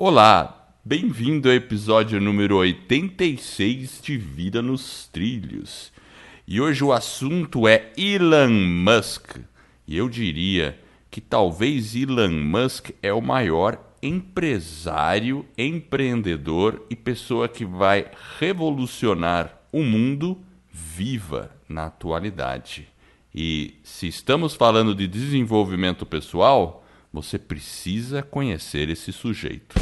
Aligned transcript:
Olá, 0.00 0.70
bem-vindo 0.84 1.48
ao 1.48 1.54
episódio 1.56 2.20
número 2.20 2.58
86 2.58 4.00
de 4.00 4.16
Vida 4.16 4.62
nos 4.62 5.08
Trilhos. 5.08 5.92
E 6.46 6.60
hoje 6.60 6.84
o 6.84 6.92
assunto 6.92 7.66
é 7.66 7.90
Elon 7.96 8.48
Musk. 8.48 9.38
E 9.88 9.96
eu 9.96 10.08
diria 10.08 10.78
que 11.10 11.20
talvez 11.20 11.96
Elon 11.96 12.30
Musk 12.30 12.90
é 13.02 13.12
o 13.12 13.20
maior 13.20 13.76
empresário, 14.00 15.44
empreendedor 15.58 16.86
e 16.88 16.94
pessoa 16.94 17.48
que 17.48 17.64
vai 17.64 18.06
revolucionar 18.38 19.58
o 19.72 19.82
mundo 19.82 20.38
viva 20.70 21.50
na 21.68 21.86
atualidade. 21.86 22.86
E 23.34 23.74
se 23.82 24.06
estamos 24.06 24.54
falando 24.54 24.94
de 24.94 25.08
desenvolvimento 25.08 26.06
pessoal, 26.06 26.84
você 27.12 27.38
precisa 27.38 28.22
conhecer 28.22 28.88
esse 28.88 29.12
sujeito. 29.12 29.76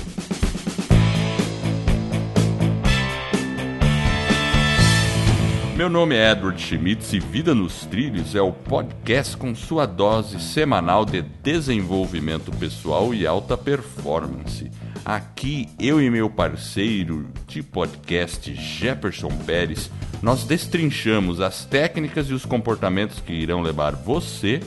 Meu 5.76 5.90
nome 5.90 6.14
é 6.14 6.32
Edward 6.32 6.58
Schmitz 6.58 7.12
e 7.12 7.20
Vida 7.20 7.54
nos 7.54 7.84
Trilhos 7.84 8.34
é 8.34 8.40
o 8.40 8.50
podcast 8.50 9.36
com 9.36 9.54
sua 9.54 9.84
dose 9.84 10.40
semanal 10.40 11.04
de 11.04 11.20
desenvolvimento 11.20 12.50
pessoal 12.52 13.12
e 13.12 13.26
alta 13.26 13.58
performance. 13.58 14.70
Aqui, 15.04 15.68
eu 15.78 16.00
e 16.00 16.08
meu 16.08 16.30
parceiro 16.30 17.28
de 17.46 17.62
podcast, 17.62 18.54
Jefferson 18.54 19.28
Pérez, 19.44 19.90
nós 20.22 20.44
destrinchamos 20.44 21.42
as 21.42 21.66
técnicas 21.66 22.30
e 22.30 22.32
os 22.32 22.46
comportamentos 22.46 23.20
que 23.20 23.34
irão 23.34 23.60
levar 23.60 23.94
você 23.94 24.60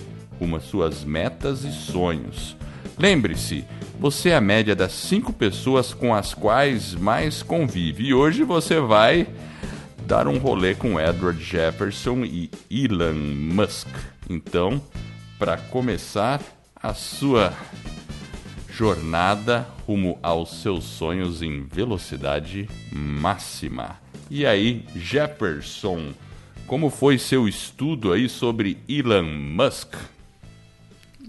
às 0.56 0.64
suas 0.64 1.04
metas 1.04 1.64
e 1.64 1.72
sonhos. 1.72 2.56
Lembre-se, 2.98 3.66
você 4.00 4.30
é 4.30 4.36
a 4.36 4.42
média 4.42 4.76
das 4.76 4.92
cinco 4.92 5.34
pessoas 5.34 5.94
com 5.94 6.14
as 6.14 6.34
quais 6.34 6.96
mais 6.96 7.42
convive 7.44 8.06
e 8.06 8.14
hoje 8.14 8.44
você 8.44 8.80
vai 8.80 9.28
dar 10.06 10.28
um 10.28 10.38
rolê 10.38 10.74
com 10.74 11.00
Edward 11.00 11.42
Jefferson 11.44 12.26
e 12.26 12.50
Elon 12.70 13.14
Musk. 13.54 13.88
Então, 14.30 14.82
para 15.38 15.58
começar 15.58 16.42
a 16.76 16.94
sua 16.94 17.54
jornada 18.72 19.68
rumo 19.86 20.18
aos 20.24 20.62
seus 20.62 20.86
sonhos 20.86 21.42
em 21.42 21.64
velocidade 21.64 22.70
máxima. 22.92 24.00
E 24.32 24.46
aí, 24.46 24.86
Jefferson, 24.96 26.14
como 26.66 26.90
foi 26.90 27.18
seu 27.18 27.48
estudo 27.48 28.14
aí 28.14 28.30
sobre 28.30 28.78
Elon 28.88 29.24
Musk? 29.24 29.96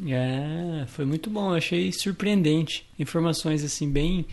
É, 0.07 0.87
foi 0.87 1.05
muito 1.05 1.29
bom, 1.29 1.53
achei 1.53 1.93
surpreendente. 1.93 2.87
Informações 2.99 3.63
assim 3.63 3.91
bem 3.91 4.25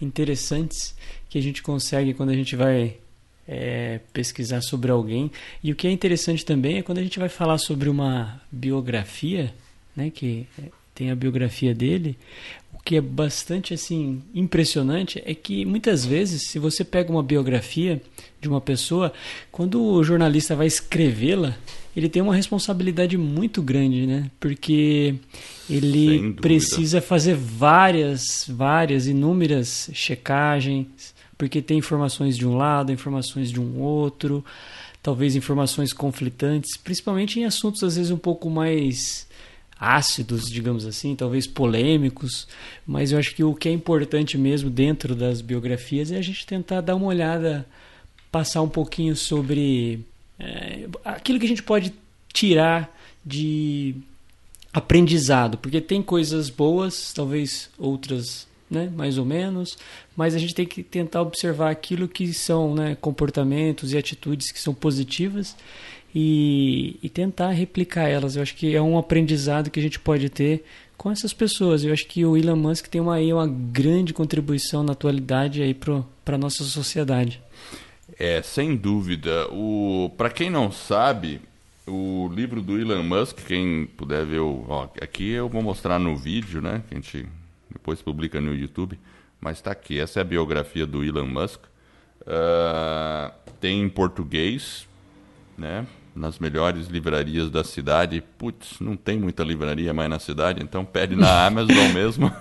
interessantes 0.00 0.94
que 1.28 1.38
a 1.38 1.42
gente 1.42 1.62
consegue 1.62 2.14
quando 2.14 2.30
a 2.30 2.34
gente 2.34 2.56
vai 2.56 2.96
é, 3.48 4.00
pesquisar 4.12 4.60
sobre 4.60 4.90
alguém. 4.90 5.30
E 5.62 5.72
o 5.72 5.76
que 5.76 5.86
é 5.86 5.90
interessante 5.90 6.44
também 6.44 6.78
é 6.78 6.82
quando 6.82 6.98
a 6.98 7.02
gente 7.02 7.18
vai 7.18 7.28
falar 7.28 7.58
sobre 7.58 7.88
uma 7.88 8.40
biografia, 8.50 9.54
né, 9.96 10.10
que 10.10 10.46
tem 10.94 11.10
a 11.10 11.16
biografia 11.16 11.74
dele, 11.74 12.16
que 12.84 12.96
é 12.96 13.00
bastante 13.00 13.72
assim 13.72 14.22
impressionante 14.34 15.22
é 15.24 15.34
que 15.34 15.64
muitas 15.64 16.04
vezes, 16.04 16.48
se 16.48 16.58
você 16.58 16.84
pega 16.84 17.10
uma 17.10 17.22
biografia 17.22 18.00
de 18.40 18.48
uma 18.48 18.60
pessoa, 18.60 19.12
quando 19.50 19.82
o 19.82 20.04
jornalista 20.04 20.54
vai 20.54 20.66
escrevê-la, 20.66 21.56
ele 21.96 22.10
tem 22.10 22.20
uma 22.20 22.34
responsabilidade 22.34 23.16
muito 23.16 23.62
grande, 23.62 24.06
né? 24.06 24.30
Porque 24.38 25.14
ele 25.70 26.34
precisa 26.34 27.00
fazer 27.00 27.34
várias, 27.34 28.44
várias, 28.48 29.06
inúmeras 29.06 29.88
checagens, 29.94 31.14
porque 31.38 31.62
tem 31.62 31.78
informações 31.78 32.36
de 32.36 32.46
um 32.46 32.54
lado, 32.54 32.92
informações 32.92 33.50
de 33.50 33.60
um 33.60 33.80
outro, 33.80 34.44
talvez 35.02 35.36
informações 35.36 35.92
conflitantes, 35.92 36.76
principalmente 36.76 37.40
em 37.40 37.44
assuntos 37.44 37.82
às 37.82 37.96
vezes 37.96 38.10
um 38.10 38.18
pouco 38.18 38.50
mais 38.50 39.26
ácidos, 39.84 40.50
digamos 40.50 40.86
assim, 40.86 41.14
talvez 41.14 41.46
polêmicos, 41.46 42.48
mas 42.86 43.12
eu 43.12 43.18
acho 43.18 43.34
que 43.34 43.44
o 43.44 43.54
que 43.54 43.68
é 43.68 43.72
importante 43.72 44.38
mesmo 44.38 44.70
dentro 44.70 45.14
das 45.14 45.40
biografias 45.40 46.10
é 46.10 46.16
a 46.16 46.22
gente 46.22 46.46
tentar 46.46 46.80
dar 46.80 46.96
uma 46.96 47.06
olhada, 47.06 47.66
passar 48.32 48.62
um 48.62 48.68
pouquinho 48.68 49.14
sobre 49.14 50.00
é, 50.38 50.88
aquilo 51.04 51.38
que 51.38 51.46
a 51.46 51.48
gente 51.48 51.62
pode 51.62 51.92
tirar 52.32 52.96
de 53.24 53.94
aprendizado, 54.72 55.58
porque 55.58 55.80
tem 55.80 56.02
coisas 56.02 56.50
boas, 56.50 57.12
talvez 57.12 57.70
outras 57.78 58.46
né, 58.70 58.90
mais 58.94 59.18
ou 59.18 59.24
menos, 59.24 59.78
mas 60.16 60.34
a 60.34 60.38
gente 60.38 60.54
tem 60.54 60.66
que 60.66 60.82
tentar 60.82 61.22
observar 61.22 61.70
aquilo 61.70 62.08
que 62.08 62.32
são 62.32 62.74
né, 62.74 62.96
comportamentos 63.00 63.92
e 63.92 63.98
atitudes 63.98 64.50
que 64.50 64.58
são 64.58 64.74
positivas 64.74 65.56
e, 66.14 66.96
e, 67.02 67.08
tentar 67.08 67.50
replicar 67.50 68.08
elas. 68.08 68.36
Eu 68.36 68.42
acho 68.42 68.54
que 68.54 68.74
é 68.74 68.80
um 68.80 68.96
aprendizado 68.96 69.70
que 69.70 69.80
a 69.80 69.82
gente 69.82 69.98
pode 69.98 70.28
ter 70.28 70.64
com 70.96 71.10
essas 71.10 71.32
pessoas. 71.32 71.84
Eu 71.84 71.92
acho 71.92 72.06
que 72.06 72.24
o 72.24 72.36
Elon 72.36 72.56
Musk 72.56 72.86
tem 72.86 73.00
uma, 73.00 73.18
uma 73.18 73.46
grande 73.46 74.14
contribuição 74.14 74.84
na 74.84 74.92
atualidade 74.92 75.60
aí 75.60 75.74
para 75.74 76.04
a 76.26 76.38
nossa 76.38 76.62
sociedade. 76.62 77.42
É, 78.18 78.40
sem 78.42 78.76
dúvida. 78.76 79.48
O 79.50 80.10
para 80.16 80.30
quem 80.30 80.48
não 80.50 80.70
sabe, 80.70 81.40
o 81.86 82.30
livro 82.32 82.62
do 82.62 82.78
Elon 82.78 83.02
Musk, 83.02 83.38
quem 83.46 83.86
puder 83.86 84.24
ver, 84.24 84.38
o, 84.38 84.64
ó, 84.68 84.84
aqui 85.00 85.30
eu 85.30 85.48
vou 85.48 85.62
mostrar 85.62 85.98
no 85.98 86.16
vídeo, 86.16 86.62
né? 86.62 86.82
Que 86.88 86.94
a 86.94 86.96
gente 86.96 87.26
depois 87.70 88.00
publica 88.00 88.40
no 88.40 88.54
YouTube, 88.54 88.98
mas 89.40 89.58
está 89.58 89.72
aqui. 89.72 89.98
Essa 89.98 90.20
é 90.20 90.22
a 90.22 90.24
biografia 90.24 90.86
do 90.86 91.02
Elon 91.02 91.26
Musk. 91.26 91.60
Uh, 92.20 93.32
tem 93.60 93.82
em 93.82 93.88
português, 93.88 94.88
né? 95.58 95.86
Nas 96.14 96.38
melhores 96.38 96.86
livrarias 96.86 97.50
da 97.50 97.64
cidade. 97.64 98.22
Putz, 98.38 98.78
não 98.80 98.96
tem 98.96 99.18
muita 99.18 99.42
livraria 99.42 99.92
mais 99.92 100.08
na 100.08 100.18
cidade, 100.18 100.62
então 100.62 100.84
pede 100.84 101.16
na 101.16 101.46
Amazon 101.46 101.88
mesmo. 101.92 102.32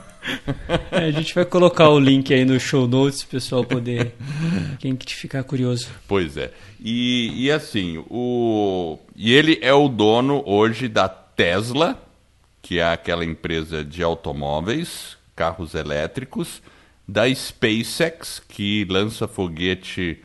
É, 0.91 1.06
a 1.06 1.11
gente 1.11 1.34
vai 1.35 1.44
colocar 1.44 1.89
o 1.89 2.00
link 2.00 2.34
aí 2.34 2.45
no 2.45 2.59
show 2.59 2.88
notes, 2.88 3.23
pessoal 3.23 3.66
poder 3.66 4.13
quem 4.79 4.97
ficar 4.97 5.44
curioso. 5.44 5.88
Pois 6.07 6.38
é. 6.38 6.51
E, 6.79 7.45
e 7.45 7.51
assim, 7.51 8.03
o 8.09 9.00
e 9.16 9.34
ele 9.34 9.59
é 9.61 9.73
o 9.73 9.90
dono 9.90 10.44
hoje 10.45 10.88
da 10.88 11.09
Tesla, 11.09 12.01
que 12.61 12.79
é 12.79 12.91
aquela 12.91 13.25
empresa 13.25 13.84
de 13.84 14.01
automóveis 14.01 15.17
carros 15.35 15.73
elétricos, 15.73 16.61
da 17.07 17.34
SpaceX, 17.34 18.40
que 18.40 18.85
lança 18.85 19.28
foguete 19.28 20.22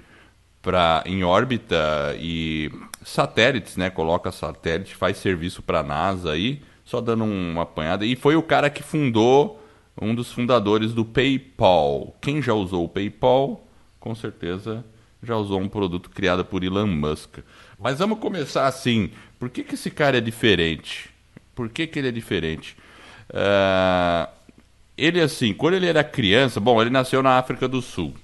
pra, 0.62 1.02
em 1.06 1.24
órbita 1.24 2.14
e 2.18 2.70
satélites, 3.04 3.76
né? 3.76 3.90
Coloca 3.90 4.32
satélite, 4.32 4.94
faz 4.94 5.16
serviço 5.18 5.62
para 5.62 5.80
a 5.80 5.82
NASA 5.82 6.32
aí, 6.32 6.62
só 6.84 7.00
dando 7.00 7.24
uma 7.24 7.62
apanhada. 7.62 8.04
E 8.04 8.16
foi 8.16 8.36
o 8.36 8.42
cara 8.42 8.70
que 8.70 8.82
fundou, 8.82 9.62
um 10.00 10.14
dos 10.14 10.32
fundadores 10.32 10.92
do 10.92 11.04
PayPal. 11.04 12.16
Quem 12.20 12.40
já 12.40 12.54
usou 12.54 12.84
o 12.84 12.88
PayPal, 12.88 13.66
com 13.98 14.14
certeza 14.14 14.84
já 15.22 15.36
usou 15.36 15.60
um 15.60 15.68
produto 15.68 16.10
criado 16.10 16.44
por 16.44 16.62
Elon 16.62 16.86
Musk. 16.86 17.38
Mas 17.78 17.98
vamos 17.98 18.18
começar 18.18 18.66
assim. 18.66 19.10
Por 19.38 19.50
que, 19.50 19.64
que 19.64 19.74
esse 19.74 19.90
cara 19.90 20.18
é 20.18 20.20
diferente? 20.20 21.10
Por 21.54 21.68
que, 21.68 21.86
que 21.86 21.98
ele 21.98 22.08
é 22.08 22.12
diferente? 22.12 22.76
Uh, 23.30 24.28
ele, 24.96 25.20
assim, 25.20 25.52
quando 25.52 25.74
ele 25.74 25.86
era 25.86 26.04
criança, 26.04 26.60
bom, 26.60 26.80
ele 26.80 26.90
nasceu 26.90 27.22
na 27.22 27.38
África 27.38 27.66
do 27.68 27.82
Sul. 27.82 28.14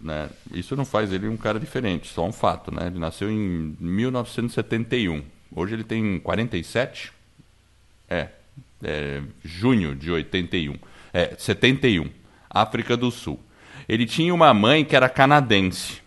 Né? 0.00 0.30
Isso 0.52 0.74
não 0.74 0.84
faz 0.84 1.12
ele 1.12 1.28
um 1.28 1.36
cara 1.36 1.60
diferente, 1.60 2.08
só 2.08 2.26
um 2.26 2.32
fato, 2.32 2.74
né? 2.74 2.86
Ele 2.86 2.98
nasceu 2.98 3.30
em 3.30 3.76
1971. 3.78 5.22
Hoje 5.54 5.74
ele 5.74 5.84
tem 5.84 6.18
47. 6.18 7.12
É, 8.08 8.28
é 8.82 9.22
junho 9.44 9.94
de 9.94 10.10
81. 10.10 10.76
É, 11.12 11.34
71. 11.36 12.08
África 12.48 12.96
do 12.96 13.10
Sul. 13.10 13.38
Ele 13.88 14.06
tinha 14.06 14.32
uma 14.32 14.54
mãe 14.54 14.84
que 14.84 14.96
era 14.96 15.08
canadense. 15.08 16.00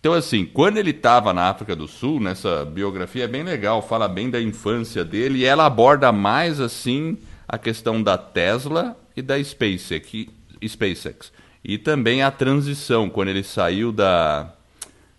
Então, 0.00 0.14
assim, 0.14 0.44
quando 0.44 0.78
ele 0.78 0.90
estava 0.90 1.32
na 1.32 1.48
África 1.48 1.76
do 1.76 1.86
Sul, 1.86 2.18
nessa 2.18 2.64
biografia 2.64 3.24
é 3.24 3.28
bem 3.28 3.44
legal, 3.44 3.80
fala 3.80 4.08
bem 4.08 4.28
da 4.28 4.40
infância 4.42 5.04
dele 5.04 5.38
e 5.38 5.44
ela 5.44 5.64
aborda 5.64 6.10
mais, 6.10 6.58
assim, 6.58 7.16
a 7.46 7.56
questão 7.56 8.02
da 8.02 8.18
Tesla 8.18 8.96
e 9.16 9.22
da 9.22 9.42
SpaceX, 9.42 10.26
SpaceX. 10.66 11.32
E 11.64 11.78
também 11.78 12.22
a 12.22 12.30
transição, 12.30 13.08
quando 13.08 13.28
ele 13.28 13.42
saiu 13.42 13.92
da 13.92 14.52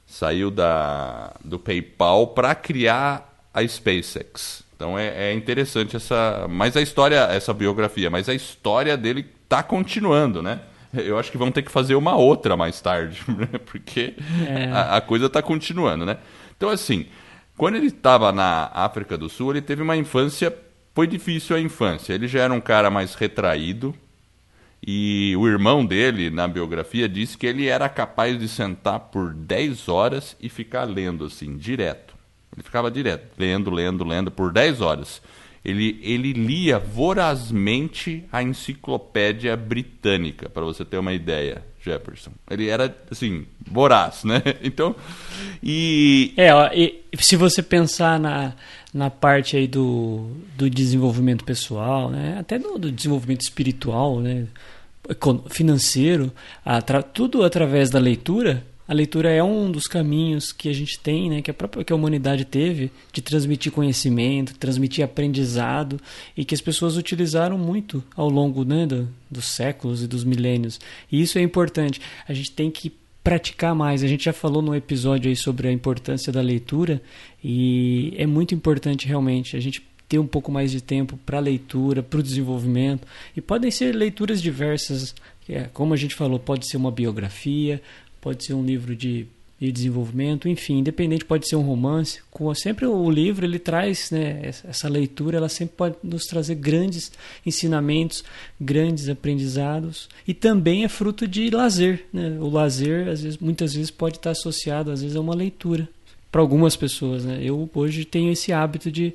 saiu 0.05 0.51
da 0.51 1.33
do 1.43 1.57
PayPal 1.57 2.27
para 2.27 2.53
criar 2.53 3.47
a 3.53 3.65
SpaceX. 3.65 4.63
Então 4.75 4.97
é, 4.99 5.29
é, 5.29 5.33
interessante 5.33 5.95
essa, 5.95 6.45
mas 6.49 6.75
a 6.75 6.81
história, 6.81 7.27
essa 7.31 7.53
biografia, 7.53 8.09
mas 8.09 8.27
a 8.27 8.33
história 8.33 8.97
dele 8.97 9.25
está 9.43 9.63
continuando, 9.63 10.41
né? 10.41 10.59
Eu 10.93 11.17
acho 11.17 11.31
que 11.31 11.37
vão 11.37 11.51
ter 11.51 11.63
que 11.63 11.71
fazer 11.71 11.95
uma 11.95 12.15
outra 12.15 12.55
mais 12.55 12.79
tarde, 12.81 13.23
né? 13.29 13.47
porque 13.65 14.13
é. 14.47 14.69
a, 14.71 14.97
a, 14.97 15.01
coisa 15.01 15.25
está 15.25 15.41
continuando, 15.41 16.05
né? 16.05 16.17
Então 16.55 16.69
assim, 16.69 17.07
quando 17.57 17.75
ele 17.75 17.87
estava 17.87 18.31
na 18.31 18.69
África 18.73 19.17
do 19.17 19.29
Sul, 19.29 19.51
ele 19.51 19.61
teve 19.61 19.81
uma 19.81 19.95
infância 19.95 20.53
foi 20.93 21.07
difícil 21.07 21.55
a 21.55 21.59
infância. 21.59 22.13
Ele 22.13 22.27
já 22.27 22.41
era 22.41 22.53
um 22.53 22.61
cara 22.61 22.89
mais 22.89 23.15
retraído 23.15 23.95
E 24.85 25.33
o 25.37 25.47
irmão 25.47 25.85
dele, 25.85 26.29
na 26.29 26.45
biografia, 26.45 27.07
disse 27.07 27.37
que 27.37 27.47
ele 27.47 27.67
era 27.67 27.87
capaz 27.87 28.37
de 28.37 28.49
sentar 28.49 28.99
por 28.99 29.33
10 29.33 29.87
horas 29.87 30.35
e 30.41 30.49
ficar 30.49 30.83
lendo 30.83 31.23
assim, 31.23 31.55
direto. 31.55 32.13
Ele 32.53 32.63
ficava 32.63 32.91
direto, 32.91 33.31
lendo, 33.37 33.71
lendo, 33.71 34.03
lendo 34.03 34.29
por 34.29 34.51
10 34.51 34.81
horas. 34.81 35.21
Ele, 35.63 35.97
ele 36.03 36.33
lia 36.33 36.77
vorazmente 36.77 38.25
a 38.29 38.43
enciclopédia 38.43 39.55
britânica, 39.55 40.49
para 40.49 40.63
você 40.63 40.83
ter 40.83 40.97
uma 40.97 41.13
ideia, 41.13 41.63
Jefferson. 41.81 42.31
Ele 42.51 42.67
era, 42.67 42.93
assim, 43.09 43.45
voraz, 43.65 44.25
né? 44.25 44.41
Então, 44.61 44.93
e... 45.63 46.33
É, 46.35 46.53
ó, 46.53 46.69
e 46.73 47.01
se 47.17 47.37
você 47.37 47.63
pensar 47.63 48.19
na, 48.19 48.53
na 48.93 49.09
parte 49.09 49.55
aí 49.55 49.65
do, 49.65 50.29
do 50.57 50.69
desenvolvimento 50.69 51.45
pessoal, 51.45 52.09
né? 52.09 52.35
Até 52.37 52.59
do, 52.59 52.77
do 52.77 52.91
desenvolvimento 52.91 53.41
espiritual, 53.41 54.19
né? 54.19 54.45
Financeiro, 55.49 56.31
atra, 56.63 57.03
tudo 57.03 57.43
através 57.43 57.89
da 57.89 57.99
leitura, 57.99 58.65
a 58.85 58.93
leitura 58.93 59.31
é 59.31 59.41
um 59.41 59.71
dos 59.71 59.87
caminhos 59.87 60.51
que 60.51 60.67
a 60.67 60.73
gente 60.73 60.99
tem, 60.99 61.29
né, 61.29 61.41
que 61.41 61.49
a 61.49 61.53
própria 61.53 61.83
que 61.85 61.93
a 61.93 61.95
humanidade 61.95 62.43
teve 62.43 62.91
de 63.13 63.21
transmitir 63.21 63.71
conhecimento, 63.71 64.55
transmitir 64.55 65.03
aprendizado 65.05 65.99
e 66.35 66.43
que 66.43 66.53
as 66.53 66.59
pessoas 66.59 66.97
utilizaram 66.97 67.57
muito 67.57 68.03
ao 68.15 68.29
longo 68.29 68.65
né, 68.65 68.85
do, 68.85 69.07
dos 69.31 69.45
séculos 69.45 70.03
e 70.03 70.07
dos 70.07 70.25
milênios. 70.25 70.81
E 71.09 71.21
isso 71.21 71.37
é 71.37 71.41
importante. 71.41 72.01
A 72.27 72.33
gente 72.33 72.51
tem 72.51 72.69
que 72.69 72.91
praticar 73.23 73.73
mais. 73.73 74.03
A 74.03 74.07
gente 74.07 74.25
já 74.25 74.33
falou 74.33 74.61
no 74.61 74.75
episódio 74.75 75.29
aí 75.29 75.35
sobre 75.35 75.69
a 75.69 75.71
importância 75.71 76.31
da 76.31 76.41
leitura 76.41 77.01
e 77.41 78.13
é 78.17 78.27
muito 78.27 78.53
importante 78.53 79.07
realmente 79.07 79.55
a 79.55 79.61
gente 79.61 79.81
ter 80.13 80.19
um 80.19 80.27
pouco 80.27 80.51
mais 80.51 80.69
de 80.69 80.79
tempo 80.79 81.17
para 81.25 81.39
leitura, 81.39 82.03
para 82.03 82.19
o 82.19 82.23
desenvolvimento. 82.23 83.07
E 83.35 83.41
podem 83.41 83.71
ser 83.71 83.95
leituras 83.95 84.39
diversas, 84.39 85.15
é, 85.49 85.63
como 85.73 85.91
a 85.91 85.97
gente 85.97 86.13
falou, 86.13 86.37
pode 86.37 86.67
ser 86.67 86.77
uma 86.77 86.91
biografia, 86.91 87.81
pode 88.21 88.45
ser 88.45 88.53
um 88.53 88.63
livro 88.63 88.95
de, 88.95 89.25
de 89.59 89.71
desenvolvimento, 89.71 90.47
enfim, 90.47 90.77
independente, 90.77 91.25
pode 91.25 91.49
ser 91.49 91.55
um 91.55 91.63
romance. 91.63 92.21
Com, 92.29 92.53
sempre 92.53 92.85
o 92.85 93.09
livro 93.09 93.43
ele 93.43 93.57
traz, 93.57 94.11
né, 94.11 94.39
essa 94.43 94.87
leitura, 94.87 95.37
ela 95.37 95.49
sempre 95.49 95.75
pode 95.75 95.95
nos 96.03 96.25
trazer 96.25 96.53
grandes 96.53 97.11
ensinamentos, 97.43 98.23
grandes 98.61 99.09
aprendizados 99.09 100.07
e 100.27 100.33
também 100.35 100.83
é 100.83 100.87
fruto 100.87 101.27
de 101.27 101.49
lazer. 101.49 102.05
Né? 102.13 102.37
O 102.39 102.51
lazer, 102.51 103.07
às 103.07 103.23
vezes, 103.23 103.39
muitas 103.39 103.73
vezes, 103.73 103.89
pode 103.89 104.17
estar 104.17 104.29
associado, 104.29 104.91
às 104.91 105.01
vezes, 105.01 105.15
a 105.15 105.21
uma 105.21 105.33
leitura. 105.33 105.89
Para 106.31 106.41
algumas 106.41 106.75
pessoas, 106.75 107.23
né? 107.23 107.39
Eu 107.43 107.69
hoje 107.75 108.05
tenho 108.05 108.31
esse 108.31 108.51
hábito 108.51 108.91
de 108.91 109.13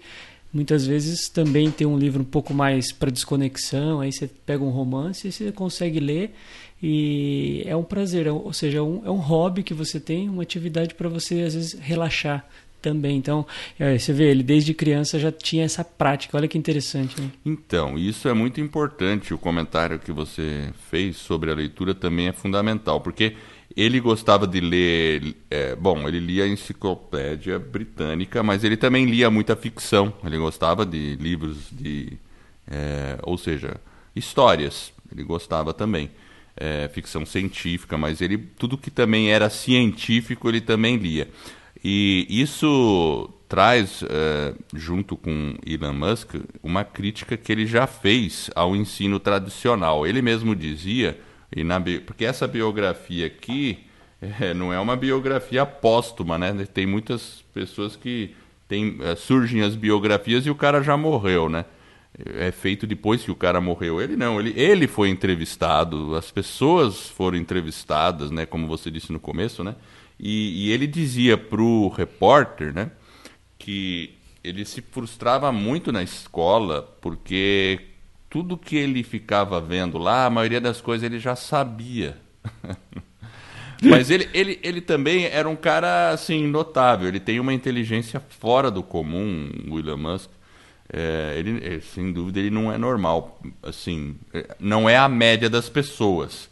Muitas 0.53 0.87
vezes 0.87 1.29
também 1.29 1.71
tem 1.71 1.87
um 1.87 1.99
livro 1.99 2.23
um 2.23 2.25
pouco 2.25 2.55
mais 2.55 2.91
para 2.91 3.11
desconexão, 3.11 4.01
aí 4.01 4.13
você 4.13 4.29
pega 4.47 4.65
um 4.65 4.71
romance 4.71 5.29
e 5.29 5.33
você 5.33 5.53
consegue 5.53 6.01
ler 6.01 6.35
e 6.83 7.63
é 7.67 7.77
um 7.77 7.83
prazer, 7.83 8.27
é 8.27 8.33
ou 8.33 8.53
seja, 8.53 8.79
é 8.79 8.83
um, 8.83 9.03
é 9.05 9.11
um 9.11 9.19
hobby 9.19 9.63
que 9.63 9.75
você 9.75 9.99
tem, 10.01 10.29
uma 10.29 10.43
atividade 10.43 10.95
para 10.95 11.09
você 11.09 11.43
às 11.43 11.55
vezes 11.55 11.75
relaxar 11.75 12.47
também. 12.81 13.17
Então, 13.17 13.47
é, 13.79 13.99
você 13.99 14.13
vê, 14.13 14.31
ele 14.31 14.43
desde 14.43 14.73
criança 14.73 15.19
já 15.19 15.33
tinha 15.33 15.65
essa 15.65 15.85
prática. 15.85 16.37
Olha 16.37 16.49
que 16.49 16.57
interessante. 16.57 17.21
Né? 17.21 17.31
Então, 17.45 17.99
isso 17.99 18.29
é 18.29 18.33
muito 18.33 18.61
importante. 18.61 19.35
O 19.35 19.39
comentário 19.39 19.99
que 19.99 20.13
você 20.13 20.73
fez 20.91 21.17
sobre 21.17 21.51
a 21.51 21.55
leitura 21.55 21.95
também 21.95 22.29
é 22.29 22.33
fundamental, 22.33 23.01
porque 23.01 23.35
ele 23.79 24.01
gostava 24.01 24.45
de 24.45 24.61
ler. 24.61 25.37
É, 25.49 25.77
bom, 25.77 26.09
ele 26.09 26.19
lia 26.19 26.43
a 26.43 26.49
enciclopédia 26.49 27.61
britânica, 27.61 28.43
mas 28.43 28.65
ele 28.65 28.77
também 28.77 29.05
lia 29.05 29.31
muita 29.31 29.55
ficção. 29.55 30.13
Ele 30.25 30.37
gostava 30.37 30.85
de 30.85 31.15
livros 31.15 31.69
de. 31.71 32.19
É, 32.69 33.17
ou 33.23 33.39
seja, 33.39 33.81
histórias. 34.17 34.93
Ele 35.13 35.23
gostava 35.23 35.73
também. 35.73 36.11
É, 36.57 36.91
ficção 36.93 37.25
científica, 37.25 37.97
mas 37.97 38.21
ele 38.21 38.37
tudo 38.37 38.77
que 38.77 38.91
também 38.91 39.31
era 39.31 39.49
científico 39.49 40.49
ele 40.49 40.61
também 40.61 40.97
lia. 40.97 41.29
E 41.85 42.27
isso 42.29 43.33
traz, 43.49 44.03
é, 44.03 44.55
junto 44.75 45.17
com 45.17 45.55
Elon 45.65 45.93
Musk, 45.93 46.35
uma 46.61 46.83
crítica 46.83 47.37
que 47.37 47.53
ele 47.53 47.65
já 47.65 47.87
fez 47.87 48.51
ao 48.57 48.75
ensino 48.75 49.21
tradicional. 49.21 50.05
Ele 50.05 50.21
mesmo 50.21 50.57
dizia 50.57 51.17
e 51.55 51.65
na, 51.65 51.81
porque 52.07 52.25
essa 52.25 52.47
biografia 52.47 53.27
aqui 53.27 53.85
é, 54.21 54.53
não 54.53 54.73
é 54.73 54.79
uma 54.79 54.97
biografia 54.97 55.65
póstuma, 55.65 56.37
né? 56.37 56.53
Tem 56.73 56.87
muitas 56.87 57.45
pessoas 57.55 57.97
que 57.97 58.35
tem, 58.67 58.99
é, 59.01 59.15
surgem 59.15 59.63
as 59.63 59.75
biografias 59.75 60.45
e 60.45 60.51
o 60.51 60.55
cara 60.55 60.83
já 60.83 60.97
morreu, 60.97 61.49
né? 61.49 61.65
É 62.37 62.51
feito 62.51 62.87
depois 62.87 63.23
que 63.23 63.31
o 63.31 63.37
cara 63.37 63.61
morreu. 63.61 64.01
Ele 64.01 64.17
não, 64.17 64.41
ele, 64.41 64.53
ele 64.61 64.87
foi 64.87 65.09
entrevistado, 65.09 66.17
as 66.17 66.31
pessoas 66.31 67.09
foram 67.09 67.39
entrevistadas, 67.39 68.31
né? 68.31 68.45
Como 68.45 68.67
você 68.67 68.91
disse 68.91 69.13
no 69.13 69.21
começo, 69.21 69.63
né? 69.63 69.77
E, 70.19 70.67
e 70.67 70.73
ele 70.73 70.87
dizia 70.87 71.39
pro 71.39 71.89
repórter, 71.89 72.75
né? 72.75 72.91
Que 73.59 74.15
ele 74.43 74.65
se 74.65 74.83
frustrava 74.83 75.53
muito 75.53 75.93
na 75.93 76.03
escola 76.03 76.83
porque 77.01 77.81
tudo 78.31 78.57
que 78.57 78.77
ele 78.77 79.03
ficava 79.03 79.61
vendo 79.61 79.99
lá, 79.99 80.27
a 80.27 80.31
maioria 80.31 80.61
das 80.61 80.81
coisas 80.81 81.05
ele 81.05 81.19
já 81.19 81.35
sabia. 81.35 82.17
Mas 83.83 84.11
ele, 84.11 84.29
ele, 84.35 84.59
ele 84.63 84.81
também 84.81 85.27
era 85.27 85.49
um 85.49 85.55
cara 85.55 86.11
assim 86.11 86.47
notável. 86.47 87.07
Ele 87.07 87.21
tem 87.21 87.39
uma 87.39 87.55
inteligência 87.55 88.21
fora 88.29 88.71
do 88.71 88.83
comum, 88.83 89.49
William 89.71 89.97
Musk. 89.97 90.31
É, 90.93 91.35
ele, 91.37 91.65
é, 91.65 91.81
sem 91.81 92.13
dúvida, 92.13 92.41
ele 92.41 92.51
não 92.51 92.73
é 92.73 92.79
normal. 92.79 93.41
Assim, 93.63 94.17
é, 94.35 94.57
não 94.59 94.89
é 94.89 94.97
a 94.97 95.09
média 95.09 95.49
das 95.49 95.69
pessoas. 95.69 96.51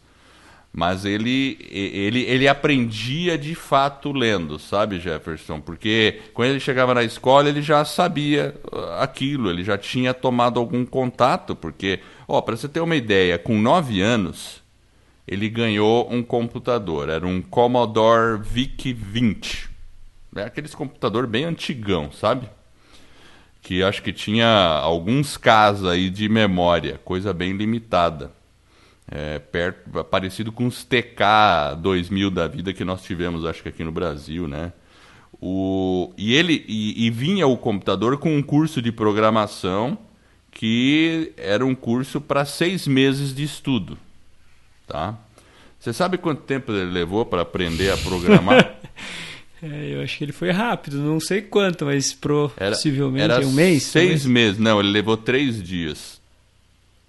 Mas 0.77 1.05
ele, 1.05 1.57
ele, 1.71 2.21
ele 2.25 2.47
aprendia 2.47 3.35
de 3.35 3.55
fato 3.55 4.11
lendo, 4.11 4.59
sabe, 4.59 4.99
Jefferson? 4.99 5.59
Porque 5.59 6.21
quando 6.35 6.51
ele 6.51 6.59
chegava 6.59 6.93
na 6.93 7.01
escola, 7.01 7.49
ele 7.49 7.63
já 7.63 7.83
sabia 7.83 8.53
uh, 8.71 9.01
aquilo, 9.01 9.49
ele 9.49 9.63
já 9.63 9.75
tinha 9.75 10.13
tomado 10.13 10.59
algum 10.59 10.85
contato. 10.85 11.55
Porque, 11.55 11.99
ó, 12.27 12.41
para 12.41 12.55
você 12.55 12.69
ter 12.69 12.79
uma 12.79 12.95
ideia, 12.95 13.39
com 13.39 13.59
nove 13.59 14.01
anos, 14.01 14.61
ele 15.27 15.49
ganhou 15.49 16.13
um 16.13 16.21
computador. 16.21 17.09
Era 17.09 17.25
um 17.25 17.41
Commodore 17.41 18.39
VIC-20. 18.43 19.69
É 20.35 20.43
aqueles 20.43 20.75
computador 20.75 21.25
bem 21.25 21.45
antigão, 21.45 22.11
sabe? 22.11 22.47
Que 23.63 23.81
acho 23.81 24.03
que 24.03 24.13
tinha 24.13 24.47
alguns 24.83 25.37
Ks 25.37 25.83
aí 25.91 26.11
de 26.11 26.29
memória, 26.29 27.01
coisa 27.03 27.33
bem 27.33 27.53
limitada 27.53 28.36
é, 29.09 29.39
perto, 29.39 30.03
parecido 30.05 30.51
com 30.51 30.67
os 30.67 30.83
TK 30.83 31.77
2000 31.79 32.29
da 32.29 32.47
vida 32.47 32.73
que 32.73 32.83
nós 32.83 33.03
tivemos, 33.03 33.45
acho 33.45 33.63
que 33.63 33.69
aqui 33.69 33.83
no 33.83 33.91
Brasil, 33.91 34.47
né? 34.47 34.73
O, 35.39 36.13
e 36.17 36.33
ele 36.33 36.65
e, 36.67 37.05
e 37.05 37.09
vinha 37.09 37.45
o 37.47 37.57
computador 37.57 38.17
com 38.17 38.35
um 38.35 38.41
curso 38.41 38.81
de 38.81 38.91
programação 38.91 39.97
que 40.51 41.31
era 41.37 41.63
um 41.63 41.75
curso 41.75 42.19
para 42.19 42.43
seis 42.43 42.87
meses 42.87 43.33
de 43.33 43.43
estudo, 43.43 43.97
tá? 44.87 45.15
Você 45.79 45.93
sabe 45.93 46.17
quanto 46.17 46.41
tempo 46.41 46.71
ele 46.71 46.91
levou 46.91 47.23
para 47.23 47.43
aprender 47.43 47.91
a 47.91 47.97
programar? 47.97 48.75
é, 49.61 49.93
eu 49.93 50.01
acho 50.01 50.17
que 50.17 50.23
ele 50.23 50.31
foi 50.31 50.49
rápido, 50.49 50.97
não 50.97 51.19
sei 51.19 51.41
quanto, 51.43 51.85
mas 51.85 52.11
pro, 52.11 52.51
era, 52.57 52.71
possivelmente 52.71 53.23
era 53.23 53.45
um 53.45 53.51
mês. 53.51 53.83
Seis 53.83 54.25
meses, 54.25 54.57
não, 54.57 54.79
ele 54.79 54.89
levou 54.89 55.15
três 55.15 55.61
dias. 55.61 56.16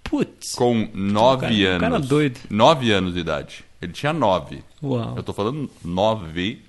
Putz. 0.09 0.55
Com 0.55 0.89
nove 0.93 1.63
cara, 1.63 1.69
anos. 1.69 1.81
Cara 1.81 1.99
doido. 1.99 2.39
Nove 2.49 2.91
anos 2.91 3.13
de 3.13 3.19
idade. 3.19 3.63
Ele 3.79 3.93
tinha 3.93 4.11
nove. 4.11 4.63
Uau. 4.81 5.13
Eu 5.15 5.21
tô 5.21 5.31
falando 5.33 5.69
nove. 5.85 6.61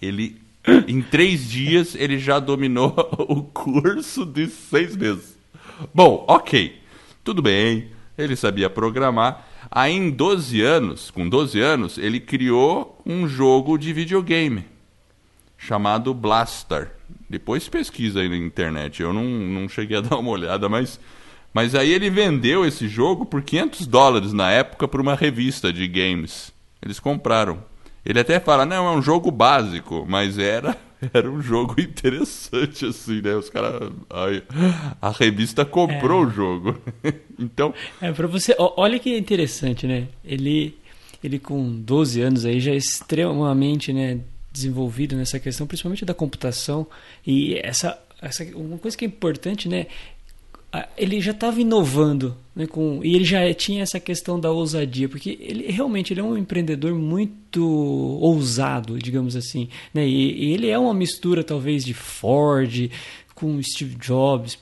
Ele. 0.00 0.40
Em 0.86 1.00
três 1.00 1.48
dias 1.48 1.94
ele 1.94 2.18
já 2.18 2.38
dominou 2.38 2.94
o 3.28 3.42
curso 3.42 4.26
de 4.26 4.46
seis 4.46 4.94
meses. 4.94 5.36
Bom, 5.92 6.24
ok. 6.28 6.80
Tudo 7.24 7.40
bem. 7.40 7.88
Ele 8.16 8.36
sabia 8.36 8.68
programar. 8.68 9.48
Aí 9.70 9.94
em 9.94 10.10
12 10.10 10.60
anos, 10.60 11.10
com 11.10 11.26
12 11.26 11.58
anos, 11.58 11.96
ele 11.96 12.20
criou 12.20 13.00
um 13.06 13.26
jogo 13.26 13.78
de 13.78 13.92
videogame 13.92 14.66
chamado 15.56 16.12
Blaster. 16.12 16.90
Depois 17.28 17.68
pesquisa 17.68 18.20
aí 18.20 18.28
na 18.28 18.36
internet. 18.36 19.00
Eu 19.02 19.12
não, 19.14 19.24
não 19.24 19.68
cheguei 19.68 19.96
a 19.96 20.00
dar 20.02 20.18
uma 20.18 20.30
olhada, 20.30 20.68
mas 20.68 21.00
mas 21.52 21.74
aí 21.74 21.90
ele 21.90 22.10
vendeu 22.10 22.64
esse 22.66 22.88
jogo 22.88 23.26
por 23.26 23.42
500 23.42 23.86
dólares 23.86 24.32
na 24.32 24.50
época 24.50 24.88
para 24.88 25.02
uma 25.02 25.14
revista 25.14 25.72
de 25.72 25.86
games. 25.86 26.52
Eles 26.80 26.98
compraram. 26.98 27.62
Ele 28.04 28.18
até 28.18 28.40
fala, 28.40 28.66
não, 28.66 28.86
é 28.86 28.96
um 28.96 29.02
jogo 29.02 29.30
básico, 29.30 30.04
mas 30.08 30.38
era 30.38 30.76
era 31.12 31.30
um 31.30 31.40
jogo 31.40 31.80
interessante 31.80 32.86
assim, 32.86 33.20
né? 33.20 33.34
Os 33.34 33.50
caras 33.50 33.92
a, 35.00 35.10
revista 35.10 35.64
comprou 35.64 36.24
é. 36.24 36.26
o 36.26 36.30
jogo. 36.30 36.78
então, 37.38 37.74
é 38.00 38.12
para 38.12 38.26
você, 38.26 38.54
olha 38.58 38.98
que 38.98 39.16
interessante, 39.16 39.86
né? 39.86 40.08
Ele 40.24 40.76
ele 41.22 41.38
com 41.38 41.70
12 41.80 42.20
anos 42.20 42.44
aí 42.44 42.58
já 42.58 42.72
é 42.72 42.76
extremamente, 42.76 43.92
né, 43.92 44.18
desenvolvido 44.50 45.14
nessa 45.14 45.38
questão, 45.38 45.68
principalmente 45.68 46.04
da 46.04 46.12
computação 46.12 46.84
e 47.24 47.54
essa 47.62 47.96
essa 48.20 48.44
uma 48.56 48.76
coisa 48.78 48.96
que 48.96 49.04
é 49.04 49.08
importante, 49.08 49.68
né? 49.68 49.86
Ele 50.96 51.20
já 51.20 51.32
estava 51.32 51.60
inovando, 51.60 52.34
né, 52.56 52.66
com, 52.66 53.00
e 53.04 53.14
ele 53.14 53.24
já 53.24 53.52
tinha 53.52 53.82
essa 53.82 54.00
questão 54.00 54.40
da 54.40 54.50
ousadia, 54.50 55.08
porque 55.08 55.38
ele 55.40 55.70
realmente 55.70 56.12
ele 56.12 56.20
é 56.20 56.24
um 56.24 56.36
empreendedor 56.36 56.94
muito 56.94 57.62
ousado, 58.20 58.98
digamos 58.98 59.36
assim, 59.36 59.68
né, 59.92 60.06
e, 60.06 60.46
e 60.46 60.52
ele 60.54 60.68
é 60.68 60.78
uma 60.78 60.94
mistura 60.94 61.44
talvez 61.44 61.84
de 61.84 61.92
Ford 61.92 62.90
com 63.34 63.62
Steve 63.62 63.96
Jobs, 63.96 64.58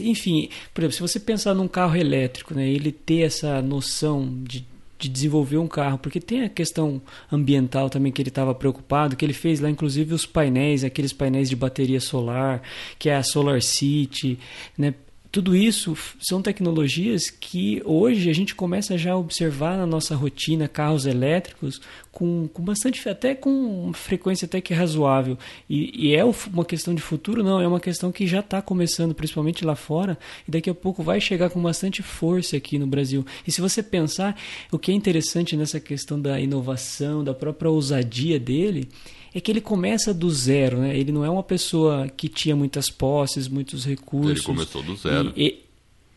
enfim, 0.00 0.48
por 0.74 0.82
exemplo, 0.82 0.94
se 0.94 1.00
você 1.00 1.20
pensar 1.20 1.54
num 1.54 1.68
carro 1.68 1.96
elétrico, 1.96 2.54
né, 2.54 2.68
ele 2.68 2.90
ter 2.90 3.22
essa 3.22 3.62
noção 3.62 4.28
de 4.42 4.72
de 5.02 5.08
desenvolver 5.08 5.58
um 5.58 5.66
carro, 5.66 5.98
porque 5.98 6.20
tem 6.20 6.44
a 6.44 6.48
questão 6.48 7.02
ambiental 7.30 7.90
também 7.90 8.12
que 8.12 8.22
ele 8.22 8.28
estava 8.28 8.54
preocupado, 8.54 9.16
que 9.16 9.24
ele 9.24 9.32
fez 9.32 9.58
lá 9.58 9.68
inclusive 9.68 10.14
os 10.14 10.24
painéis, 10.24 10.84
aqueles 10.84 11.12
painéis 11.12 11.48
de 11.48 11.56
bateria 11.56 11.98
solar, 11.98 12.62
que 13.00 13.08
é 13.08 13.16
a 13.16 13.22
Solar 13.24 13.60
City, 13.60 14.38
né? 14.78 14.94
Tudo 15.32 15.56
isso 15.56 15.96
são 16.20 16.42
tecnologias 16.42 17.30
que 17.30 17.80
hoje 17.86 18.28
a 18.28 18.34
gente 18.34 18.54
começa 18.54 18.98
já 18.98 19.12
a 19.12 19.16
observar 19.16 19.78
na 19.78 19.86
nossa 19.86 20.14
rotina 20.14 20.68
carros 20.68 21.06
elétricos 21.06 21.80
com, 22.12 22.46
com 22.52 22.62
bastante 22.62 23.08
até 23.08 23.34
com 23.34 23.50
uma 23.50 23.94
frequência 23.94 24.44
até 24.44 24.60
que 24.60 24.74
razoável. 24.74 25.38
E, 25.70 26.08
e 26.08 26.14
é 26.14 26.22
uma 26.22 26.66
questão 26.66 26.94
de 26.94 27.00
futuro? 27.00 27.42
Não 27.42 27.62
é 27.62 27.66
uma 27.66 27.80
questão 27.80 28.12
que 28.12 28.26
já 28.26 28.40
está 28.40 28.60
começando 28.60 29.14
principalmente 29.14 29.64
lá 29.64 29.74
fora 29.74 30.18
e 30.46 30.50
daqui 30.50 30.68
a 30.68 30.74
pouco 30.74 31.02
vai 31.02 31.18
chegar 31.18 31.48
com 31.48 31.62
bastante 31.62 32.02
força 32.02 32.58
aqui 32.58 32.78
no 32.78 32.86
Brasil. 32.86 33.24
E 33.46 33.50
se 33.50 33.62
você 33.62 33.82
pensar 33.82 34.38
o 34.70 34.78
que 34.78 34.92
é 34.92 34.94
interessante 34.94 35.56
nessa 35.56 35.80
questão 35.80 36.20
da 36.20 36.38
inovação 36.38 37.24
da 37.24 37.32
própria 37.32 37.70
ousadia 37.70 38.38
dele 38.38 38.86
é 39.34 39.40
que 39.40 39.50
ele 39.50 39.60
começa 39.60 40.12
do 40.12 40.30
zero, 40.30 40.78
né? 40.78 40.96
Ele 40.96 41.10
não 41.10 41.24
é 41.24 41.30
uma 41.30 41.42
pessoa 41.42 42.08
que 42.08 42.28
tinha 42.28 42.54
muitas 42.54 42.90
posses, 42.90 43.48
muitos 43.48 43.84
recursos. 43.84 44.30
Ele 44.30 44.42
começou 44.42 44.82
do 44.82 44.94
zero. 44.94 45.32
E, 45.36 45.60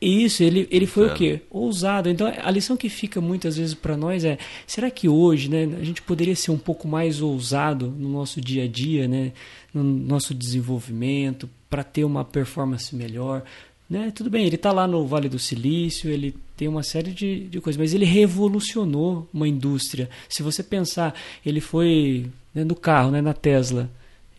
e, 0.01 0.23
isso, 0.25 0.43
ele, 0.43 0.67
ele 0.69 0.85
foi 0.85 1.05
zero. 1.05 1.15
o 1.15 1.17
quê? 1.17 1.41
Ousado. 1.49 2.09
Então, 2.09 2.27
a 2.27 2.51
lição 2.51 2.75
que 2.75 2.89
fica 2.89 3.21
muitas 3.21 3.55
vezes 3.55 3.73
para 3.73 3.95
nós 3.95 4.25
é: 4.25 4.37
será 4.67 4.91
que 4.91 5.07
hoje, 5.07 5.49
né, 5.49 5.63
a 5.79 5.83
gente 5.83 6.01
poderia 6.01 6.35
ser 6.35 6.51
um 6.51 6.57
pouco 6.57 6.87
mais 6.87 7.21
ousado 7.21 7.87
no 7.87 8.09
nosso 8.09 8.41
dia 8.41 8.65
a 8.65 8.67
dia, 8.67 9.07
né, 9.07 9.31
no 9.73 9.83
nosso 9.83 10.33
desenvolvimento, 10.33 11.49
para 11.69 11.83
ter 11.83 12.03
uma 12.03 12.25
performance 12.25 12.93
melhor? 12.93 13.43
Né? 13.89 14.11
Tudo 14.13 14.29
bem, 14.29 14.45
ele 14.45 14.55
está 14.55 14.71
lá 14.71 14.87
no 14.87 15.05
Vale 15.05 15.29
do 15.29 15.37
Silício, 15.37 16.09
ele 16.09 16.35
tem 16.57 16.67
uma 16.67 16.81
série 16.83 17.11
de, 17.11 17.47
de 17.47 17.61
coisas, 17.61 17.79
mas 17.79 17.93
ele 17.93 18.05
revolucionou 18.05 19.29
uma 19.31 19.47
indústria. 19.47 20.09
Se 20.27 20.41
você 20.41 20.63
pensar, 20.63 21.13
ele 21.45 21.61
foi 21.61 22.25
né, 22.55 22.63
no 22.63 22.75
carro, 22.75 23.11
né, 23.11 23.21
na 23.21 23.33
Tesla. 23.33 23.89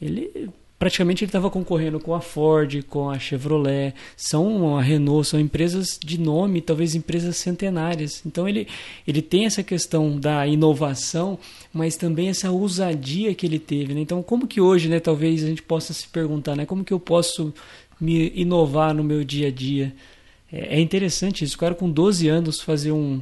Ele 0.01 0.51
praticamente 0.79 1.25
ele 1.25 1.29
estava 1.29 1.51
concorrendo 1.51 1.99
com 1.99 2.15
a 2.15 2.21
Ford, 2.21 2.83
com 2.85 3.09
a 3.09 3.19
Chevrolet, 3.19 3.95
são 4.17 4.77
a 4.77 4.83
Renault, 4.83 5.29
são 5.29 5.41
empresas 5.41 5.99
de 6.03 6.21
nome, 6.21 6.61
talvez 6.61 6.95
empresas 6.95 7.37
centenárias. 7.37 8.23
Então 8.27 8.49
ele, 8.49 8.69
ele 9.07 9.23
tem 9.23 9.47
essa 9.47 9.63
questão 9.63 10.19
da 10.19 10.47
inovação, 10.47 11.39
mas 11.73 11.97
também 11.97 12.29
essa 12.29 12.51
ousadia 12.51 13.35
que 13.35 13.47
ele 13.47 13.59
teve. 13.59 13.95
Né? 13.95 14.01
Então 14.01 14.23
como 14.23 14.47
que 14.47 14.61
hoje, 14.61 14.89
né, 14.89 15.01
talvez 15.01 15.43
a 15.45 15.47
gente 15.47 15.63
possa 15.63 15.93
se 15.95 16.07
perguntar, 16.09 16.57
né, 16.57 16.67
como 16.67 16.85
que 16.85 16.93
eu 16.93 17.01
posso 17.01 17.55
me 17.99 18.31
inovar 18.35 18.93
no 18.95 19.03
meu 19.03 19.25
dia 19.25 19.49
a 19.49 19.51
dia? 19.51 19.95
É, 20.53 20.77
é 20.77 20.81
interessante 20.81 21.45
isso. 21.45 21.57
O 21.57 21.59
cara 21.59 21.75
com 21.75 21.91
12 21.91 22.29
anos 22.29 22.61
fazer 22.61 22.93
um, 22.93 23.21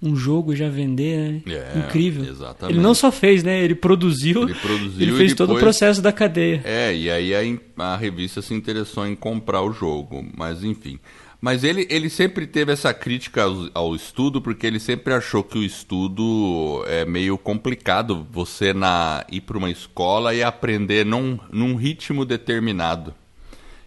um 0.00 0.14
jogo 0.14 0.54
já 0.54 0.68
vender, 0.68 1.16
né? 1.18 1.42
É, 1.46 1.78
Incrível. 1.78 2.24
Exatamente. 2.24 2.76
Ele 2.76 2.82
não 2.82 2.94
só 2.94 3.10
fez, 3.10 3.42
né? 3.42 3.62
Ele 3.62 3.74
produziu, 3.74 4.44
ele, 4.44 4.54
produziu 4.54 5.02
ele 5.02 5.16
fez 5.16 5.32
depois, 5.32 5.34
todo 5.34 5.56
o 5.56 5.58
processo 5.58 6.00
da 6.00 6.12
cadeia. 6.12 6.62
É, 6.64 6.94
e 6.94 7.10
aí 7.10 7.34
a, 7.34 7.84
a, 7.84 7.96
revista 7.96 8.40
se 8.40 8.54
interessou 8.54 9.06
em 9.06 9.16
comprar 9.16 9.62
o 9.62 9.72
jogo, 9.72 10.24
mas 10.36 10.62
enfim. 10.62 11.00
Mas 11.40 11.62
ele, 11.62 11.86
ele 11.90 12.08
sempre 12.08 12.46
teve 12.46 12.72
essa 12.72 12.92
crítica 12.94 13.42
ao, 13.42 13.70
ao 13.74 13.94
estudo, 13.94 14.40
porque 14.40 14.66
ele 14.66 14.80
sempre 14.80 15.14
achou 15.14 15.42
que 15.42 15.58
o 15.58 15.64
estudo 15.64 16.84
é 16.86 17.04
meio 17.04 17.36
complicado 17.36 18.26
você 18.30 18.72
na, 18.72 19.24
ir 19.30 19.40
para 19.42 19.58
uma 19.58 19.70
escola 19.70 20.34
e 20.34 20.42
aprender 20.42 21.04
num, 21.04 21.38
num 21.52 21.74
ritmo 21.74 22.24
determinado. 22.24 23.14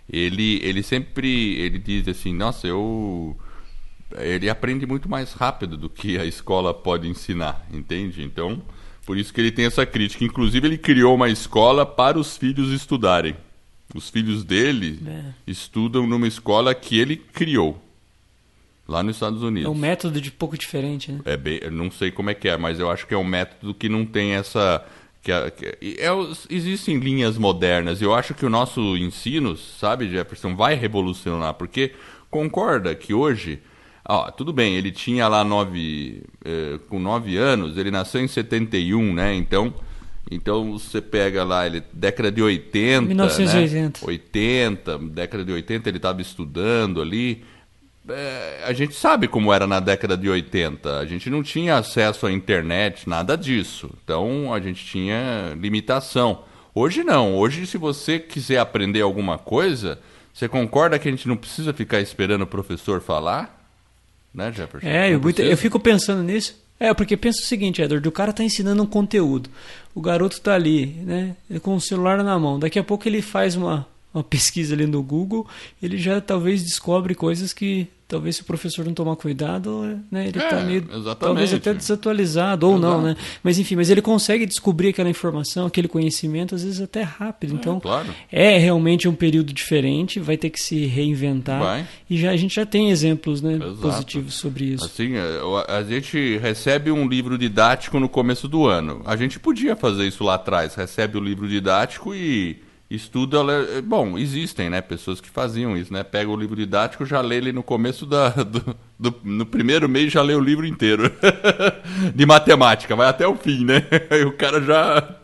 Ele, 0.10 0.60
ele 0.62 0.84
sempre 0.84 1.56
ele 1.56 1.80
diz 1.80 2.06
assim, 2.08 2.34
nossa, 2.34 2.68
eu 2.68 3.38
ele 4.18 4.50
aprende 4.50 4.86
muito 4.86 5.10
mais 5.10 5.34
rápido 5.34 5.78
do 5.78 5.90
que 5.90 6.18
a 6.18 6.26
escola 6.26 6.74
pode 6.74 7.08
ensinar, 7.08 7.66
entende? 7.72 8.24
Então, 8.24 8.62
por 9.06 9.18
isso 9.18 9.34
que 9.34 9.42
ele 9.42 9.52
tem 9.52 9.66
essa 9.66 9.86
crítica. 9.86 10.24
Inclusive, 10.24 10.68
ele 10.68 10.78
criou 10.78 11.16
uma 11.16 11.30
escola 11.30 11.86
para 11.86 12.20
os 12.20 12.38
filhos 12.38 12.72
estudarem. 12.72 13.36
Os 13.94 14.10
filhos 14.10 14.44
dele 14.44 15.00
é. 15.06 15.24
estudam 15.46 16.08
numa 16.08 16.28
escola 16.28 16.74
que 16.74 16.98
ele 16.98 17.18
criou. 17.18 17.82
Lá 18.88 19.04
nos 19.04 19.16
Estados 19.16 19.42
Unidos. 19.42 19.68
É 19.68 19.72
um 19.72 19.78
método 19.78 20.20
de 20.20 20.32
pouco 20.32 20.58
diferente, 20.58 21.12
né? 21.12 21.22
É 21.26 21.38
bem, 21.38 21.60
eu 21.62 21.72
não 21.72 21.90
sei 21.90 22.12
como 22.12 22.30
é 22.30 22.34
que 22.34 22.50
é, 22.50 22.58
mas 22.58 22.80
eu 22.80 22.90
acho 22.90 23.08
que 23.08 23.14
é 23.14 23.18
um 23.18 23.24
método 23.24 23.74
que 23.74 23.88
não 23.88 24.06
tem 24.06 24.34
essa. 24.34 24.86
Que, 25.22 25.32
que 25.52 25.98
é, 26.00 26.10
existem 26.50 26.98
linhas 26.98 27.38
modernas. 27.38 28.02
Eu 28.02 28.14
acho 28.14 28.34
que 28.34 28.46
o 28.46 28.50
nosso 28.50 28.98
ensino, 28.98 29.56
sabe, 29.56 30.10
Jefferson, 30.10 30.56
vai 30.56 30.76
revolucionar. 30.76 31.54
Porque 31.54 31.94
concorda 32.30 32.96
que 32.96 33.14
hoje 33.14 33.62
Tudo 34.36 34.52
bem, 34.52 34.76
ele 34.76 34.92
tinha 34.92 35.28
lá 35.28 35.44
nove, 35.44 36.24
eh, 36.44 36.80
com 36.90 37.00
nove 37.00 37.38
anos, 37.38 37.78
ele 37.78 37.92
nasceu 37.92 38.22
em 38.22 38.28
71, 38.28 39.14
né? 39.14 39.34
Então, 39.34 39.74
então 40.30 40.78
você 40.78 41.02
pega 41.02 41.44
lá, 41.44 41.66
ele 41.66 41.84
década 41.92 42.32
de 42.32 42.42
80, 42.42 43.02
1980. 43.02 44.00
Né? 44.00 44.08
80, 44.08 44.98
década 44.98 45.46
de 45.46 45.52
80 45.52 45.90
ele 45.90 45.98
estava 45.98 46.22
estudando 46.22 47.02
ali. 47.02 47.44
É, 48.10 48.64
a 48.66 48.74
gente 48.74 48.96
sabe 48.96 49.28
como 49.28 49.54
era 49.54 49.68
na 49.68 49.80
década 49.80 50.18
de 50.18 50.30
80. 50.30 51.00
A 51.00 51.06
gente 51.06 51.30
não 51.30 51.44
tinha 51.44 51.78
acesso 51.78 52.26
à 52.26 52.32
internet, 52.32 53.08
nada 53.08 53.36
disso. 53.38 53.90
Então 54.04 54.54
a 54.54 54.60
gente 54.60 54.86
tinha 54.86 55.54
limitação. 55.60 56.44
Hoje 56.74 57.04
não. 57.04 57.36
Hoje, 57.36 57.68
se 57.68 57.78
você 57.78 58.18
quiser 58.18 58.60
aprender 58.60 59.02
alguma 59.02 59.38
coisa, 59.38 60.00
você 60.34 60.48
concorda 60.48 60.98
que 60.98 61.08
a 61.08 61.12
gente 61.12 61.28
não 61.28 61.36
precisa 61.36 61.74
ficar 61.74 62.00
esperando 62.00 62.44
o 62.44 62.48
professor 62.48 63.02
falar? 63.02 63.61
Né, 64.34 64.52
Jefferson? 64.52 64.88
É, 64.88 65.14
eu, 65.14 65.20
muito, 65.20 65.42
eu 65.42 65.58
fico 65.58 65.80
pensando 65.80 66.24
nisso. 66.24 66.60
É, 66.80 66.94
porque 66.96 67.16
pensa 67.16 67.40
o 67.42 67.46
seguinte, 67.46 67.82
Edward, 67.82 68.08
o 68.08 68.12
cara 68.12 68.34
tá 68.34 68.44
ensinando 68.44 68.82
um 68.82 68.88
conteúdo. 68.88 69.50
O 69.94 70.02
garoto 70.02 70.42
tá 70.42 70.56
ali, 70.56 70.88
né, 71.06 71.36
com 71.62 71.76
o 71.76 71.82
celular 71.82 72.24
na 72.24 72.40
mão. 72.40 72.58
Daqui 72.58 72.80
a 72.80 72.84
pouco 72.84 73.08
ele 73.08 73.22
faz 73.22 73.56
uma, 73.56 73.86
uma 74.12 74.24
pesquisa 74.26 74.74
ali 74.74 74.88
no 74.88 75.04
Google, 75.04 75.48
ele 75.82 75.98
já 75.98 76.20
talvez 76.20 76.64
descobre 76.64 77.14
coisas 77.14 77.54
que 77.54 77.88
talvez 78.12 78.36
se 78.36 78.42
o 78.42 78.46
professor 78.46 78.84
não 78.84 78.94
tomar 78.94 79.16
cuidado, 79.16 79.98
né, 80.12 80.28
ele 80.28 80.38
está 80.38 80.60
é, 80.60 80.66
meio 80.66 80.80
exatamente. 80.82 81.18
talvez 81.18 81.54
até 81.54 81.74
desatualizado 81.74 82.68
ou 82.68 82.78
Exato. 82.78 82.92
não, 82.92 83.02
né? 83.02 83.16
Mas 83.42 83.58
enfim, 83.58 83.78
mas 83.78 83.90
ele 83.90 84.02
consegue 84.02 84.46
descobrir 84.46 84.90
aquela 84.90 85.10
informação, 85.10 85.66
aquele 85.66 85.88
conhecimento 85.88 86.54
às 86.54 86.62
vezes 86.62 86.82
até 86.82 87.04
rápido. 87.04 87.54
É, 87.54 87.56
então, 87.56 87.80
claro. 87.80 88.14
é 88.30 88.58
realmente 88.58 89.08
um 89.08 89.16
período 89.16 89.54
diferente, 89.54 90.20
vai 90.20 90.36
ter 90.36 90.50
que 90.50 90.62
se 90.62 90.86
reinventar. 90.86 91.62
Vai. 91.62 91.88
E 92.10 92.18
já 92.18 92.32
a 92.32 92.36
gente 92.36 92.56
já 92.56 92.66
tem 92.66 92.92
exemplos, 92.92 93.42
né, 93.42 93.58
positivos 93.82 94.34
sobre 94.34 94.66
isso. 94.66 94.84
Assim, 94.84 95.14
é, 95.16 95.40
a 95.70 95.82
gente 95.82 96.38
recebe 96.38 96.92
um 96.92 97.08
livro 97.08 97.38
didático 97.38 97.98
no 97.98 98.10
começo 98.10 98.46
do 98.46 98.68
ano. 98.68 99.02
A 99.06 99.16
gente 99.16 99.40
podia 99.40 99.74
fazer 99.74 100.06
isso 100.06 100.22
lá 100.22 100.36
atrás, 100.36 100.76
recebe 100.76 101.18
o 101.18 101.22
livro 101.22 101.48
didático 101.48 102.14
e 102.14 102.58
estuda. 102.96 103.38
É, 103.78 103.82
bom, 103.82 104.18
existem 104.18 104.70
né, 104.70 104.82
pessoas 104.82 105.22
que 105.22 105.30
faziam 105.30 105.78
isso, 105.78 105.94
né? 105.94 106.04
Pega 106.04 106.30
o 106.30 106.36
livro 106.36 106.56
didático, 106.56 107.06
já 107.06 107.22
lê 107.22 107.38
ele 107.38 107.52
no 107.52 107.64
começo 107.64 108.06
da. 108.06 108.30
Do, 108.44 108.76
do, 109.00 109.16
no 109.24 109.46
primeiro 109.46 109.90
mês 109.90 110.12
já 110.12 110.22
lê 110.22 110.36
o 110.36 110.40
livro 110.40 110.66
inteiro. 110.66 111.12
de 112.14 112.26
matemática, 112.26 112.96
vai 112.96 113.08
até 113.08 113.28
o 113.28 113.36
fim, 113.36 113.66
né? 113.66 113.84
Aí 114.12 114.24
o 114.24 114.34
cara 114.34 114.62
já. 114.62 115.16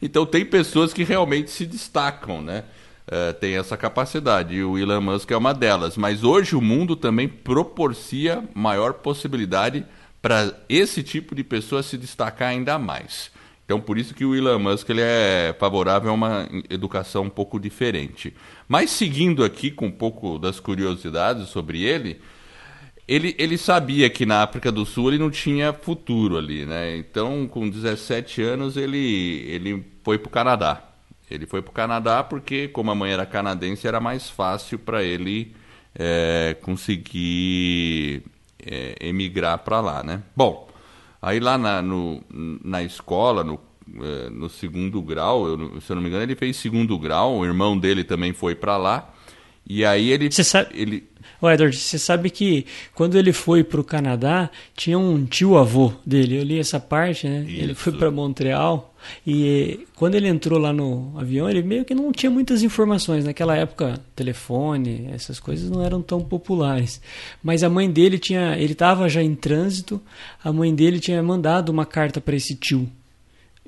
Então 0.00 0.24
tem 0.24 0.44
pessoas 0.44 0.92
que 0.92 1.02
realmente 1.02 1.50
se 1.50 1.66
destacam, 1.66 2.40
né? 2.40 2.64
Uh, 3.08 3.32
tem 3.34 3.56
essa 3.56 3.76
capacidade. 3.76 4.54
E 4.54 4.62
o 4.62 4.78
Elon 4.78 5.00
Musk 5.00 5.30
é 5.30 5.36
uma 5.36 5.54
delas. 5.54 5.96
Mas 5.96 6.22
hoje 6.22 6.54
o 6.54 6.60
mundo 6.60 6.94
também 6.94 7.28
proporcia 7.28 8.44
maior 8.54 8.94
possibilidade 8.94 9.84
para 10.20 10.52
esse 10.68 11.02
tipo 11.02 11.34
de 11.34 11.44
pessoa 11.44 11.82
se 11.82 11.96
destacar 11.96 12.48
ainda 12.48 12.78
mais. 12.78 13.30
Então, 13.66 13.80
por 13.80 13.98
isso 13.98 14.14
que 14.14 14.24
o 14.24 14.32
Elon 14.32 14.60
Musk 14.60 14.88
ele 14.88 15.00
é 15.02 15.54
favorável 15.58 16.10
a 16.10 16.14
uma 16.14 16.48
educação 16.70 17.24
um 17.24 17.28
pouco 17.28 17.58
diferente. 17.58 18.32
Mas, 18.68 18.90
seguindo 18.90 19.44
aqui 19.44 19.72
com 19.72 19.86
um 19.86 19.90
pouco 19.90 20.38
das 20.38 20.60
curiosidades 20.60 21.48
sobre 21.48 21.82
ele, 21.82 22.20
ele, 23.08 23.34
ele 23.36 23.58
sabia 23.58 24.08
que 24.08 24.24
na 24.24 24.44
África 24.44 24.70
do 24.70 24.86
Sul 24.86 25.08
ele 25.08 25.18
não 25.18 25.30
tinha 25.30 25.72
futuro 25.72 26.38
ali, 26.38 26.64
né? 26.64 26.96
Então, 26.96 27.48
com 27.48 27.68
17 27.68 28.40
anos, 28.40 28.76
ele, 28.76 29.44
ele 29.48 29.84
foi 30.04 30.16
para 30.16 30.28
o 30.28 30.30
Canadá. 30.30 30.82
Ele 31.28 31.44
foi 31.44 31.60
para 31.60 31.70
o 31.70 31.74
Canadá 31.74 32.22
porque, 32.22 32.68
como 32.68 32.92
a 32.92 32.94
mãe 32.94 33.12
era 33.12 33.26
canadense, 33.26 33.88
era 33.88 33.98
mais 33.98 34.30
fácil 34.30 34.78
para 34.78 35.02
ele 35.02 35.56
é, 35.92 36.56
conseguir 36.62 38.22
é, 38.64 38.94
emigrar 39.00 39.58
para 39.58 39.80
lá, 39.80 40.04
né? 40.04 40.22
Bom, 40.36 40.65
Aí 41.20 41.40
lá 41.40 41.56
na, 41.56 41.82
no, 41.82 42.22
na 42.30 42.82
escola, 42.82 43.42
no, 43.42 43.58
é, 44.02 44.30
no 44.30 44.48
segundo 44.48 45.00
grau, 45.02 45.46
eu, 45.46 45.80
se 45.80 45.90
eu 45.90 45.96
não 45.96 46.02
me 46.02 46.08
engano, 46.08 46.22
ele 46.22 46.36
fez 46.36 46.56
segundo 46.56 46.98
grau, 46.98 47.38
o 47.38 47.44
irmão 47.44 47.78
dele 47.78 48.04
também 48.04 48.32
foi 48.32 48.54
para 48.54 48.76
lá. 48.76 49.12
E 49.66 49.84
aí 49.84 50.10
ele. 50.10 50.30
Você 50.30 50.44
sabe. 50.44 50.68
Ele, 50.74 51.04
Ô, 51.40 51.50
Edward, 51.50 51.76
você 51.76 51.98
sabe 51.98 52.30
que 52.30 52.64
quando 52.94 53.18
ele 53.18 53.32
foi 53.32 53.62
para 53.62 53.80
o 53.80 53.84
Canadá, 53.84 54.50
tinha 54.74 54.98
um 54.98 55.26
tio-avô 55.26 55.92
dele. 56.04 56.38
Eu 56.38 56.42
li 56.42 56.58
essa 56.58 56.80
parte, 56.80 57.28
né? 57.28 57.44
Isso. 57.46 57.62
Ele 57.62 57.74
foi 57.74 57.92
para 57.92 58.10
Montreal 58.10 58.94
e 59.26 59.86
quando 59.94 60.14
ele 60.14 60.28
entrou 60.28 60.58
lá 60.58 60.72
no 60.72 61.12
avião, 61.16 61.48
ele 61.48 61.62
meio 61.62 61.84
que 61.84 61.94
não 61.94 62.10
tinha 62.10 62.30
muitas 62.30 62.62
informações. 62.62 63.24
Naquela 63.24 63.54
época, 63.54 64.00
telefone, 64.14 65.08
essas 65.12 65.38
coisas 65.38 65.70
não 65.70 65.82
eram 65.82 66.00
tão 66.00 66.22
populares. 66.22 67.02
Mas 67.42 67.62
a 67.62 67.68
mãe 67.68 67.90
dele 67.90 68.18
tinha. 68.18 68.56
Ele 68.56 68.72
estava 68.72 69.06
já 69.08 69.22
em 69.22 69.34
trânsito, 69.34 70.00
a 70.42 70.50
mãe 70.52 70.74
dele 70.74 70.98
tinha 70.98 71.22
mandado 71.22 71.68
uma 71.68 71.84
carta 71.84 72.18
para 72.18 72.36
esse 72.36 72.54
tio. 72.54 72.88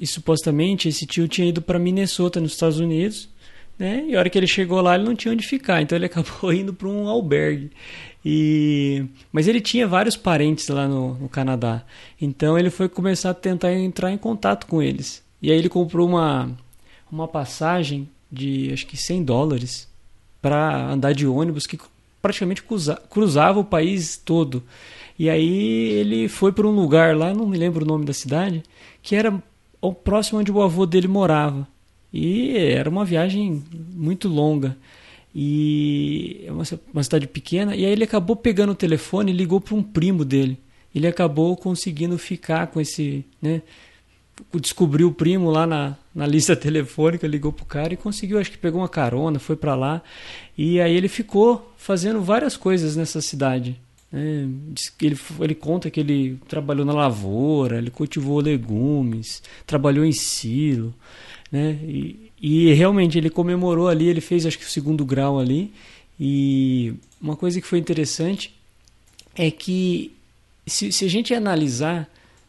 E 0.01 0.07
supostamente 0.07 0.89
esse 0.89 1.05
tio 1.05 1.29
tinha 1.29 1.49
ido 1.49 1.61
para 1.61 1.79
Minnesota, 1.79 2.41
nos 2.41 2.53
Estados 2.53 2.79
Unidos 2.79 3.29
né? 3.79 4.05
E 4.09 4.17
a 4.17 4.19
hora 4.19 4.29
que 4.29 4.37
ele 4.37 4.47
chegou 4.47 4.81
lá, 4.81 4.95
ele 4.95 5.05
não 5.05 5.15
tinha 5.15 5.33
onde 5.33 5.47
ficar, 5.47 5.81
então 5.81 5.97
ele 5.97 6.07
acabou 6.07 6.53
indo 6.53 6.75
para 6.75 6.89
um 6.89 7.09
albergue. 7.09 7.71
E... 8.25 9.05
Mas 9.33 9.47
ele 9.47 9.61
tinha 9.61 9.87
vários 9.87 10.17
parentes 10.17 10.69
lá 10.69 10.89
no, 10.89 11.15
no, 11.15 11.29
Canadá, 11.29 11.85
então 12.21 12.59
ele 12.59 12.71
foi 12.71 12.89
começar 12.89 13.31
a 13.31 13.35
tentar 13.35 13.73
entrar 13.73 14.11
em 14.11 14.19
contato 14.19 14.67
com 14.67 14.83
eles. 14.83 15.23
E 15.41 15.51
aí 15.51 15.59
ele 15.59 15.69
comprou 15.69 16.09
uma, 16.09 16.51
uma 17.11 17.29
passagem 17.29 18.09
de 18.31 18.71
acho 18.73 18.87
que 18.87 18.97
100 18.97 19.25
dólares 19.25 19.89
para 20.43 20.91
andar 20.91 21.13
de 21.13 21.27
ônibus 21.27 21.67
que 21.67 21.79
praticamente 22.21 22.63
cruza, 22.63 22.97
cruzava 23.09 23.61
o 23.61 23.65
país 23.65 24.17
todo. 24.17 24.63
E 25.19 25.31
aí 25.31 25.91
ele 25.93 26.29
foi 26.29 26.53
para 26.53 26.67
um 26.67 26.75
lugar 26.75 27.17
lá, 27.17 27.33
não 27.33 27.47
me 27.47 27.57
lembro 27.57 27.85
o 27.85 27.89
nome 27.89 28.05
da 28.05 28.13
cidade, 28.13 28.63
que 29.03 29.17
era 29.17 29.43
o 29.81 29.93
próximo 29.93 30.41
onde 30.41 30.53
o 30.53 30.61
avô 30.61 30.87
dele 30.87 31.09
morava. 31.09 31.67
E 32.13 32.57
era 32.57 32.89
uma 32.89 33.05
viagem 33.05 33.63
muito 33.95 34.29
longa. 34.29 34.77
E 35.35 36.45
é 36.47 36.53
uma, 36.53 37.03
cidade 37.03 37.27
pequena. 37.27 37.77
E 37.77 37.85
aí 37.85 37.93
ele 37.93 38.05
acabou 38.05 38.35
pegando 38.35 38.73
o 38.73 38.75
telefone 38.75 39.31
e 39.31 39.37
ligou 39.37 39.61
para 39.61 39.75
um 39.75 39.83
primo 39.83 40.25
dele. 40.25 40.59
Ele 40.95 41.07
acabou 41.07 41.57
conseguindo 41.57 42.17
ficar 42.19 42.69
com 42.69 42.81
esse. 42.81 43.25
Né, 43.41 43.63
descobriu 44.55 45.09
o 45.09 45.13
primo 45.13 45.51
lá 45.51 45.67
na, 45.67 45.97
na 46.15 46.27
lista 46.27 46.55
telefônica, 46.57 47.27
ligou 47.27 47.53
pro 47.53 47.65
cara 47.65 47.95
e 47.95 47.97
conseguiu, 47.97 48.39
acho 48.39 48.51
que 48.51 48.59
pegou 48.59 48.81
uma 48.81 48.89
carona, 48.89 49.39
foi 49.39 49.57
para 49.57 49.75
lá. 49.75 50.03
E 50.57 50.81
aí 50.81 50.95
ele 50.95 51.09
ficou 51.09 51.73
fazendo 51.77 52.23
várias 52.23 52.57
coisas 52.57 52.97
nessa 52.97 53.21
cidade. 53.21 53.79
Né. 54.11 54.49
ele, 55.03 55.19
ele 55.41 55.55
conta 55.55 55.91
que 55.91 56.01
ele 56.01 56.39
trabalhou 56.49 56.87
na 56.87 56.95
lavoura, 56.95 57.77
ele 57.77 57.91
cultivou 57.91 58.41
legumes, 58.41 59.43
trabalhou 59.67 60.05
em 60.05 60.13
silo 60.13 60.95
né? 61.51 61.79
E, 61.83 62.31
e 62.41 62.73
realmente 62.75 63.19
ele 63.19 63.31
comemorou 63.31 63.89
ali, 63.89 64.09
ele 64.09 64.21
fez 64.21 64.47
acho 64.47 64.59
que 64.59 64.65
o 64.65 64.69
segundo 64.69 65.05
grau 65.05 65.39
ali. 65.39 65.73
E 66.21 66.95
uma 67.21 67.37
coisa 67.37 67.61
que 67.61 67.67
foi 67.67 67.79
interessante 67.79 68.55
é 69.35 69.51
que 69.51 70.13
se, 70.67 70.93
se 70.93 71.05
a 71.05 71.09
gente 71.09 71.33
analisar, 71.33 72.09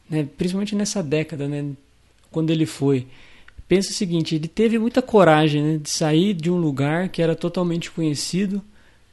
né, 0.10 0.28
principalmente 0.38 0.76
nessa 0.76 1.02
década, 1.02 1.48
né, 1.48 1.66
quando 2.32 2.50
ele 2.50 2.66
foi, 2.66 3.08
pensa 3.68 3.92
o 3.92 3.94
seguinte: 3.94 4.36
ele 4.36 4.48
teve 4.48 4.78
muita 4.78 5.02
coragem 5.02 5.62
né, 5.62 5.78
de 5.78 5.90
sair 5.90 6.34
de 6.34 6.52
um 6.52 6.58
lugar 6.58 7.10
que 7.10 7.22
era 7.22 7.36
totalmente 7.36 7.90
conhecido 7.92 8.62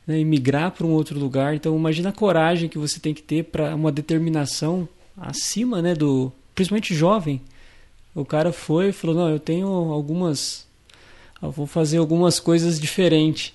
né, 0.07 0.19
e 0.19 0.25
migrar 0.25 0.73
para 0.73 0.87
um 0.87 0.93
outro 0.93 1.19
lugar. 1.19 1.55
Então, 1.55 1.77
imagina 1.77 2.09
a 2.09 2.13
coragem 2.13 2.69
que 2.69 2.79
você 2.79 2.99
tem 2.99 3.15
que 3.15 3.23
ter 3.23 3.45
para 3.45 3.75
uma 3.75 3.93
determinação 3.93 4.89
acima 5.17 5.81
né, 5.81 5.95
do. 5.95 6.33
principalmente 6.55 6.95
jovem 6.95 7.41
o 8.17 8.25
cara 8.25 8.51
foi 8.51 8.89
e 8.89 8.93
falou: 8.93 9.15
Não, 9.15 9.29
eu 9.29 9.39
tenho 9.39 9.69
algumas. 9.69 10.67
Eu 11.43 11.51
vou 11.51 11.67
fazer 11.67 11.99
algumas 11.99 12.41
coisas 12.41 12.81
diferentes. 12.81 13.53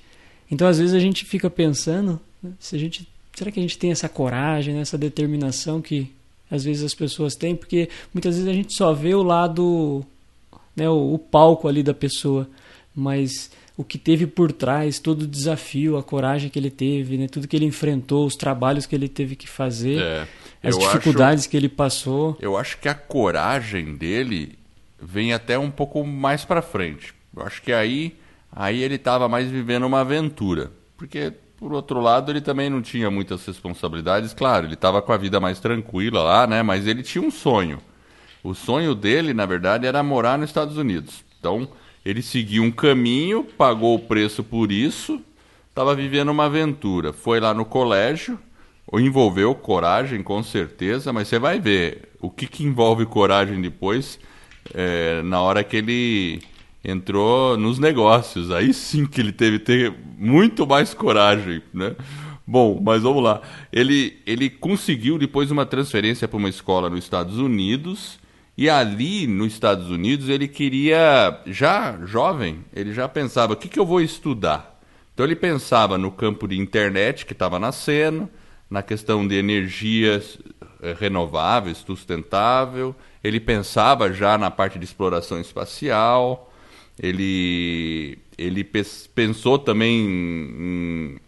Então, 0.52 0.68
às 0.68 0.78
vezes, 0.78 0.94
a 0.94 1.00
gente 1.00 1.26
fica 1.26 1.50
pensando: 1.50 2.20
né, 2.42 2.52
se 2.60 2.76
a 2.76 2.80
gente, 2.80 3.08
será 3.34 3.52
que 3.52 3.60
a 3.60 3.64
gente 3.64 3.80
tem 3.80 3.92
essa 3.92 4.08
coragem, 4.08 4.76
né, 4.76 4.82
essa 4.82 5.00
determinação 5.00 5.82
que 5.82 6.12
às 6.50 6.64
vezes 6.64 6.84
as 6.84 6.94
pessoas 6.94 7.34
têm? 7.36 7.56
Porque 7.56 7.90
muitas 8.14 8.36
vezes 8.36 8.48
a 8.48 8.54
gente 8.54 8.76
só 8.76 8.94
vê 8.94 9.16
o 9.16 9.24
lado, 9.24 10.06
né, 10.76 10.88
o, 10.88 11.16
o 11.16 11.18
palco 11.18 11.68
ali 11.68 11.82
da 11.82 11.94
pessoa, 11.94 12.48
mas 12.96 13.50
o 13.82 13.84
que 13.84 13.98
teve 13.98 14.28
por 14.28 14.52
trás, 14.52 15.00
todo 15.00 15.24
o 15.24 15.28
desafio, 15.28 15.98
a 15.98 16.04
coragem 16.04 16.50
que 16.50 16.60
ele 16.60 16.70
teve, 16.70 17.18
né, 17.18 17.28
tudo 17.28 17.48
que 17.48 17.56
ele 17.56 17.66
enfrentou, 17.66 18.26
os 18.26 18.36
trabalhos 18.36 18.86
que 18.86 18.96
ele 18.96 19.10
teve 19.10 19.36
que 19.36 19.50
fazer. 19.50 20.00
É 20.00 20.28
as 20.64 20.78
dificuldades 20.78 21.44
acho, 21.44 21.50
que 21.50 21.58
ele 21.58 21.70
passou. 21.70 22.38
Eu 22.40 22.56
acho 22.56 22.78
que 22.78 22.88
a 22.88 22.94
coragem 22.94 23.96
dele 23.96 24.58
vem 25.02 25.34
até 25.34 25.58
um 25.58 25.72
pouco 25.72 26.06
mais 26.06 26.46
para 26.46 26.62
frente. 26.62 27.14
Eu 27.36 27.44
acho 27.44 27.62
que 27.62 27.74
aí, 27.74 28.16
aí 28.52 28.84
ele 28.84 28.96
estava 28.96 29.28
mais 29.28 29.50
vivendo 29.50 29.88
uma 29.88 30.02
aventura. 30.02 30.72
Porque, 30.96 31.34
por 31.58 31.74
outro 31.74 32.00
lado, 32.00 32.32
ele 32.32 32.42
também 32.42 32.70
não 32.70 32.82
tinha 32.82 33.10
muitas 33.10 33.44
responsabilidades. 33.44 34.34
Claro, 34.34 34.68
ele 34.68 34.76
estava 34.76 35.02
com 35.02 35.12
a 35.12 35.18
vida 35.18 35.40
mais 35.40 35.60
tranquila 35.60 36.22
lá, 36.22 36.46
né? 36.46 36.62
Mas 36.62 36.86
ele 36.86 37.02
tinha 37.02 37.24
um 37.24 37.32
sonho. 37.32 37.80
O 38.44 38.54
sonho 38.54 38.94
dele, 38.94 39.34
na 39.34 39.48
verdade, 39.48 39.88
era 39.88 40.04
morar 40.04 40.38
nos 40.38 40.50
Estados 40.50 40.78
Unidos. 40.78 41.24
Então, 41.40 41.68
ele 42.06 42.22
seguiu 42.22 42.64
um 42.64 42.72
caminho, 42.72 43.44
pagou 43.44 43.96
o 43.96 44.00
preço 44.00 44.44
por 44.44 44.72
isso, 44.72 45.22
estava 45.70 45.96
vivendo 45.96 46.30
uma 46.30 46.46
aventura. 46.46 47.14
Foi 47.14 47.40
lá 47.40 47.54
no 47.54 47.66
colégio, 47.66 48.40
envolveu 48.94 49.54
coragem, 49.56 50.22
com 50.24 50.42
certeza, 50.44 51.14
mas 51.14 51.28
você 51.28 51.40
vai 51.40 51.60
ver 51.60 52.10
o 52.20 52.30
que, 52.30 52.48
que 52.48 52.64
envolve 52.64 53.06
coragem 53.06 53.62
depois, 53.62 54.20
é, 54.74 55.22
na 55.24 55.42
hora 55.42 55.64
que 55.64 55.78
ele 55.78 56.42
entrou 56.84 57.58
nos 57.58 57.80
negócios. 57.80 58.52
Aí 58.52 58.74
sim 58.74 59.06
que 59.06 59.22
ele 59.22 59.32
teve 59.32 59.60
ter 59.60 59.94
muito 60.18 60.66
mais 60.66 60.94
coragem, 60.94 61.62
né? 61.74 61.96
Bom, 62.46 62.82
mas 62.84 63.04
vamos 63.04 63.24
lá. 63.24 63.42
Ele, 63.72 64.20
ele 64.26 64.50
conseguiu 64.50 65.18
depois 65.18 65.52
uma 65.52 65.66
transferência 65.66 66.28
para 66.28 66.38
uma 66.38 66.50
escola 66.50 66.90
nos 66.90 67.00
Estados 67.00 67.38
Unidos. 67.38 68.20
E 68.58 68.70
ali 68.70 69.28
nos 69.28 69.54
Estados 69.54 69.90
Unidos 69.90 70.30
ele 70.30 70.48
queria, 70.48 71.42
já 71.46 71.98
jovem, 72.06 72.64
ele 72.74 72.94
já 72.94 73.08
pensava: 73.08 73.54
o 73.54 73.56
que, 73.56 73.70
que 73.70 73.80
eu 73.80 73.86
vou 73.86 74.02
estudar? 74.02 74.80
Então 75.14 75.26
ele 75.26 75.36
pensava 75.36 75.98
no 75.98 76.12
campo 76.12 76.48
de 76.48 76.58
internet 76.58 77.26
que 77.26 77.34
estava 77.34 77.60
nascendo, 77.60 78.30
na 78.70 78.82
questão 78.82 79.28
de 79.28 79.36
energias 79.36 80.40
eh, 80.82 80.96
renováveis, 81.00 81.78
sustentável. 81.78 82.96
Ele 83.24 83.40
pensava 83.40 84.12
já 84.12 84.38
na 84.38 84.50
parte 84.50 84.80
de 84.80 84.86
exploração 84.86 85.40
espacial. 85.40 86.52
Ele, 87.00 88.18
ele 88.38 88.64
pensou 88.64 89.60
também 89.60 90.06
em 90.06 91.20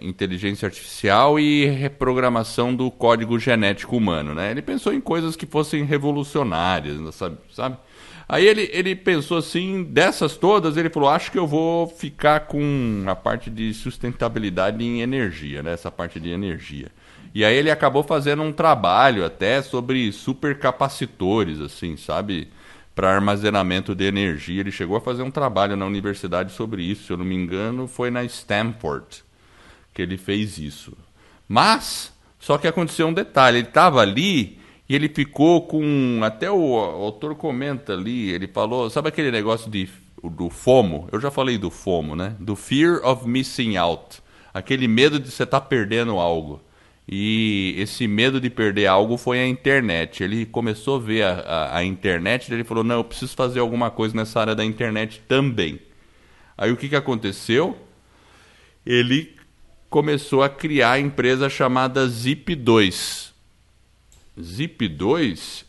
inteligência 0.00 0.66
artificial 0.66 1.38
e 1.38 1.66
reprogramação 1.66 2.74
do 2.74 2.90
código 2.90 3.38
genético 3.38 3.96
humano. 3.96 4.34
Né? 4.34 4.50
Ele 4.50 4.62
pensou 4.62 4.92
em 4.92 5.00
coisas 5.00 5.36
que 5.36 5.46
fossem 5.46 5.84
revolucionárias, 5.84 7.14
sabe? 7.14 7.38
sabe? 7.52 7.76
Aí 8.28 8.46
ele, 8.46 8.70
ele 8.72 8.94
pensou 8.94 9.38
assim, 9.38 9.84
dessas 9.84 10.36
todas, 10.36 10.76
ele 10.76 10.88
falou, 10.88 11.10
acho 11.10 11.30
que 11.30 11.38
eu 11.38 11.46
vou 11.46 11.86
ficar 11.86 12.40
com 12.40 13.04
a 13.06 13.14
parte 13.14 13.50
de 13.50 13.74
sustentabilidade 13.74 14.82
em 14.82 15.02
energia, 15.02 15.62
né? 15.62 15.72
Essa 15.72 15.90
parte 15.90 16.18
de 16.18 16.30
energia. 16.30 16.88
E 17.34 17.44
aí 17.44 17.54
ele 17.54 17.70
acabou 17.70 18.02
fazendo 18.02 18.42
um 18.42 18.52
trabalho 18.52 19.24
até 19.24 19.60
sobre 19.60 20.10
supercapacitores, 20.12 21.60
assim, 21.60 21.96
sabe? 21.96 22.48
Para 22.94 23.14
armazenamento 23.14 23.94
de 23.94 24.04
energia. 24.04 24.60
Ele 24.60 24.70
chegou 24.70 24.96
a 24.96 25.00
fazer 25.00 25.22
um 25.22 25.30
trabalho 25.30 25.76
na 25.76 25.84
universidade 25.84 26.52
sobre 26.52 26.82
isso, 26.82 27.04
se 27.04 27.12
eu 27.12 27.16
não 27.16 27.24
me 27.24 27.34
engano, 27.34 27.86
foi 27.86 28.10
na 28.10 28.24
Stanford 28.24 29.24
que 29.92 30.02
ele 30.02 30.16
fez 30.16 30.58
isso. 30.58 30.96
Mas, 31.48 32.12
só 32.38 32.58
que 32.58 32.66
aconteceu 32.66 33.06
um 33.06 33.12
detalhe, 33.12 33.58
ele 33.58 33.68
estava 33.68 34.00
ali 34.00 34.58
e 34.88 34.94
ele 34.94 35.08
ficou 35.08 35.62
com. 35.62 36.20
Até 36.22 36.50
o, 36.50 36.76
autor 36.76 37.34
comenta 37.34 37.92
ali, 37.92 38.30
ele 38.30 38.46
falou. 38.46 38.90
Sabe 38.90 39.08
aquele 39.08 39.30
negócio 39.30 39.70
de, 39.70 39.88
do 40.22 40.50
FOMO? 40.50 41.08
Eu 41.12 41.20
já 41.20 41.30
falei 41.30 41.58
do 41.58 41.70
FOMO, 41.70 42.16
né? 42.16 42.36
Do 42.38 42.56
Fear 42.56 43.00
of 43.06 43.28
Missing 43.28 43.76
Out. 43.76 44.22
Aquele 44.52 44.86
medo 44.86 45.18
de 45.18 45.30
você 45.30 45.44
estar 45.44 45.60
tá 45.60 45.66
perdendo 45.66 46.18
algo. 46.18 46.60
E 47.08 47.74
esse 47.78 48.06
medo 48.06 48.40
de 48.40 48.48
perder 48.48 48.86
algo 48.86 49.16
foi 49.16 49.40
a 49.40 49.46
internet. 49.46 50.22
Ele 50.22 50.46
começou 50.46 50.96
a 50.96 51.00
ver 51.00 51.22
a, 51.22 51.32
a, 51.40 51.78
a 51.78 51.84
internet 51.84 52.48
e 52.48 52.54
ele 52.54 52.64
falou: 52.64 52.84
Não, 52.84 52.96
eu 52.96 53.04
preciso 53.04 53.34
fazer 53.34 53.60
alguma 53.60 53.90
coisa 53.90 54.16
nessa 54.16 54.40
área 54.40 54.54
da 54.54 54.64
internet 54.64 55.22
também. 55.26 55.80
Aí 56.56 56.70
o 56.70 56.76
que, 56.76 56.88
que 56.88 56.96
aconteceu? 56.96 57.76
Ele 58.86 59.34
começou 59.92 60.42
a 60.42 60.48
criar 60.48 60.92
a 60.92 60.98
empresa 60.98 61.50
chamada 61.50 62.08
Zip2 62.08 63.30
Zip2 64.40 65.64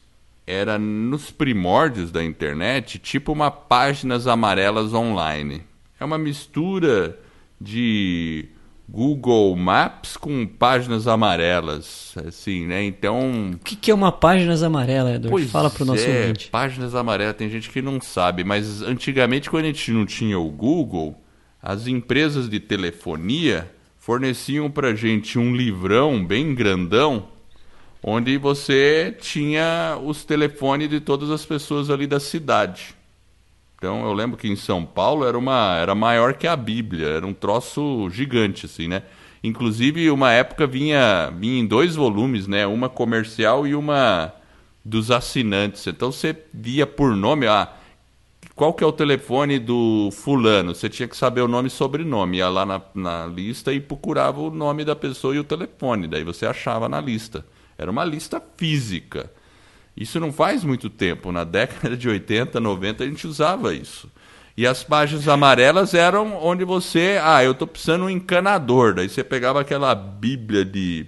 era 0.47 0.79
nos 0.79 1.29
primórdios 1.29 2.09
da 2.09 2.23
internet, 2.23 2.99
tipo 2.99 3.33
uma 3.33 3.51
páginas 3.51 4.25
amarelas 4.25 4.93
online. 4.93 5.62
É 5.99 6.05
uma 6.05 6.17
mistura 6.17 7.19
de 7.59 8.45
Google 8.88 9.53
Maps 9.57 10.15
com 10.15 10.47
páginas 10.47 11.05
amarelas, 11.05 12.13
assim, 12.25 12.65
né? 12.65 12.81
Então. 12.83 13.51
O 13.53 13.57
que, 13.57 13.75
que 13.75 13.91
é 13.91 13.93
uma 13.93 14.12
páginas 14.12 14.63
amarela, 14.63 15.15
Edward? 15.15 15.29
Pois 15.29 15.51
Fala 15.51 15.69
para 15.69 15.83
o 15.83 15.86
nosso 15.86 16.05
é, 16.05 16.21
ouvinte. 16.21 16.49
Páginas 16.49 16.95
amarelas, 16.95 17.36
tem 17.36 17.49
gente 17.49 17.69
que 17.69 17.81
não 17.81 17.99
sabe, 17.99 18.45
mas 18.45 18.81
antigamente, 18.81 19.49
quando 19.49 19.65
a 19.65 19.67
gente 19.67 19.91
não 19.91 20.05
tinha 20.05 20.39
o 20.39 20.49
Google, 20.49 21.21
as 21.62 21.88
empresas 21.88 22.49
de 22.49 22.62
telefonia 22.62 23.69
forneciam 24.03 24.69
para 24.69 24.93
gente 24.93 25.39
um 25.39 25.55
livrão 25.55 26.25
bem 26.25 26.53
grandão, 26.53 27.29
onde 28.03 28.37
você 28.37 29.15
tinha 29.17 29.97
os 30.03 30.25
telefones 30.25 30.89
de 30.89 30.99
todas 30.99 31.31
as 31.31 31.45
pessoas 31.45 31.89
ali 31.89 32.05
da 32.05 32.19
cidade. 32.19 32.93
Então 33.77 34.03
eu 34.03 34.11
lembro 34.11 34.35
que 34.35 34.49
em 34.49 34.57
São 34.57 34.85
Paulo 34.85 35.25
era 35.25 35.37
uma 35.37 35.77
era 35.77 35.95
maior 35.95 36.33
que 36.33 36.45
a 36.45 36.55
Bíblia, 36.57 37.07
era 37.07 37.25
um 37.25 37.33
troço 37.33 38.09
gigante 38.09 38.65
assim, 38.65 38.89
né? 38.89 39.03
Inclusive 39.41 40.11
uma 40.11 40.33
época 40.33 40.67
vinha 40.67 41.31
vinha 41.39 41.61
em 41.61 41.65
dois 41.65 41.95
volumes, 41.95 42.45
né? 42.45 42.67
Uma 42.67 42.89
comercial 42.89 43.65
e 43.65 43.73
uma 43.73 44.33
dos 44.83 45.11
assinantes. 45.11 45.87
Então 45.87 46.11
você 46.11 46.35
via 46.53 46.85
por 46.85 47.15
nome, 47.15 47.47
ah, 47.47 47.71
qual 48.55 48.73
que 48.73 48.83
é 48.83 48.87
o 48.87 48.91
telefone 48.91 49.57
do 49.57 50.09
fulano? 50.11 50.75
Você 50.75 50.87
tinha 50.87 51.07
que 51.07 51.17
saber 51.17 51.41
o 51.41 51.47
nome 51.47 51.69
e 51.69 51.71
sobrenome. 51.71 52.37
Ia 52.37 52.49
lá 52.49 52.65
na, 52.65 52.81
na 52.93 53.25
lista 53.25 53.73
e 53.73 53.79
procurava 53.79 54.39
o 54.41 54.51
nome 54.51 54.85
da 54.85 54.95
pessoa 54.95 55.35
e 55.35 55.39
o 55.39 55.43
telefone. 55.43 56.07
Daí 56.07 56.23
você 56.23 56.45
achava 56.45 56.87
na 56.87 57.01
lista. 57.01 57.43
Era 57.77 57.89
uma 57.89 58.05
lista 58.05 58.41
física. 58.55 59.31
Isso 59.97 60.19
não 60.19 60.31
faz 60.31 60.63
muito 60.63 60.87
tempo. 60.87 61.31
Na 61.31 61.43
década 61.43 61.97
de 61.97 62.07
80, 62.07 62.59
90, 62.59 63.03
a 63.03 63.07
gente 63.07 63.25
usava 63.25 63.73
isso. 63.73 64.09
E 64.55 64.67
as 64.67 64.83
páginas 64.83 65.27
amarelas 65.27 65.95
eram 65.95 66.35
onde 66.35 66.63
você. 66.63 67.19
Ah, 67.23 67.43
eu 67.43 67.53
estou 67.53 67.67
precisando 67.67 68.05
um 68.05 68.09
encanador. 68.09 68.93
Daí 68.93 69.09
você 69.09 69.23
pegava 69.23 69.61
aquela 69.61 69.95
bíblia 69.95 70.63
de. 70.63 71.07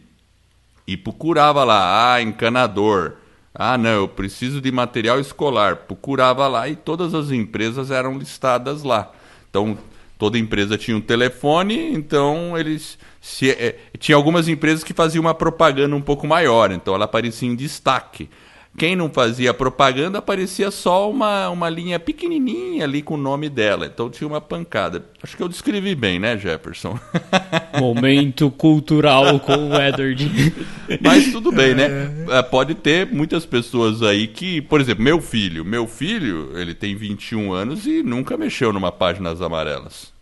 e 0.88 0.98
procurava 0.98 1.64
lá. 1.64 2.16
Ah, 2.16 2.22
encanador. 2.24 3.18
Ah, 3.58 3.78
não, 3.78 4.02
eu 4.02 4.08
preciso 4.08 4.60
de 4.60 4.70
material 4.70 5.18
escolar. 5.18 5.78
Procurava 5.78 6.46
lá 6.48 6.68
e 6.68 6.76
todas 6.76 7.14
as 7.14 7.32
empresas 7.32 7.90
eram 7.90 8.18
listadas 8.18 8.84
lá. 8.84 9.14
Então, 9.50 9.78
toda 10.18 10.38
empresa 10.38 10.78
tinha 10.78 10.98
um 10.98 11.02
telefone, 11.02 11.94
então 11.94 12.58
eles. 12.58 13.00
Se, 13.22 13.50
é, 13.52 13.80
tinha 13.98 14.18
algumas 14.18 14.50
empresas 14.50 14.84
que 14.84 14.94
faziam 14.94 15.22
uma 15.22 15.34
propaganda 15.34 15.96
um 15.96 16.02
pouco 16.02 16.28
maior, 16.28 16.72
então 16.72 16.94
ela 16.94 17.06
aparecia 17.06 17.48
em 17.48 17.56
destaque. 17.56 18.30
Quem 18.78 18.94
não 18.94 19.10
fazia 19.10 19.54
propaganda 19.54 20.20
aparecia 20.20 20.70
só 20.70 21.10
uma, 21.10 21.50
uma 21.50 21.70
linha 21.70 21.98
pequenininha 21.98 22.84
ali 22.84 23.02
com 23.02 23.14
o 23.14 23.18
nome 23.18 23.48
dela. 23.50 23.86
Então 23.86 24.10
tinha 24.10 24.28
uma 24.28 24.42
pancada. 24.42 25.06
Acho 25.24 25.38
que 25.38 25.42
eu 25.42 25.48
descrevi 25.48 25.96
bem, 25.96 26.20
né, 26.20 26.38
Jefferson? 26.38 27.00
Momento 27.80 28.52
cultural 28.52 29.40
com 29.40 29.70
o 29.70 29.82
Edward. 29.82 30.54
Mas 31.00 31.32
tudo 31.32 31.54
bem, 31.54 31.74
né? 31.74 31.88
É. 32.30 32.42
Pode 32.44 32.76
ter 32.76 33.08
muitas 33.08 33.46
pessoas 33.46 34.02
aí 34.02 34.28
que, 34.28 34.62
por 34.62 34.82
exemplo, 34.82 35.04
meu 35.04 35.22
filho. 35.22 35.64
Meu 35.64 35.88
filho, 35.88 36.52
ele 36.58 36.74
tem 36.74 36.96
21 36.96 37.54
anos 37.54 37.88
e 37.88 38.04
nunca 38.04 38.36
mexeu 38.36 38.74
numa 38.74 38.92
páginas 38.92 39.42
amarelas. 39.42 40.14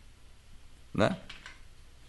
Né? 0.94 1.16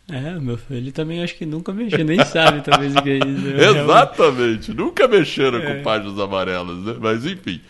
É, 0.09 0.39
meu 0.39 0.59
filho 0.59 0.79
ele 0.79 0.93
também 0.93 1.23
acho 1.23 1.35
que 1.35 1.47
nunca 1.47 1.73
mexeu, 1.73 2.05
nem 2.05 2.23
sabe 2.25 2.61
talvez 2.63 2.95
o 2.95 3.03
que 3.03 3.11
é 3.11 3.17
isso. 3.17 3.49
Exatamente, 3.57 4.37
realmente... 4.37 4.75
nunca 4.75 5.09
mexeram 5.09 5.59
é. 5.59 5.77
com 5.77 5.83
páginas 5.83 6.19
amarelas, 6.19 6.79
né? 6.85 6.97
Mas 7.01 7.25
enfim. 7.25 7.61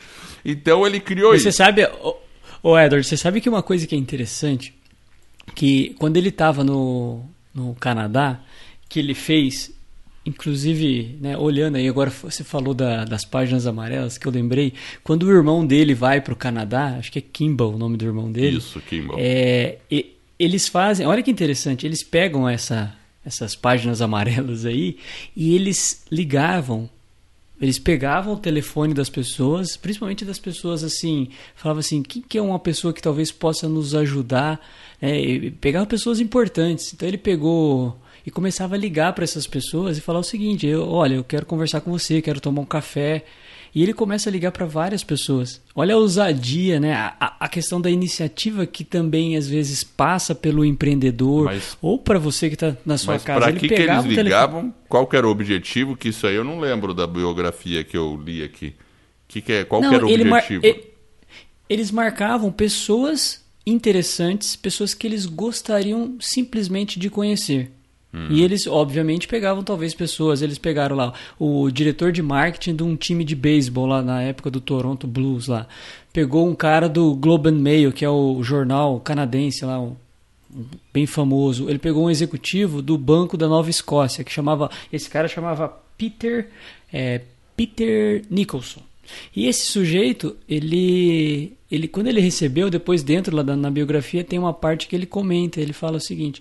Então 0.45 0.85
ele 0.87 0.99
criou 0.99 1.31
Você 1.31 1.37
isso. 1.37 1.45
Você 1.45 1.53
sabe, 1.53 1.85
ô, 1.85 2.17
ô 2.63 2.79
Edward, 2.79 3.07
você 3.07 3.17
sabe 3.17 3.41
que 3.41 3.49
uma 3.49 3.63
coisa 3.63 3.87
que 3.87 3.95
é 3.95 3.99
interessante, 3.99 4.75
que 5.55 5.95
quando 5.99 6.17
ele 6.17 6.31
estava 6.31 6.65
no, 6.65 7.25
no 7.55 7.73
Canadá, 7.77 8.41
que 8.89 8.99
ele 8.99 9.15
fez, 9.15 9.73
inclusive, 10.27 11.17
né, 11.21 11.39
olhando 11.39 11.77
aí, 11.77 11.89
agora 11.89 12.11
você 12.11 12.43
falou 12.43 12.75
da, 12.75 13.05
das 13.05 13.25
páginas 13.25 13.65
amarelas, 13.65 14.19
que 14.19 14.27
eu 14.27 14.33
lembrei, 14.33 14.73
quando 15.05 15.23
o 15.23 15.31
irmão 15.31 15.65
dele 15.65 15.95
vai 15.95 16.21
para 16.21 16.33
o 16.33 16.37
Canadá, 16.37 16.97
acho 16.99 17.13
que 17.13 17.21
é 17.21 17.23
Kimball 17.23 17.75
o 17.75 17.79
nome 17.79 17.97
do 17.97 18.05
irmão 18.05 18.31
dele. 18.31 18.59
Isso, 18.59 18.81
Kimball. 18.81 19.17
É, 19.21 19.79
e, 19.89 20.14
eles 20.39 20.69
fazem, 20.69 21.07
olha 21.07 21.23
que 21.23 21.31
interessante, 21.31 21.87
eles 21.87 22.03
pegam 22.03 22.49
essa, 22.49 22.95
essas 23.25 23.55
páginas 23.55 24.01
amarelas 24.03 24.65
aí 24.67 24.99
e 25.37 25.55
eles 25.55 26.05
ligavam, 26.11 26.89
eles 27.61 27.79
pegavam 27.79 28.35
o 28.35 28.39
telefone 28.39 28.93
das 28.93 29.09
pessoas, 29.09 29.77
principalmente 29.77 30.25
das 30.25 30.39
pessoas 30.39 30.83
assim, 30.83 31.29
falavam 31.55 31.81
assim, 31.81 32.03
quem 32.03 32.21
que 32.21 32.37
é 32.37 32.43
uma 32.43 32.59
pessoa 32.59 32.93
que 32.93 33.03
talvez 33.03 33.31
possa 33.31 33.69
nos 33.69 33.95
ajudar, 33.95 34.61
é, 35.01 35.51
pegavam 35.61 35.87
pessoas 35.87 36.21
importantes, 36.21 36.93
então 36.93 37.07
ele 37.07 37.19
pegou 37.19 37.97
e 38.27 38.31
começava 38.31 38.75
a 38.75 38.79
ligar 38.79 39.13
para 39.13 39.25
essas 39.25 39.47
pessoas 39.47 39.99
e 39.99 40.01
falar 40.01 40.19
o 40.19 40.25
seguinte, 40.25 40.67
eu, 40.67 40.89
olha, 40.89 41.15
eu 41.15 41.25
quero 41.25 41.47
conversar 41.47 41.81
com 41.81 41.91
você, 41.91 42.23
quero 42.23 42.41
tomar 42.41 42.63
um 42.63 42.67
café, 42.67 43.25
e 43.75 43.83
ele 43.83 43.93
começa 43.93 44.31
a 44.31 44.33
ligar 44.33 44.53
para 44.53 44.67
várias 44.67 45.03
pessoas. 45.03 45.61
Olha 45.75 45.95
a 45.95 45.99
ousadia, 45.99 46.79
né? 46.79 46.95
A, 46.95 47.37
a, 47.41 47.49
questão 47.49 47.81
da 47.81 47.91
iniciativa 47.91 48.65
que 48.67 48.85
também 48.85 49.37
às 49.37 49.49
vezes 49.49 49.83
passa 49.83 50.35
pelo 50.35 50.65
empreendedor 50.65 51.47
mas, 51.47 51.77
ou 51.83 51.99
para 51.99 52.19
você 52.19 52.49
que 52.49 52.55
está 52.55 52.77
na 52.87 52.97
sua 52.97 53.15
mas 53.15 53.25
casa. 53.25 53.41
Para 53.41 53.53
que, 53.53 53.67
que 53.67 53.75
eles 53.75 54.05
ligavam? 54.05 54.73
Qual 54.89 55.09
era 55.13 55.27
o 55.27 55.31
objetivo? 55.31 55.97
Que 55.97 56.11
isso 56.11 56.27
aí 56.27 56.37
eu 56.37 56.45
não 56.45 56.61
lembro 56.61 56.95
da 56.95 57.07
biografia 57.07 57.83
que 57.83 57.97
eu 57.97 58.17
li 58.25 58.45
aqui. 58.45 58.75
Que 59.27 59.41
que 59.41 59.53
é, 59.53 59.65
qual 59.65 59.83
não, 59.83 59.89
que 59.89 59.95
era 59.97 60.07
o 60.07 60.13
objetivo? 60.13 60.63
Mar... 60.63 60.75
Eles 61.69 61.91
marcavam 61.91 62.53
pessoas 62.53 63.43
interessantes, 63.67 64.55
pessoas 64.55 64.95
que 64.95 65.07
eles 65.07 65.27
gostariam 65.27 66.17
simplesmente 66.21 66.99
de 66.99 67.11
conhecer. 67.11 67.73
Hum. 68.15 68.29
E 68.31 68.43
eles, 68.43 68.67
obviamente, 68.69 69.27
pegavam 69.27 69.65
talvez 69.65 69.93
pessoas. 69.93 70.41
Eles 70.41 70.57
pegaram 70.57 70.95
lá 70.95 71.13
o 71.39 71.69
diretor 71.69 72.13
de 72.13 72.23
marketing 72.23 72.77
de 72.77 72.83
um 72.85 72.95
time 72.95 73.25
de 73.25 73.35
beisebol 73.35 73.87
lá 73.87 74.01
na 74.01 74.23
época 74.23 74.51
do 74.51 74.61
Toronto 74.61 75.07
Blues 75.07 75.49
lá. 75.49 75.67
Pegou 76.13 76.49
um 76.49 76.55
cara 76.55 76.89
do 76.89 77.13
Globe 77.17 77.49
and 77.49 77.59
Mail, 77.59 77.93
que 77.93 78.05
é 78.05 78.09
o 78.09 78.41
jornal 78.43 79.01
canadense 79.01 79.65
lá, 79.65 79.81
um, 79.81 79.97
bem 80.93 81.07
famoso. 81.07 81.69
Ele 81.69 81.81
pegou 81.81 82.05
um 82.05 82.11
executivo 82.11 82.81
do 82.81 82.97
Banco 82.97 83.37
da 83.37 83.49
Nova 83.49 83.69
Escócia, 83.69 84.23
que 84.23 84.31
chamava. 84.31 84.71
Esse 84.93 85.11
cara 85.11 85.27
chamava 85.27 85.69
Peter, 85.99 86.51
é, 86.93 87.21
Peter 87.57 88.23
Nicholson. 88.31 88.81
E 89.35 89.47
esse 89.49 89.67
sujeito, 89.67 90.37
ele, 90.49 91.53
ele 91.71 91.89
quando 91.89 92.07
ele 92.07 92.21
recebeu, 92.21 92.71
depois 92.71 93.03
dentro 93.03 93.37
lá 93.37 93.43
da, 93.43 93.57
na 93.57 93.71
biografia, 93.71 94.23
tem 94.23 94.39
uma 94.39 94.55
parte 94.55 94.87
que 94.87 94.95
ele 94.95 95.05
comenta, 95.05 95.61
ele 95.61 95.73
fala 95.73 95.97
o 95.97 96.01
seguinte: 96.01 96.41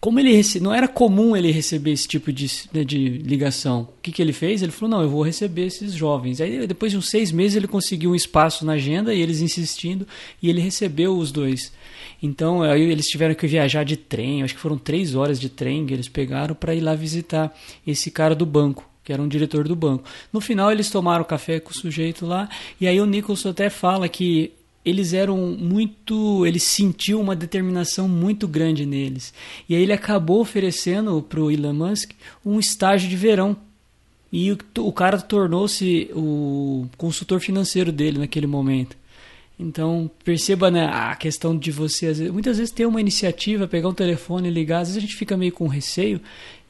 como 0.00 0.18
ele 0.18 0.32
rece... 0.32 0.58
não 0.60 0.72
era 0.72 0.88
comum 0.88 1.36
ele 1.36 1.50
receber 1.50 1.92
esse 1.92 2.08
tipo 2.08 2.32
de, 2.32 2.46
né, 2.72 2.82
de 2.82 3.08
ligação. 3.18 3.82
O 3.82 4.00
que, 4.02 4.10
que 4.10 4.22
ele 4.22 4.32
fez? 4.32 4.62
Ele 4.62 4.72
falou: 4.72 4.96
não, 4.96 5.02
eu 5.02 5.10
vou 5.10 5.22
receber 5.22 5.66
esses 5.66 5.92
jovens. 5.92 6.40
Aí 6.40 6.66
depois 6.66 6.90
de 6.90 6.98
uns 6.98 7.10
seis 7.10 7.30
meses 7.30 7.56
ele 7.56 7.68
conseguiu 7.68 8.12
um 8.12 8.14
espaço 8.14 8.64
na 8.64 8.72
agenda 8.72 9.12
e 9.12 9.20
eles 9.20 9.42
insistindo 9.42 10.08
e 10.42 10.48
ele 10.48 10.60
recebeu 10.60 11.16
os 11.16 11.30
dois. 11.30 11.70
Então 12.22 12.62
aí 12.62 12.82
eles 12.82 13.06
tiveram 13.06 13.34
que 13.34 13.46
viajar 13.46 13.84
de 13.84 13.96
trem. 13.96 14.42
Acho 14.42 14.54
que 14.54 14.60
foram 14.60 14.78
três 14.78 15.14
horas 15.14 15.38
de 15.38 15.50
trem 15.50 15.84
que 15.84 15.92
eles 15.92 16.08
pegaram 16.08 16.54
para 16.54 16.74
ir 16.74 16.80
lá 16.80 16.94
visitar 16.94 17.54
esse 17.86 18.10
cara 18.10 18.34
do 18.34 18.46
banco 18.46 18.88
que 19.02 19.12
era 19.12 19.22
um 19.22 19.28
diretor 19.28 19.66
do 19.66 19.74
banco. 19.74 20.04
No 20.32 20.40
final 20.40 20.70
eles 20.70 20.90
tomaram 20.90 21.24
café 21.24 21.58
com 21.58 21.70
o 21.70 21.74
sujeito 21.74 22.26
lá 22.26 22.48
e 22.80 22.86
aí 22.86 23.00
o 23.00 23.06
Nicholson 23.06 23.48
até 23.50 23.68
fala 23.70 24.08
que 24.08 24.52
eles 24.84 25.12
eram 25.12 25.36
muito. 25.58 26.46
Ele 26.46 26.58
sentiu 26.58 27.20
uma 27.20 27.36
determinação 27.36 28.08
muito 28.08 28.48
grande 28.48 28.86
neles. 28.86 29.32
E 29.68 29.74
aí 29.74 29.82
ele 29.82 29.92
acabou 29.92 30.40
oferecendo 30.40 31.22
para 31.22 31.40
o 31.40 31.50
Elon 31.50 31.74
Musk 31.74 32.12
um 32.44 32.58
estágio 32.58 33.08
de 33.08 33.16
verão. 33.16 33.56
E 34.32 34.52
o, 34.52 34.58
o 34.78 34.92
cara 34.92 35.20
tornou-se 35.20 36.10
o 36.14 36.86
consultor 36.96 37.40
financeiro 37.40 37.90
dele 37.90 38.18
naquele 38.18 38.46
momento. 38.46 38.96
Então, 39.58 40.10
perceba 40.24 40.70
né, 40.70 40.86
a 40.86 41.14
questão 41.14 41.54
de 41.54 41.70
você, 41.70 42.06
vezes, 42.06 42.30
muitas 42.30 42.56
vezes, 42.56 42.72
ter 42.72 42.86
uma 42.86 43.00
iniciativa, 43.00 43.68
pegar 43.68 43.90
um 43.90 43.94
telefone 43.94 44.48
e 44.48 44.50
ligar. 44.50 44.80
Às 44.80 44.88
vezes 44.88 44.96
a 44.96 45.06
gente 45.06 45.16
fica 45.16 45.36
meio 45.36 45.52
com 45.52 45.66
receio. 45.66 46.20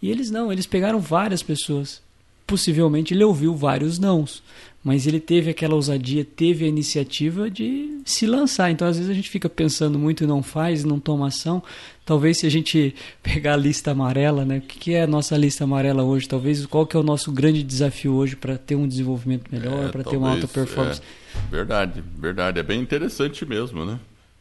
E 0.02 0.10
eles 0.10 0.30
não, 0.30 0.50
eles 0.50 0.66
pegaram 0.66 0.98
várias 0.98 1.42
pessoas. 1.42 2.02
Possivelmente 2.50 3.14
ele 3.14 3.24
ouviu 3.24 3.54
vários 3.54 3.98
nãos 3.98 4.42
mas 4.82 5.06
ele 5.06 5.20
teve 5.20 5.50
aquela 5.50 5.74
ousadia, 5.74 6.24
teve 6.24 6.64
a 6.64 6.68
iniciativa 6.68 7.50
de 7.50 8.00
se 8.04 8.26
lançar. 8.26 8.70
Então, 8.70 8.88
às 8.88 8.96
vezes, 8.96 9.10
a 9.10 9.14
gente 9.14 9.28
fica 9.28 9.48
pensando 9.48 9.98
muito 9.98 10.24
e 10.24 10.26
não 10.26 10.42
faz, 10.42 10.84
não 10.84 10.98
toma 10.98 11.26
ação. 11.26 11.62
Talvez 12.04 12.38
se 12.38 12.46
a 12.46 12.50
gente 12.50 12.94
pegar 13.22 13.54
a 13.54 13.56
lista 13.56 13.90
amarela, 13.90 14.44
né? 14.44 14.58
O 14.58 14.60
que 14.62 14.94
é 14.94 15.02
a 15.02 15.06
nossa 15.06 15.36
lista 15.36 15.64
amarela 15.64 16.02
hoje? 16.02 16.26
Talvez 16.26 16.64
qual 16.64 16.86
que 16.86 16.96
é 16.96 17.00
o 17.00 17.02
nosso 17.02 17.30
grande 17.30 17.62
desafio 17.62 18.14
hoje 18.14 18.36
para 18.36 18.56
ter 18.56 18.74
um 18.74 18.88
desenvolvimento 18.88 19.44
melhor, 19.52 19.84
é, 19.84 19.88
para 19.88 20.02
ter 20.02 20.16
uma 20.16 20.30
alta 20.30 20.48
performance? 20.48 21.02
É, 21.02 21.50
verdade, 21.50 22.02
verdade. 22.18 22.58
É 22.58 22.62
bem 22.62 22.80
interessante 22.80 23.44
mesmo, 23.44 23.84
né? 23.84 24.00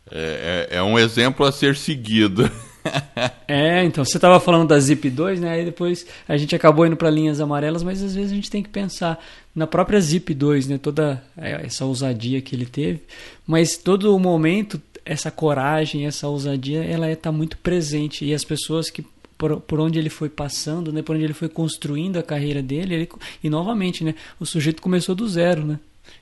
É, 0.10 0.68
é, 0.72 0.78
é 0.78 0.84
um 0.84 0.98
exemplo 0.98 1.46
a 1.46 1.52
ser 1.52 1.76
seguido. 1.76 2.50
é, 3.48 3.84
então, 3.84 4.04
você 4.06 4.18
estava 4.18 4.40
falando 4.40 4.68
da 4.68 4.80
Zip 4.80 5.10
2, 5.10 5.40
né? 5.42 5.52
Aí 5.52 5.66
depois 5.66 6.06
a 6.28 6.38
gente 6.38 6.56
acabou 6.56 6.86
indo 6.86 6.96
para 6.96 7.10
linhas 7.10 7.40
amarelas, 7.42 7.84
mas 7.84 8.02
às 8.02 8.16
vezes 8.16 8.32
a 8.32 8.36
gente 8.36 8.50
tem 8.50 8.64
que 8.64 8.70
pensar 8.70 9.24
na 9.54 9.68
própria 9.68 10.00
Zip 10.00 10.34
2, 10.34 10.68
né? 10.68 10.78
Toda 10.78 11.24
é, 11.38 11.66
essa 11.66 11.86
ousadia 11.86 12.42
que 12.42 12.56
ele 12.56 12.66
teve, 12.66 13.02
mas 13.46 13.78
todo 13.78 14.16
o 14.16 14.20
momento 14.20 14.82
essa 15.06 15.32
coragem, 15.32 16.06
essa 16.06 16.28
ousadia, 16.28 16.84
ela 16.84 17.12
está 17.12 17.32
muito 17.32 17.58
presente 17.58 18.24
e 18.24 18.34
as 18.34 18.44
pessoas 18.44 18.92
que 18.92 19.04
por, 19.40 19.60
por 19.62 19.80
onde 19.80 19.98
ele 19.98 20.10
foi 20.10 20.30
passando, 20.30 20.92
né? 20.92 21.02
Por 21.02 21.16
onde 21.16 21.24
ele 21.24 21.34
foi 21.34 21.48
construindo 21.48 22.18
a 22.18 22.24
carreira 22.24 22.62
dele, 22.62 22.94
ele, 22.94 23.10
e 23.42 23.50
novamente, 23.50 24.04
né? 24.04 24.14
O 24.40 24.46
sujeito 24.46 24.82
começou 24.82 25.16
do 25.16 25.28
zero, 25.28 25.66
né? 25.66 25.80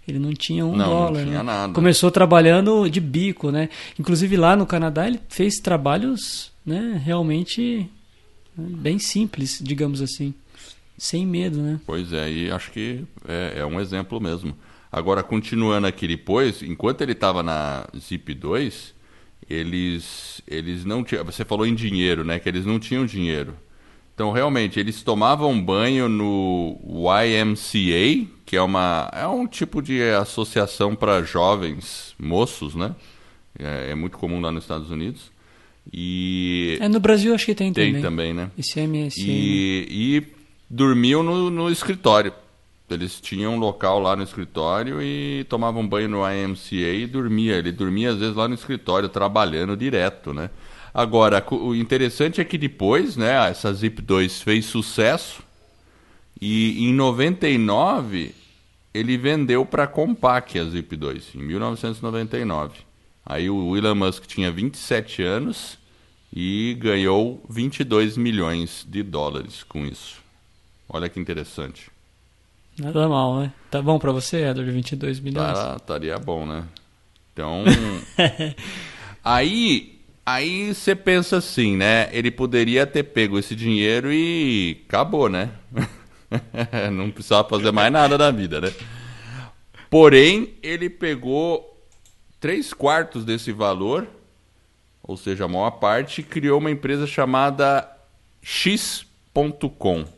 Ele 0.08 0.19
não 0.19 0.34
tinha 0.34 0.65
um 0.65 0.76
não, 0.76 0.86
dólar. 0.86 1.19
Não 1.19 1.26
tinha 1.26 1.38
né? 1.38 1.43
nada. 1.43 1.73
Começou 1.73 2.10
trabalhando 2.12 2.89
de 2.89 3.00
bico, 3.00 3.52
né? 3.52 3.69
Inclusive 4.00 4.38
lá 4.38 4.56
no 4.56 4.65
Canadá 4.65 5.08
ele 5.08 5.19
fez 5.30 5.56
trabalhos, 5.56 6.52
né? 6.65 7.02
Realmente 7.04 7.89
né, 8.58 8.67
bem 8.78 9.00
simples, 9.00 9.60
digamos 9.62 10.02
assim, 10.02 10.34
sem 10.97 11.26
medo, 11.26 11.62
né? 11.62 11.80
Pois 11.86 12.13
é, 12.13 12.32
e 12.32 12.52
acho 12.52 12.71
que 12.71 13.04
é, 13.28 13.60
é 13.60 13.65
um 13.65 13.80
exemplo 13.80 14.19
mesmo. 14.19 14.56
Agora, 14.91 15.21
continuando 15.21 15.86
aqui 15.86 16.08
depois, 16.08 16.63
enquanto 16.63 17.02
ele 17.02 17.12
estava 17.12 17.43
na 17.43 17.88
Zip 17.97 18.34
2, 18.34 18.93
eles, 19.50 20.41
eles 20.47 20.86
não 20.86 21.04
tinham. 21.04 21.23
Você 21.26 21.45
falou 21.45 21.65
em 21.65 21.76
dinheiro, 21.76 22.23
né? 22.23 22.39
Que 22.39 22.50
eles 22.50 22.65
não 22.65 22.80
tinham 22.80 23.06
dinheiro. 23.06 23.54
Então, 24.18 24.32
realmente, 24.32 24.80
eles 24.80 25.04
tomavam 25.04 25.62
banho 25.62 26.10
no 26.10 26.76
YMCA, 26.82 28.28
que 28.48 28.58
é, 28.58 28.62
uma, 28.64 29.12
é 29.14 29.28
um 29.28 29.46
tipo 29.46 29.80
de 29.80 30.02
associação 30.10 30.96
para 30.96 31.22
jovens 31.22 32.16
moços, 32.18 32.74
né? 32.74 32.96
É, 33.60 33.92
é, 33.92 33.96
muito 33.96 34.18
comum 34.18 34.42
lá 34.42 34.52
nos 34.52 34.64
Estados 34.64 34.90
Unidos. 34.90 35.30
E. 35.94 36.80
É, 36.82 36.90
no 36.90 37.00
Brasil 37.00 37.32
acho 37.36 37.46
que 37.46 37.54
tem, 37.54 37.72
tem 37.72 37.94
também. 37.94 38.02
também, 38.02 38.34
né? 38.34 38.50
ICMS. 38.58 39.22
E, 39.24 39.88
e 39.88 40.24
dormiam 40.68 41.22
no, 41.22 41.52
no 41.52 41.70
escritório. 41.70 42.34
Eles 42.90 43.22
tinham 43.22 43.54
um 43.54 43.60
local 43.60 44.00
lá 44.00 44.16
no 44.16 44.24
escritório 44.24 45.00
e 45.00 45.46
tomavam 45.48 45.88
banho 45.88 46.10
no 46.10 46.22
IMCA 46.28 46.74
e 46.74 47.06
dormia. 47.06 47.58
Ele 47.58 47.72
dormia 47.72 48.10
às 48.10 48.18
vezes 48.18 48.36
lá 48.36 48.48
no 48.48 48.56
escritório, 48.56 49.10
trabalhando 49.10 49.78
direto, 49.78 50.34
né? 50.34 50.50
Agora, 50.98 51.46
o 51.54 51.76
interessante 51.76 52.42
é 52.42 52.44
que 52.44 52.58
depois, 52.58 53.16
né, 53.16 53.48
essa 53.48 53.72
Zip 53.72 54.02
2 54.02 54.42
fez 54.42 54.66
sucesso 54.66 55.44
e 56.42 56.88
em 56.88 56.92
99 56.92 58.34
ele 58.96 59.16
vendeu 59.16 59.64
para 59.64 59.84
a 59.84 59.88
Compaq 59.88 60.58
a 60.58 60.66
Zip 60.66 60.96
2, 60.96 61.36
em 61.36 61.44
1999. 61.44 62.80
Aí 63.24 63.48
o 63.48 63.78
Elon 63.78 63.94
Musk 63.94 64.26
tinha 64.26 64.52
27 64.52 65.22
anos 65.22 65.78
e 66.34 66.76
ganhou 66.80 67.46
22 67.48 68.18
milhões 68.18 68.84
de 68.90 69.04
dólares 69.04 69.62
com 69.62 69.86
isso. 69.86 70.16
Olha 70.90 71.08
que 71.08 71.20
interessante. 71.20 71.92
Nada 72.76 73.08
mal, 73.08 73.40
né? 73.40 73.54
Tá 73.70 73.84
bom 73.84 74.00
para 74.00 74.12
você, 74.12 74.38
Edward, 74.38 74.72
22 74.72 75.20
milhões? 75.20 75.54
Tá, 75.54 75.76
estaria 75.78 76.18
bom, 76.18 76.48
né? 76.48 76.64
Então, 77.34 77.66
aí, 79.24 79.97
aí 80.28 80.76
você 80.76 80.94
pensa 80.94 81.38
assim, 81.38 81.78
né? 81.78 82.10
Ele 82.12 82.30
poderia 82.30 82.86
ter 82.86 83.04
pego 83.04 83.40
esse 83.40 83.56
dinheiro 83.56 84.12
e 84.12 84.84
acabou, 84.86 85.30
né? 85.30 85.52
Não 86.92 87.10
precisava 87.10 87.48
fazer 87.48 87.72
mais 87.72 87.90
nada 87.90 88.18
da 88.18 88.30
vida, 88.30 88.60
né? 88.60 88.74
Porém, 89.90 90.56
ele 90.62 90.90
pegou 90.90 91.82
três 92.42 92.74
quartos 92.74 93.24
desse 93.24 93.54
valor, 93.54 94.06
ou 95.02 95.16
seja, 95.16 95.46
a 95.46 95.48
maior 95.48 95.72
parte, 95.72 96.20
e 96.20 96.24
criou 96.26 96.60
uma 96.60 96.70
empresa 96.70 97.08
chamada 97.08 97.90
X.com 98.42 100.17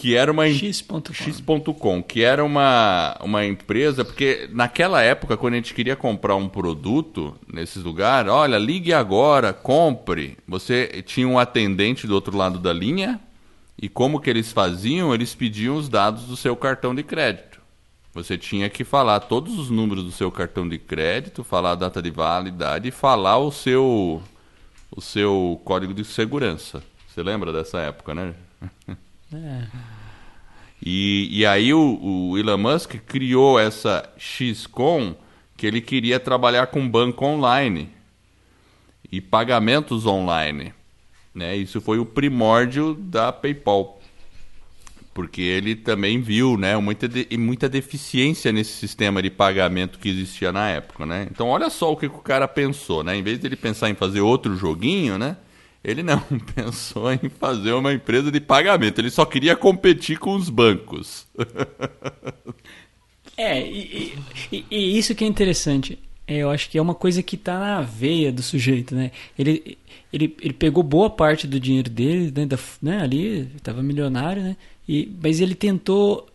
que 0.00 0.16
era 0.16 0.32
uma 0.32 0.48
X.com, 0.48 2.02
que 2.02 2.22
era 2.22 2.42
uma, 2.42 3.18
uma 3.20 3.44
empresa, 3.44 4.02
porque 4.02 4.48
naquela 4.50 5.02
época, 5.02 5.36
quando 5.36 5.52
a 5.52 5.56
gente 5.58 5.74
queria 5.74 5.94
comprar 5.94 6.36
um 6.36 6.48
produto 6.48 7.36
nesses 7.52 7.82
lugares, 7.82 8.32
olha, 8.32 8.56
ligue 8.56 8.94
agora, 8.94 9.52
compre. 9.52 10.38
Você 10.48 11.04
tinha 11.04 11.28
um 11.28 11.38
atendente 11.38 12.06
do 12.06 12.14
outro 12.14 12.34
lado 12.34 12.58
da 12.58 12.72
linha, 12.72 13.20
e 13.78 13.90
como 13.90 14.18
que 14.18 14.30
eles 14.30 14.50
faziam? 14.50 15.12
Eles 15.12 15.34
pediam 15.34 15.76
os 15.76 15.86
dados 15.86 16.22
do 16.22 16.34
seu 16.34 16.56
cartão 16.56 16.94
de 16.94 17.02
crédito. 17.02 17.60
Você 18.14 18.38
tinha 18.38 18.70
que 18.70 18.84
falar 18.84 19.20
todos 19.20 19.58
os 19.58 19.68
números 19.68 20.02
do 20.02 20.12
seu 20.12 20.32
cartão 20.32 20.66
de 20.66 20.78
crédito, 20.78 21.44
falar 21.44 21.72
a 21.72 21.74
data 21.74 22.00
de 22.00 22.10
validade 22.10 22.88
e 22.88 22.90
falar 22.90 23.36
o 23.36 23.52
seu 23.52 24.22
o 24.90 25.00
seu 25.02 25.60
código 25.62 25.92
de 25.92 26.06
segurança. 26.06 26.82
Você 27.06 27.22
lembra 27.22 27.52
dessa 27.52 27.80
época, 27.80 28.14
né? 28.14 28.32
É. 29.32 29.89
E, 30.84 31.28
e 31.30 31.46
aí 31.46 31.74
o, 31.74 31.98
o, 32.02 32.38
Elon 32.38 32.56
Musk 32.56 32.94
criou 33.06 33.58
essa 33.58 34.08
XCOM 34.16 35.14
que 35.56 35.66
ele 35.66 35.80
queria 35.80 36.18
trabalhar 36.18 36.68
com 36.68 36.88
banco 36.88 37.24
online 37.24 37.90
e 39.12 39.20
pagamentos 39.20 40.06
online. 40.06 40.72
Né? 41.34 41.56
Isso 41.56 41.80
foi 41.80 41.98
o 41.98 42.06
primórdio 42.06 42.94
da 42.94 43.30
PayPal. 43.30 44.00
Porque 45.12 45.42
ele 45.42 45.74
também 45.74 46.20
viu 46.20 46.56
né, 46.56 46.76
muita, 46.76 47.06
de, 47.06 47.26
muita 47.36 47.68
deficiência 47.68 48.50
nesse 48.52 48.72
sistema 48.72 49.20
de 49.20 49.28
pagamento 49.28 49.98
que 49.98 50.08
existia 50.08 50.50
na 50.50 50.70
época. 50.70 51.04
Né? 51.04 51.28
Então 51.30 51.48
olha 51.48 51.68
só 51.68 51.92
o 51.92 51.96
que, 51.96 52.06
o 52.06 52.10
cara 52.10 52.48
pensou. 52.48 53.04
Né? 53.04 53.16
Em 53.16 53.22
vez 53.22 53.38
de 53.38 53.46
ele 53.46 53.56
pensar 53.56 53.90
em 53.90 53.94
fazer 53.94 54.20
outro 54.22 54.56
joguinho, 54.56 55.18
né? 55.18 55.36
Ele 55.82 56.02
não 56.02 56.20
pensou 56.54 57.12
em 57.12 57.28
fazer 57.28 57.72
uma 57.72 57.92
empresa 57.92 58.30
de 58.30 58.40
pagamento, 58.40 58.98
ele 58.98 59.10
só 59.10 59.24
queria 59.24 59.56
competir 59.56 60.18
com 60.18 60.34
os 60.34 60.48
bancos. 60.50 61.26
é, 63.36 63.60
e, 63.60 64.14
e, 64.52 64.64
e, 64.70 64.98
isso 64.98 65.14
que 65.14 65.24
é 65.24 65.26
interessante. 65.26 65.98
É, 66.26 66.38
eu 66.38 66.50
acho 66.50 66.70
que 66.70 66.78
é 66.78 66.82
uma 66.82 66.94
coisa 66.94 67.22
que 67.22 67.34
está 67.34 67.58
na 67.58 67.80
veia 67.80 68.30
do 68.30 68.42
sujeito, 68.42 68.94
né? 68.94 69.10
Ele, 69.36 69.76
ele, 70.12 70.36
ele 70.40 70.54
pegou 70.54 70.82
boa 70.82 71.10
parte 71.10 71.46
do 71.46 71.58
dinheiro 71.58 71.90
dele, 71.90 72.32
né, 72.36 72.46
da, 72.46 72.58
né 72.80 73.02
ali, 73.02 73.50
estava 73.56 73.82
milionário, 73.82 74.42
né? 74.42 74.56
E, 74.88 75.10
mas 75.20 75.40
ele 75.40 75.54
tentou 75.54 76.28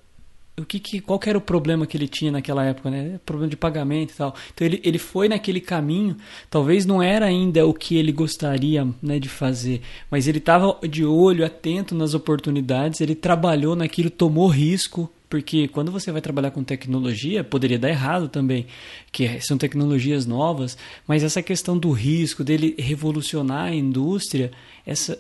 o 0.58 0.64
que, 0.64 0.80
que, 0.80 1.00
qual 1.02 1.20
que 1.20 1.30
era 1.30 1.38
o 1.38 1.42
problema 1.42 1.86
que 1.86 1.98
ele 1.98 2.08
tinha 2.08 2.32
naquela 2.32 2.64
época, 2.64 2.90
né? 2.90 3.20
Problema 3.26 3.50
de 3.50 3.58
pagamento 3.58 4.12
e 4.12 4.16
tal. 4.16 4.34
Então 4.54 4.66
ele, 4.66 4.80
ele 4.84 4.98
foi 4.98 5.28
naquele 5.28 5.60
caminho, 5.60 6.16
talvez 6.50 6.86
não 6.86 7.04
era 7.04 7.26
ainda 7.26 7.66
o 7.66 7.74
que 7.74 7.98
ele 7.98 8.12
gostaria 8.12 8.88
né, 9.02 9.20
de 9.20 9.28
fazer, 9.28 9.82
mas 10.10 10.28
ele 10.28 10.38
estava 10.38 10.78
de 10.88 11.04
olho, 11.04 11.46
atento 11.46 11.94
nas 11.94 12.14
oportunidades, 12.14 13.02
ele 13.02 13.16
trabalhou 13.16 13.76
naquilo, 13.76 14.10
tomou 14.10 14.48
risco, 14.48 15.12
porque 15.30 15.68
quando 15.68 15.92
você 15.92 16.12
vai 16.12 16.22
trabalhar 16.22 16.52
com 16.52 16.64
tecnologia, 16.64 17.44
poderia 17.44 17.78
dar 17.78 17.90
errado 17.90 18.30
também, 18.30 18.68
que 19.12 19.42
são 19.42 19.58
tecnologias 19.58 20.26
novas, 20.26 20.78
mas 21.06 21.24
essa 21.24 21.44
questão 21.44 21.78
do 21.78 21.92
risco, 21.92 22.44
dele 22.44 22.76
revolucionar 22.80 23.66
a 23.66 23.76
indústria, 23.76 24.52
essa 24.86 25.20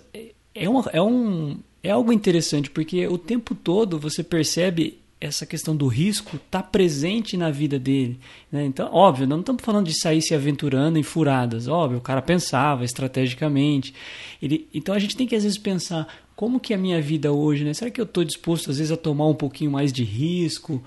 é, 0.53 0.69
uma, 0.69 0.89
é, 0.93 1.01
um, 1.01 1.57
é 1.83 1.91
algo 1.91 2.13
interessante, 2.13 2.69
porque 2.69 3.05
o 3.07 3.17
tempo 3.17 3.53
todo 3.53 3.99
você 3.99 4.23
percebe 4.23 4.99
essa 5.25 5.45
questão 5.45 5.75
do 5.75 5.87
risco 5.87 6.35
está 6.37 6.61
presente 6.61 7.35
na 7.35 7.49
vida 7.49 7.79
dele. 7.79 8.19
Né? 8.51 8.65
Então, 8.65 8.89
óbvio, 8.93 9.27
não 9.27 9.39
estamos 9.39 9.63
falando 9.63 9.87
de 9.87 9.99
sair 9.99 10.21
se 10.21 10.35
aventurando 10.35 10.99
em 10.99 11.03
furadas. 11.03 11.67
Óbvio, 11.67 11.97
o 11.97 12.01
cara 12.01 12.21
pensava 12.21 12.85
estrategicamente. 12.85 13.93
Ele, 14.41 14.67
então 14.73 14.93
a 14.93 14.99
gente 14.99 15.17
tem 15.17 15.25
que 15.25 15.35
às 15.35 15.43
vezes 15.43 15.57
pensar 15.57 16.07
como 16.35 16.59
que 16.59 16.73
é 16.73 16.75
a 16.75 16.79
minha 16.79 17.01
vida 17.01 17.31
hoje, 17.31 17.63
né? 17.63 17.73
Será 17.73 17.89
que 17.89 17.99
eu 17.99 18.05
estou 18.05 18.23
disposto 18.23 18.69
às 18.69 18.77
vezes 18.77 18.91
a 18.91 18.97
tomar 18.97 19.27
um 19.27 19.33
pouquinho 19.33 19.71
mais 19.71 19.91
de 19.91 20.03
risco 20.03 20.83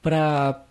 para 0.00 0.64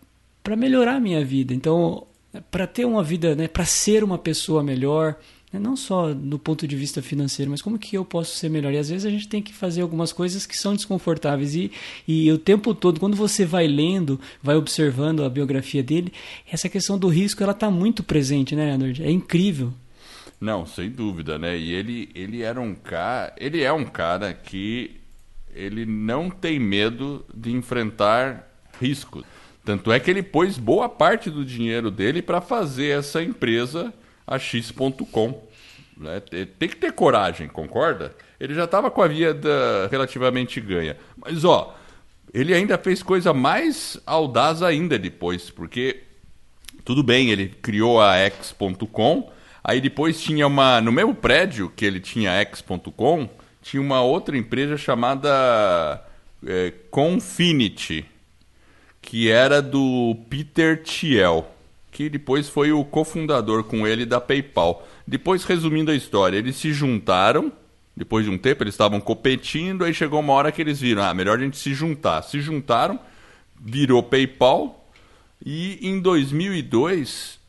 para 0.43 0.55
melhorar 0.55 0.95
a 0.95 0.99
minha 0.99 1.23
vida? 1.23 1.53
Então, 1.53 2.07
para 2.49 2.65
ter 2.65 2.85
uma 2.85 3.03
vida, 3.03 3.35
né? 3.35 3.47
Para 3.47 3.65
ser 3.65 4.03
uma 4.03 4.17
pessoa 4.17 4.63
melhor. 4.63 5.17
Né? 5.51 5.59
Não 5.59 5.75
só 5.75 6.13
do 6.13 6.39
ponto 6.39 6.67
de 6.67 6.75
vista 6.75 7.01
financeiro, 7.01 7.51
mas 7.51 7.61
como 7.61 7.77
que 7.77 7.95
eu 7.95 8.05
posso 8.05 8.35
ser 8.35 8.49
melhor? 8.49 8.73
E 8.73 8.77
às 8.77 8.89
vezes 8.89 9.05
a 9.05 9.09
gente 9.09 9.27
tem 9.27 9.41
que 9.41 9.53
fazer 9.53 9.81
algumas 9.81 10.13
coisas 10.13 10.45
que 10.45 10.57
são 10.57 10.75
desconfortáveis. 10.75 11.55
E, 11.55 11.71
e 12.07 12.31
o 12.31 12.37
tempo 12.37 12.73
todo, 12.73 12.99
quando 12.99 13.15
você 13.15 13.45
vai 13.45 13.67
lendo, 13.67 14.19
vai 14.41 14.55
observando 14.55 15.23
a 15.23 15.29
biografia 15.29 15.83
dele, 15.83 16.13
essa 16.49 16.69
questão 16.69 16.97
do 16.97 17.07
risco 17.07 17.43
ela 17.43 17.51
está 17.51 17.69
muito 17.69 18.03
presente, 18.03 18.55
né, 18.55 18.73
Edward? 18.73 19.03
É 19.03 19.11
incrível. 19.11 19.73
Não, 20.39 20.65
sem 20.65 20.89
dúvida, 20.89 21.37
né? 21.37 21.57
E 21.57 21.71
ele, 21.71 22.09
ele 22.15 22.41
era 22.41 22.59
um 22.59 22.73
cara. 22.73 23.33
Ele 23.37 23.61
é 23.61 23.71
um 23.71 23.85
cara 23.85 24.33
que 24.33 24.99
ele 25.53 25.85
não 25.85 26.29
tem 26.29 26.57
medo 26.59 27.23
de 27.33 27.51
enfrentar 27.51 28.47
riscos. 28.79 29.23
Tanto 29.63 29.91
é 29.91 29.99
que 29.99 30.09
ele 30.09 30.23
pôs 30.23 30.57
boa 30.57 30.89
parte 30.89 31.29
do 31.29 31.45
dinheiro 31.45 31.91
dele 31.91 32.21
para 32.21 32.41
fazer 32.41 32.97
essa 32.97 33.21
empresa 33.21 33.93
a 34.31 34.39
X.com. 34.39 35.43
Né? 35.97 36.21
Tem 36.57 36.69
que 36.69 36.77
ter 36.77 36.93
coragem, 36.93 37.49
concorda? 37.49 38.15
Ele 38.39 38.53
já 38.55 38.63
estava 38.63 38.89
com 38.89 39.01
a 39.01 39.07
vida 39.07 39.87
relativamente 39.91 40.61
ganha. 40.61 40.95
Mas, 41.17 41.43
ó, 41.43 41.77
ele 42.33 42.53
ainda 42.53 42.77
fez 42.77 43.03
coisa 43.03 43.33
mais 43.33 43.99
audaz 44.05 44.63
ainda 44.63 44.97
depois, 44.97 45.49
porque 45.49 46.03
tudo 46.85 47.03
bem, 47.03 47.29
ele 47.29 47.49
criou 47.61 48.01
a 48.01 48.15
X.com, 48.15 49.29
aí 49.61 49.81
depois 49.81 50.19
tinha 50.21 50.47
uma. 50.47 50.79
No 50.79 50.93
mesmo 50.93 51.13
prédio 51.13 51.69
que 51.75 51.85
ele 51.85 51.99
tinha 51.99 52.31
a 52.31 52.35
X.com, 52.35 53.29
tinha 53.61 53.81
uma 53.81 54.01
outra 54.01 54.37
empresa 54.37 54.77
chamada 54.77 56.01
é, 56.47 56.73
Confinity, 56.89 58.05
que 59.01 59.29
era 59.29 59.61
do 59.61 60.15
Peter 60.29 60.81
Thiel 60.81 61.45
que 61.91 62.09
depois 62.09 62.47
foi 62.47 62.71
o 62.71 62.83
cofundador 62.85 63.65
com 63.65 63.85
ele 63.85 64.05
da 64.05 64.19
PayPal. 64.19 64.87
Depois, 65.05 65.43
resumindo 65.43 65.91
a 65.91 65.95
história, 65.95 66.37
eles 66.37 66.55
se 66.55 66.71
juntaram, 66.71 67.51
depois 67.95 68.25
de 68.25 68.31
um 68.31 68.37
tempo, 68.37 68.63
eles 68.63 68.73
estavam 68.73 69.01
competindo, 69.01 69.83
aí 69.83 69.93
chegou 69.93 70.21
uma 70.21 70.33
hora 70.33 70.51
que 70.51 70.61
eles 70.61 70.79
viram, 70.79 71.03
ah, 71.03 71.13
melhor 71.13 71.37
a 71.37 71.41
gente 71.43 71.57
se 71.57 71.73
juntar. 71.73 72.21
Se 72.21 72.39
juntaram, 72.39 72.97
virou 73.59 74.01
PayPal 74.01 74.89
e 75.45 75.77
em 75.87 75.99
2002 75.99 77.39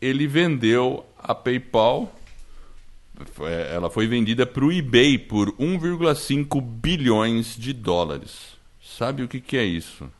ele 0.00 0.26
vendeu 0.26 1.04
a 1.18 1.34
PayPal. 1.34 2.14
Ela 3.72 3.88
foi 3.88 4.06
vendida 4.06 4.44
para 4.44 4.64
o 4.64 4.70
eBay 4.70 5.16
por 5.16 5.50
1,5 5.52 6.60
bilhões 6.60 7.56
de 7.56 7.72
dólares. 7.72 8.56
Sabe 8.82 9.22
o 9.22 9.28
que, 9.28 9.40
que 9.40 9.56
é 9.56 9.64
isso? 9.64 10.10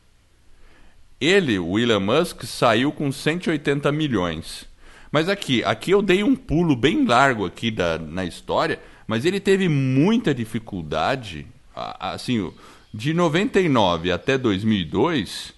Ele, 1.19 1.57
o 1.57 1.79
Elon 1.79 1.99
Musk, 1.99 2.43
saiu 2.43 2.91
com 2.91 3.11
180 3.11 3.91
milhões. 3.91 4.67
Mas 5.11 5.29
aqui, 5.29 5.63
aqui 5.63 5.91
eu 5.91 6.01
dei 6.01 6.23
um 6.23 6.35
pulo 6.35 6.75
bem 6.75 7.05
largo 7.05 7.45
aqui 7.45 7.71
da, 7.71 7.97
na 7.97 8.25
história, 8.25 8.79
mas 9.07 9.25
ele 9.25 9.39
teve 9.39 9.67
muita 9.69 10.33
dificuldade, 10.33 11.47
assim, 11.73 12.51
de 12.93 13.13
99 13.13 14.11
até 14.11 14.37
2002, 14.37 15.53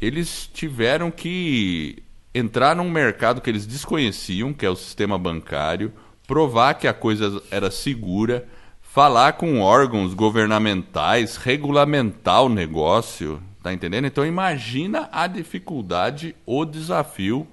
eles 0.00 0.48
tiveram 0.52 1.10
que 1.10 2.02
entrar 2.34 2.74
num 2.74 2.90
mercado 2.90 3.40
que 3.40 3.50
eles 3.50 3.66
desconheciam, 3.66 4.52
que 4.52 4.66
é 4.66 4.70
o 4.70 4.76
sistema 4.76 5.18
bancário, 5.18 5.92
provar 6.26 6.74
que 6.74 6.88
a 6.88 6.94
coisa 6.94 7.42
era 7.50 7.70
segura, 7.70 8.46
falar 8.80 9.34
com 9.34 9.60
órgãos 9.60 10.14
governamentais, 10.14 11.36
regulamentar 11.36 12.42
o 12.42 12.48
negócio, 12.48 13.40
tá 13.64 13.72
entendendo? 13.72 14.04
Então 14.04 14.26
imagina 14.26 15.08
a 15.10 15.26
dificuldade, 15.26 16.36
o 16.44 16.66
desafio 16.66 17.48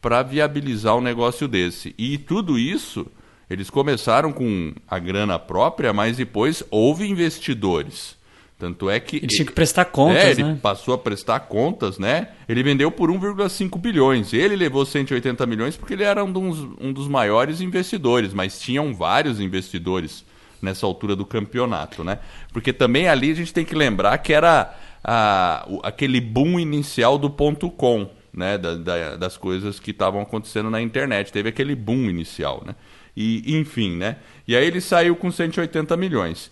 para 0.00 0.20
viabilizar 0.20 0.96
um 0.96 1.00
negócio 1.00 1.46
desse. 1.46 1.94
E 1.96 2.18
tudo 2.18 2.58
isso, 2.58 3.06
eles 3.48 3.70
começaram 3.70 4.32
com 4.32 4.74
a 4.88 4.98
grana 4.98 5.38
própria, 5.38 5.92
mas 5.92 6.16
depois 6.16 6.64
houve 6.68 7.08
investidores. 7.08 8.16
Tanto 8.58 8.90
é 8.90 8.98
que. 8.98 9.18
Ele 9.18 9.28
tinha 9.28 9.46
que 9.46 9.52
prestar 9.52 9.84
contas, 9.84 10.24
é, 10.24 10.30
ele 10.32 10.42
né? 10.42 10.58
passou 10.60 10.94
a 10.94 10.98
prestar 10.98 11.38
contas, 11.38 11.96
né? 11.96 12.28
Ele 12.48 12.64
vendeu 12.64 12.90
por 12.90 13.08
1,5 13.08 13.78
bilhões. 13.78 14.32
Ele 14.32 14.56
levou 14.56 14.84
180 14.84 15.46
milhões 15.46 15.76
porque 15.76 15.92
ele 15.92 16.02
era 16.02 16.24
um 16.24 16.32
dos, 16.32 16.58
um 16.80 16.92
dos 16.92 17.06
maiores 17.06 17.60
investidores, 17.60 18.34
mas 18.34 18.58
tinham 18.58 18.92
vários 18.92 19.38
investidores 19.38 20.24
nessa 20.60 20.86
altura 20.86 21.14
do 21.14 21.24
campeonato, 21.24 22.02
né? 22.02 22.18
Porque 22.52 22.72
também 22.72 23.06
ali 23.06 23.30
a 23.30 23.34
gente 23.34 23.54
tem 23.54 23.64
que 23.64 23.76
lembrar 23.76 24.18
que 24.18 24.32
era 24.32 24.76
a, 25.02 25.66
aquele 25.82 26.20
boom 26.20 26.58
inicial 26.58 27.18
do 27.18 27.30
ponto 27.30 27.70
com, 27.70 28.10
né? 28.32 28.58
Da, 28.58 28.74
da, 28.76 29.16
das 29.16 29.36
coisas 29.36 29.80
que 29.80 29.90
estavam 29.90 30.20
acontecendo 30.20 30.70
na 30.70 30.80
internet. 30.80 31.32
Teve 31.32 31.48
aquele 31.48 31.74
boom 31.74 32.08
inicial, 32.08 32.62
né? 32.66 32.74
E, 33.16 33.56
enfim, 33.58 33.96
né? 33.96 34.16
E 34.46 34.56
aí 34.56 34.66
ele 34.66 34.80
saiu 34.80 35.14
com 35.16 35.30
180 35.30 35.96
milhões. 35.96 36.50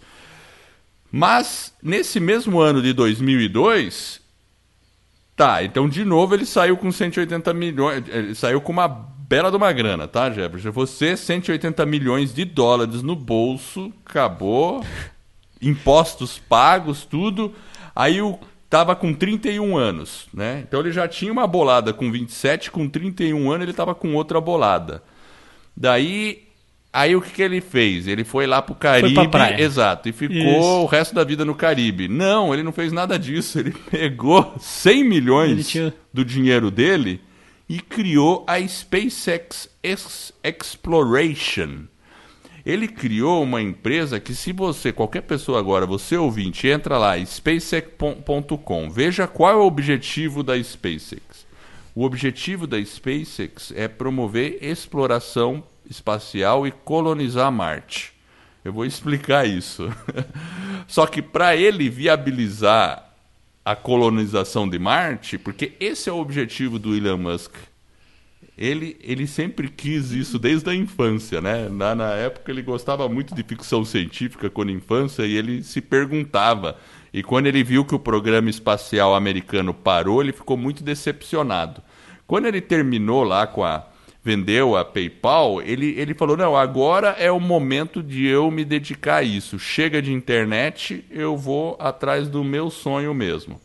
Mas, 1.10 1.74
nesse 1.82 2.20
mesmo 2.20 2.60
ano 2.60 2.80
de 2.80 2.92
2002, 2.92 4.20
tá, 5.34 5.64
então 5.64 5.88
de 5.88 6.04
novo 6.04 6.34
ele 6.34 6.46
saiu 6.46 6.76
com 6.76 6.92
180 6.92 7.52
milhões, 7.52 8.04
ele 8.08 8.34
saiu 8.34 8.60
com 8.60 8.70
uma 8.70 8.86
bela 8.86 9.50
de 9.50 9.56
uma 9.56 9.72
grana, 9.72 10.06
tá, 10.06 10.30
Jefferson? 10.30 10.70
Você, 10.70 11.16
180 11.16 11.84
milhões 11.86 12.32
de 12.32 12.44
dólares 12.44 13.02
no 13.02 13.16
bolso, 13.16 13.92
acabou, 14.04 14.84
impostos 15.60 16.38
pagos, 16.38 17.04
tudo, 17.04 17.54
aí 18.00 18.20
o 18.22 18.38
tava 18.68 18.94
com 18.94 19.12
31 19.12 19.76
anos, 19.76 20.26
né? 20.32 20.62
Então 20.66 20.78
ele 20.80 20.92
já 20.92 21.08
tinha 21.08 21.32
uma 21.32 21.46
bolada 21.46 21.92
com 21.92 22.10
27, 22.10 22.70
com 22.70 22.88
31 22.88 23.50
anos 23.50 23.64
ele 23.64 23.72
tava 23.72 23.94
com 23.94 24.14
outra 24.14 24.40
bolada. 24.40 25.02
Daí 25.76 26.44
Aí 26.92 27.14
o 27.14 27.20
que, 27.22 27.30
que 27.30 27.40
ele 27.42 27.60
fez? 27.60 28.08
Ele 28.08 28.24
foi 28.24 28.48
lá 28.48 28.60
pro 28.60 28.74
Caribe, 28.74 29.14
Foi 29.14 29.28
pra 29.28 29.46
praia. 29.46 29.62
exato, 29.62 30.08
e 30.08 30.12
ficou 30.12 30.36
Isso. 30.36 30.82
o 30.82 30.86
resto 30.86 31.14
da 31.14 31.22
vida 31.22 31.44
no 31.44 31.54
Caribe. 31.54 32.08
Não, 32.08 32.52
ele 32.52 32.64
não 32.64 32.72
fez 32.72 32.90
nada 32.90 33.16
disso. 33.16 33.60
Ele 33.60 33.70
pegou 33.88 34.52
100 34.58 35.04
milhões 35.04 35.68
tinha- 35.68 35.94
do 36.12 36.24
dinheiro 36.24 36.68
dele 36.68 37.20
e 37.68 37.78
criou 37.80 38.44
a 38.44 38.58
SpaceX 38.66 39.68
Ex- 39.84 40.32
Exploration. 40.42 41.84
Ele 42.70 42.86
criou 42.86 43.42
uma 43.42 43.60
empresa 43.60 44.20
que 44.20 44.32
se 44.32 44.52
você, 44.52 44.92
qualquer 44.92 45.22
pessoa 45.22 45.58
agora, 45.58 45.84
você 45.86 46.16
ouvinte, 46.16 46.68
entra 46.68 46.96
lá, 46.96 47.18
spacex.com, 47.18 48.88
veja 48.88 49.26
qual 49.26 49.50
é 49.50 49.56
o 49.56 49.66
objetivo 49.66 50.44
da 50.44 50.62
SpaceX. 50.62 51.46
O 51.92 52.04
objetivo 52.04 52.68
da 52.68 52.80
SpaceX 52.84 53.72
é 53.74 53.88
promover 53.88 54.58
exploração 54.62 55.64
espacial 55.88 56.64
e 56.64 56.70
colonizar 56.70 57.50
Marte. 57.50 58.12
Eu 58.64 58.72
vou 58.72 58.84
explicar 58.84 59.48
isso. 59.48 59.92
Só 60.86 61.06
que 61.06 61.20
para 61.20 61.56
ele 61.56 61.90
viabilizar 61.90 63.10
a 63.64 63.74
colonização 63.74 64.68
de 64.68 64.78
Marte, 64.78 65.36
porque 65.36 65.72
esse 65.80 66.08
é 66.08 66.12
o 66.12 66.18
objetivo 66.20 66.78
do 66.78 66.94
Elon 66.94 67.18
Musk. 67.18 67.52
Ele, 68.56 68.96
ele 69.02 69.26
sempre 69.26 69.68
quis 69.68 70.10
isso 70.10 70.38
desde 70.38 70.68
a 70.68 70.74
infância, 70.74 71.40
né? 71.40 71.68
Na, 71.68 71.94
na 71.94 72.12
época 72.12 72.52
ele 72.52 72.62
gostava 72.62 73.08
muito 73.08 73.34
de 73.34 73.42
ficção 73.42 73.84
científica 73.84 74.50
quando 74.50 74.70
infância 74.70 75.24
e 75.24 75.36
ele 75.36 75.62
se 75.62 75.80
perguntava. 75.80 76.76
E 77.12 77.22
quando 77.22 77.46
ele 77.46 77.64
viu 77.64 77.84
que 77.84 77.94
o 77.94 77.98
programa 77.98 78.50
espacial 78.50 79.14
americano 79.14 79.72
parou, 79.72 80.22
ele 80.22 80.32
ficou 80.32 80.56
muito 80.56 80.84
decepcionado. 80.84 81.82
Quando 82.26 82.46
ele 82.46 82.60
terminou 82.60 83.24
lá 83.24 83.46
com 83.46 83.64
a 83.64 83.86
vendeu 84.22 84.76
a 84.76 84.84
PayPal, 84.84 85.62
ele, 85.62 85.98
ele 85.98 86.14
falou: 86.14 86.36
"Não, 86.36 86.56
agora 86.56 87.16
é 87.18 87.30
o 87.30 87.40
momento 87.40 88.02
de 88.02 88.26
eu 88.26 88.50
me 88.50 88.64
dedicar 88.64 89.16
a 89.16 89.22
isso. 89.22 89.58
Chega 89.58 90.02
de 90.02 90.12
internet, 90.12 91.04
eu 91.10 91.36
vou 91.36 91.76
atrás 91.80 92.28
do 92.28 92.44
meu 92.44 92.70
sonho 92.70 93.14
mesmo." 93.14 93.60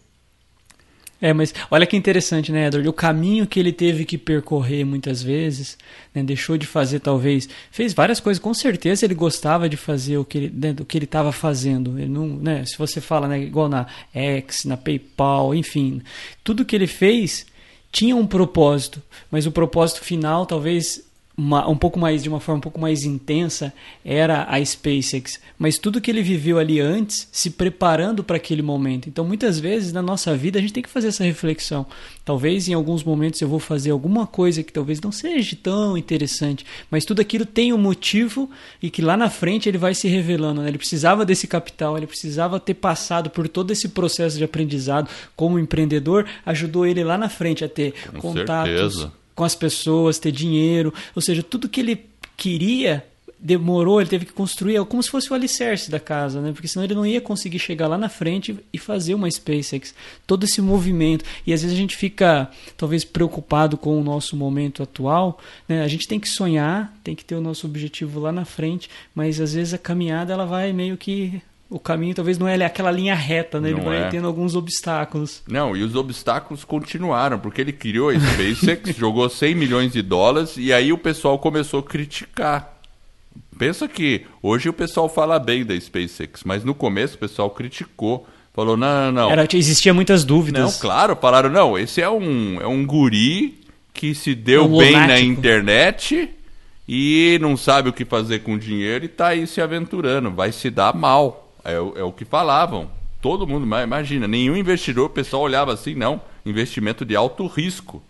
É, 1.21 1.34
mas 1.34 1.54
olha 1.71 1.86
que 1.86 1.95
interessante, 1.95 2.51
né, 2.51 2.67
Edward? 2.67 2.88
O 2.89 2.93
caminho 2.93 3.47
que 3.47 3.60
ele 3.60 3.71
teve 3.71 4.04
que 4.04 4.17
percorrer 4.17 4.86
muitas 4.86 5.23
vezes, 5.23 5.78
né, 6.13 6.21
deixou 6.21 6.58
de 6.58 6.67
fazer 6.67 6.99
talvez, 6.99 7.47
fez 7.71 7.93
várias 7.93 8.19
coisas. 8.19 8.41
Com 8.41 8.54
certeza 8.54 9.06
ele 9.06 9.13
gostava 9.13 9.69
de 9.69 9.78
fazer 9.78 10.17
o 10.17 10.25
que 10.25 10.38
ele, 10.38 10.54
né, 10.54 10.75
que 10.88 10.97
ele 10.97 11.06
estava 11.06 11.32
fazendo. 11.32 11.97
Ele 11.97 12.10
não, 12.10 12.28
né, 12.28 12.65
se 12.65 12.78
você 12.78 12.99
fala, 12.99 13.28
né, 13.28 13.39
igual 13.39 13.69
na 13.69 13.88
X, 14.13 14.65
na 14.65 14.75
PayPal, 14.75 15.56
enfim, 15.56 16.01
tudo 16.43 16.65
que 16.65 16.75
ele 16.75 16.88
fez 16.88 17.45
tinha 17.91 18.15
um 18.15 18.28
propósito, 18.28 19.01
mas 19.32 19.45
o 19.45 19.51
propósito 19.51 20.04
final 20.04 20.45
talvez 20.45 21.01
uma, 21.38 21.67
um 21.67 21.76
pouco 21.76 22.00
mais 22.00 22.24
de 22.24 22.30
uma 22.30 22.39
forma 22.39 22.60
um 22.60 22.62
pouco 22.62 22.80
mais 22.80 23.04
intensa 23.04 23.74
era 24.04 24.45
a 24.50 24.63
SpaceX, 24.63 25.39
mas 25.60 25.78
tudo 25.78 26.00
que 26.00 26.10
ele 26.10 26.21
viveu 26.21 26.58
ali 26.58 26.80
antes, 26.80 27.28
se 27.32 27.50
preparando 27.50 28.24
para 28.24 28.38
aquele 28.38 28.62
momento. 28.62 29.10
Então, 29.10 29.26
muitas 29.26 29.60
vezes 29.60 29.91
na 29.91 30.02
nossa 30.02 30.36
vida 30.36 30.60
a 30.60 30.62
gente 30.62 30.74
tem 30.74 30.84
que 30.84 30.89
fazer 30.89 31.10
essa 31.10 31.24
reflexão. 31.24 31.86
Talvez 32.24 32.67
em 32.69 32.74
alguns 32.74 33.04
momentos 33.04 33.41
eu 33.41 33.48
vou 33.48 33.60
fazer 33.60 33.91
alguma 33.91 34.26
coisa 34.26 34.63
que 34.63 34.71
talvez 34.71 35.02
não 35.02 35.12
seja 35.12 35.58
tão 35.62 35.98
interessante, 35.98 36.65
mas 36.89 37.06
tudo 37.06 37.21
aquilo 37.21 37.45
tem 37.45 37.74
um 37.74 37.78
motivo 37.78 38.50
e 38.82 38.89
que 38.89 39.02
lá 39.02 39.17
na 39.17 39.30
frente 39.30 39.67
ele 39.67 39.78
vai 39.78 39.93
se 39.93 40.08
revelando. 40.08 40.62
Né? 40.62 40.69
Ele 40.69 40.78
precisava 40.78 41.26
desse 41.26 41.48
capital, 41.48 41.98
ele 41.98 42.08
precisava 42.08 42.60
ter 42.60 42.76
passado 42.76 43.30
por 43.30 43.48
todo 43.48 43.71
esse 43.71 43.89
processo 43.89 44.38
de 44.38 44.43
aprendizado 44.43 45.10
como 45.36 45.60
empreendedor, 45.60 46.26
ajudou 46.45 46.86
ele 46.86 47.04
lá 47.04 47.17
na 47.17 47.30
frente 47.30 47.63
a 47.63 47.69
ter 47.69 47.93
Com 48.12 48.19
contatos 48.19 48.74
certeza. 48.74 49.25
Com 49.36 49.43
as 49.43 49.54
pessoas, 49.54 50.17
ter 50.17 50.32
dinheiro, 50.32 50.93
ou 51.13 51.21
seja, 51.21 51.43
tudo 51.43 51.69
que 51.69 51.82
ele 51.82 52.06
queria 52.38 53.04
demorou, 53.45 54.02
ele 54.02 54.10
teve 54.10 54.26
que 54.26 54.34
construir 54.34 54.84
como 54.86 55.04
se 55.04 55.10
fosse 55.10 55.32
o 55.32 55.36
alicerce 55.36 55.91
da 55.91 56.00
casa, 56.00 56.41
né? 56.41 56.52
Porque 56.52 56.67
senão 56.67 56.84
ele 56.84 56.95
não 56.95 57.06
ia 57.06 57.21
conseguir 57.21 57.60
chegar 57.60 57.88
lá 57.88 57.98
na 57.98 58.10
frente 58.10 58.58
e 58.74 58.78
fazer 58.80 59.13
uma 59.13 59.30
SpaceX. 59.30 59.93
Todo 60.26 60.45
esse 60.45 60.62
movimento. 60.62 61.24
E 61.45 61.54
às 61.54 61.62
vezes 61.62 61.78
a 61.78 61.80
gente 61.80 61.95
fica 61.95 62.50
talvez 62.76 63.04
preocupado 63.04 63.78
com 63.78 64.00
o 64.00 64.04
nosso 64.04 64.36
momento 64.36 64.82
atual, 64.82 65.39
né? 65.67 65.84
A 65.84 65.88
gente 65.88 66.08
tem 66.08 66.19
que 66.19 66.28
sonhar, 66.28 66.91
tem 67.04 67.13
que 67.15 67.24
ter 67.24 67.36
o 67.36 67.41
nosso 67.41 67.67
objetivo 67.67 68.19
lá 68.19 68.32
na 68.32 68.45
frente, 68.45 68.89
mas 69.13 69.39
às 69.39 69.54
vezes 69.54 69.74
a 69.74 69.78
caminhada 69.78 70.34
ela 70.34 70.45
vai 70.45 70.74
meio 70.74 70.98
que 70.98 71.41
o 71.69 71.80
caminho 71.80 72.13
talvez 72.13 72.38
não 72.38 72.47
é 72.47 72.63
aquela 72.63 72.91
linha 72.91 73.15
reta, 73.15 73.60
né? 73.60 73.69
Ele 73.69 73.78
Não 73.80 73.86
vai 73.86 74.04
é. 74.04 74.10
tendo 74.10 74.28
alguns 74.28 74.56
obstáculos. 74.56 75.41
Não, 75.47 75.75
e 75.75 75.84
os 75.84 75.95
obstáculos 75.95 76.63
continuaram, 76.63 77.39
porque 77.39 77.62
ele 77.62 77.73
criou 77.73 78.10
a 78.10 78.13
SpaceX, 78.19 78.95
jogou 78.95 79.30
100 79.30 79.56
milhões 79.56 79.91
de 79.91 80.01
dólares 80.01 80.56
e 80.58 80.71
aí 80.71 80.93
o 80.93 80.97
pessoal 80.97 81.39
começou 81.39 81.80
a 81.80 81.84
criticar. 81.84 82.73
Pensa 83.58 83.87
que 83.87 84.25
hoje 84.42 84.69
o 84.69 84.73
pessoal 84.73 85.10
fala 85.10 85.40
bem 85.40 85.65
da 85.65 85.79
SpaceX, 85.79 86.44
mas 86.44 86.63
no 86.63 86.75
começo 86.75 87.15
o 87.15 87.19
pessoal 87.19 87.50
criticou. 87.50 88.27
Falou, 88.54 88.77
não, 88.77 89.12
não, 89.12 89.12
não. 89.12 89.31
Era, 89.31 89.48
existia 89.54 89.94
muitas 89.94 90.23
dúvidas. 90.23 90.62
Não, 90.63 90.79
claro, 90.79 91.15
falaram, 91.17 91.50
não, 91.50 91.77
esse 91.77 92.02
é 92.02 92.10
um, 92.10 92.62
é 92.62 92.67
um 92.67 92.85
guri 92.85 93.60
que 93.94 94.13
se 94.15 94.33
deu 94.35 94.62
É 94.62 94.65
um 94.65 94.77
bem 94.77 94.92
na 94.94 95.02
lunático. 95.02 95.27
internet 95.29 96.29
e 96.87 97.37
não 97.42 97.58
sabe 97.58 97.90
o 97.90 97.94
que 97.94 98.06
fazer 98.06 98.40
com 98.40 98.58
dinheiro 98.58 99.06
e 99.06 99.08
tá 99.08 99.27
aí 99.29 99.48
se 99.48 99.60
aventurando, 99.60 100.31
vai 100.31 100.52
se 100.52 100.69
dar 100.69 100.96
mal. 100.96 101.44
É, 101.66 101.80
o- 101.80 101.94
é 101.98 102.04
o 102.04 102.12
que 102.12 102.24
falavam. 102.26 102.90
Todo 103.22 103.48
mundo, 103.48 103.66
imagina, 103.82 104.28
nenhum 104.28 104.56
investidor, 104.56 105.08
o 105.08 105.10
pessoal 105.13 105.42
olhava 105.42 105.74
assim, 105.74 105.96
não, 105.96 106.22
investimento 106.46 107.04
de 107.04 107.16
alto 107.16 107.48
risco. 107.48 108.04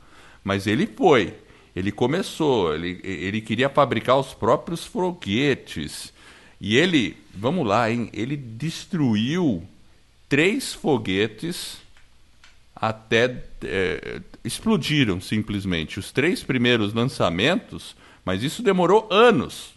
Mas 0.44 0.68
ele 0.68 0.86
foi, 0.86 1.34
ele 1.76 1.92
começou, 1.92 2.76
ele, 2.76 3.00
ele 3.04 3.42
queria 3.42 3.70
fabricar 3.70 4.18
os 4.20 4.34
próprios 4.34 4.86
foguetes. 4.86 6.14
E 6.60 6.76
ele, 6.78 7.16
vamos 7.34 7.66
lá, 7.66 7.90
hein, 7.90 8.10
ele 8.14 8.36
destruiu 8.36 9.64
três 10.28 10.74
foguetes 10.74 11.78
até 12.76 13.42
é, 13.64 14.20
explodiram 14.44 15.22
simplesmente. 15.22 15.98
Os 15.98 16.12
três 16.12 16.44
primeiros 16.44 16.94
lançamentos, 16.94 17.96
mas 18.26 18.44
isso 18.44 18.62
demorou 18.62 19.08
anos. 19.10 19.74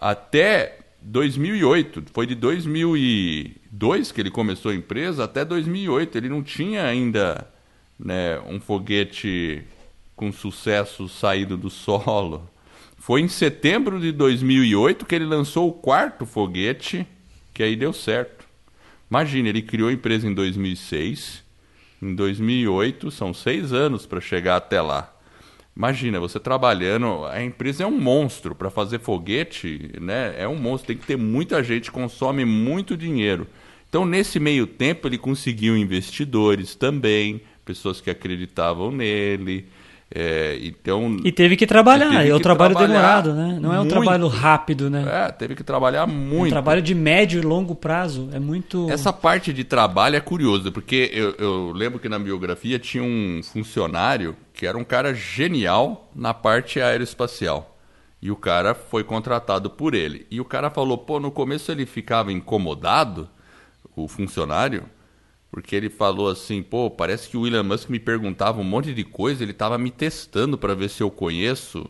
Até 0.00 0.78
2008, 1.00 2.04
foi 2.12 2.26
de 2.26 2.34
2002 2.34 4.12
que 4.12 4.20
ele 4.20 4.30
começou 4.30 4.70
a 4.70 4.74
empresa 4.74 5.24
até 5.24 5.44
2008. 5.44 6.18
Ele 6.18 6.28
não 6.28 6.42
tinha 6.42 6.84
ainda 6.84 7.48
né, 7.98 8.40
um 8.40 8.60
foguete 8.60 9.64
com 10.14 10.32
sucesso 10.32 11.08
saído 11.08 11.56
do 11.56 11.70
solo. 11.70 12.48
Foi 12.96 13.20
em 13.20 13.28
setembro 13.28 14.00
de 14.00 14.12
2008 14.12 15.06
que 15.06 15.14
ele 15.14 15.24
lançou 15.24 15.68
o 15.68 15.72
quarto 15.72 16.26
foguete, 16.26 17.06
que 17.54 17.62
aí 17.62 17.76
deu 17.76 17.92
certo. 17.92 18.44
Imagina, 19.10 19.48
ele 19.48 19.62
criou 19.62 19.88
a 19.88 19.92
empresa 19.92 20.26
em 20.26 20.34
2006, 20.34 21.42
em 22.02 22.14
2008, 22.14 23.10
são 23.10 23.32
seis 23.32 23.72
anos 23.72 24.04
para 24.04 24.20
chegar 24.20 24.56
até 24.56 24.80
lá. 24.82 25.14
Imagina, 25.78 26.18
você 26.18 26.40
trabalhando, 26.40 27.24
a 27.26 27.40
empresa 27.40 27.84
é 27.84 27.86
um 27.86 28.00
monstro 28.00 28.52
para 28.52 28.68
fazer 28.68 28.98
foguete, 28.98 29.92
né? 30.00 30.34
É 30.36 30.48
um 30.48 30.56
monstro, 30.56 30.88
tem 30.88 30.96
que 30.96 31.06
ter 31.06 31.16
muita 31.16 31.62
gente, 31.62 31.92
consome 31.92 32.44
muito 32.44 32.96
dinheiro. 32.96 33.46
Então, 33.88 34.04
nesse 34.04 34.40
meio 34.40 34.66
tempo, 34.66 35.06
ele 35.06 35.16
conseguiu 35.16 35.76
investidores 35.76 36.74
também, 36.74 37.40
pessoas 37.64 38.00
que 38.00 38.10
acreditavam 38.10 38.90
nele. 38.90 39.68
É, 40.12 40.58
então, 40.62 41.16
e 41.22 41.30
teve 41.30 41.54
que 41.54 41.66
trabalhar, 41.66 42.10
teve 42.10 42.30
é 42.30 42.34
um 42.34 42.40
trabalho 42.40 42.74
demorado, 42.74 43.34
né? 43.34 43.58
Não 43.60 43.72
é 43.72 43.76
um 43.76 43.82
muito. 43.82 43.92
trabalho 43.92 44.26
rápido, 44.26 44.90
né? 44.90 45.04
É, 45.06 45.30
teve 45.30 45.54
que 45.54 45.62
trabalhar 45.62 46.08
muito. 46.08 46.46
É 46.46 46.48
um 46.48 46.50
trabalho 46.50 46.82
de 46.82 46.94
médio 46.94 47.38
e 47.38 47.42
longo 47.42 47.74
prazo, 47.76 48.30
é 48.32 48.40
muito... 48.40 48.90
Essa 48.90 49.12
parte 49.12 49.52
de 49.52 49.62
trabalho 49.62 50.16
é 50.16 50.20
curiosa, 50.20 50.72
porque 50.72 51.10
eu, 51.12 51.34
eu 51.38 51.72
lembro 51.72 52.00
que 52.00 52.08
na 52.08 52.18
biografia 52.18 52.78
tinha 52.78 53.04
um 53.04 53.42
funcionário 53.44 54.34
que 54.58 54.66
era 54.66 54.76
um 54.76 54.82
cara 54.82 55.14
genial 55.14 56.10
na 56.12 56.34
parte 56.34 56.80
aeroespacial. 56.80 57.78
E 58.20 58.28
o 58.28 58.34
cara 58.34 58.74
foi 58.74 59.04
contratado 59.04 59.70
por 59.70 59.94
ele. 59.94 60.26
E 60.32 60.40
o 60.40 60.44
cara 60.44 60.68
falou, 60.68 60.98
pô, 60.98 61.20
no 61.20 61.30
começo 61.30 61.70
ele 61.70 61.86
ficava 61.86 62.32
incomodado, 62.32 63.30
o 63.94 64.08
funcionário, 64.08 64.82
porque 65.48 65.76
ele 65.76 65.88
falou 65.88 66.28
assim, 66.28 66.60
pô, 66.60 66.90
parece 66.90 67.28
que 67.28 67.36
o 67.36 67.42
William 67.42 67.62
Musk 67.62 67.88
me 67.88 68.00
perguntava 68.00 68.60
um 68.60 68.64
monte 68.64 68.92
de 68.92 69.04
coisa, 69.04 69.44
ele 69.44 69.52
estava 69.52 69.78
me 69.78 69.92
testando 69.92 70.58
para 70.58 70.74
ver 70.74 70.90
se 70.90 71.04
eu 71.04 71.10
conheço 71.10 71.88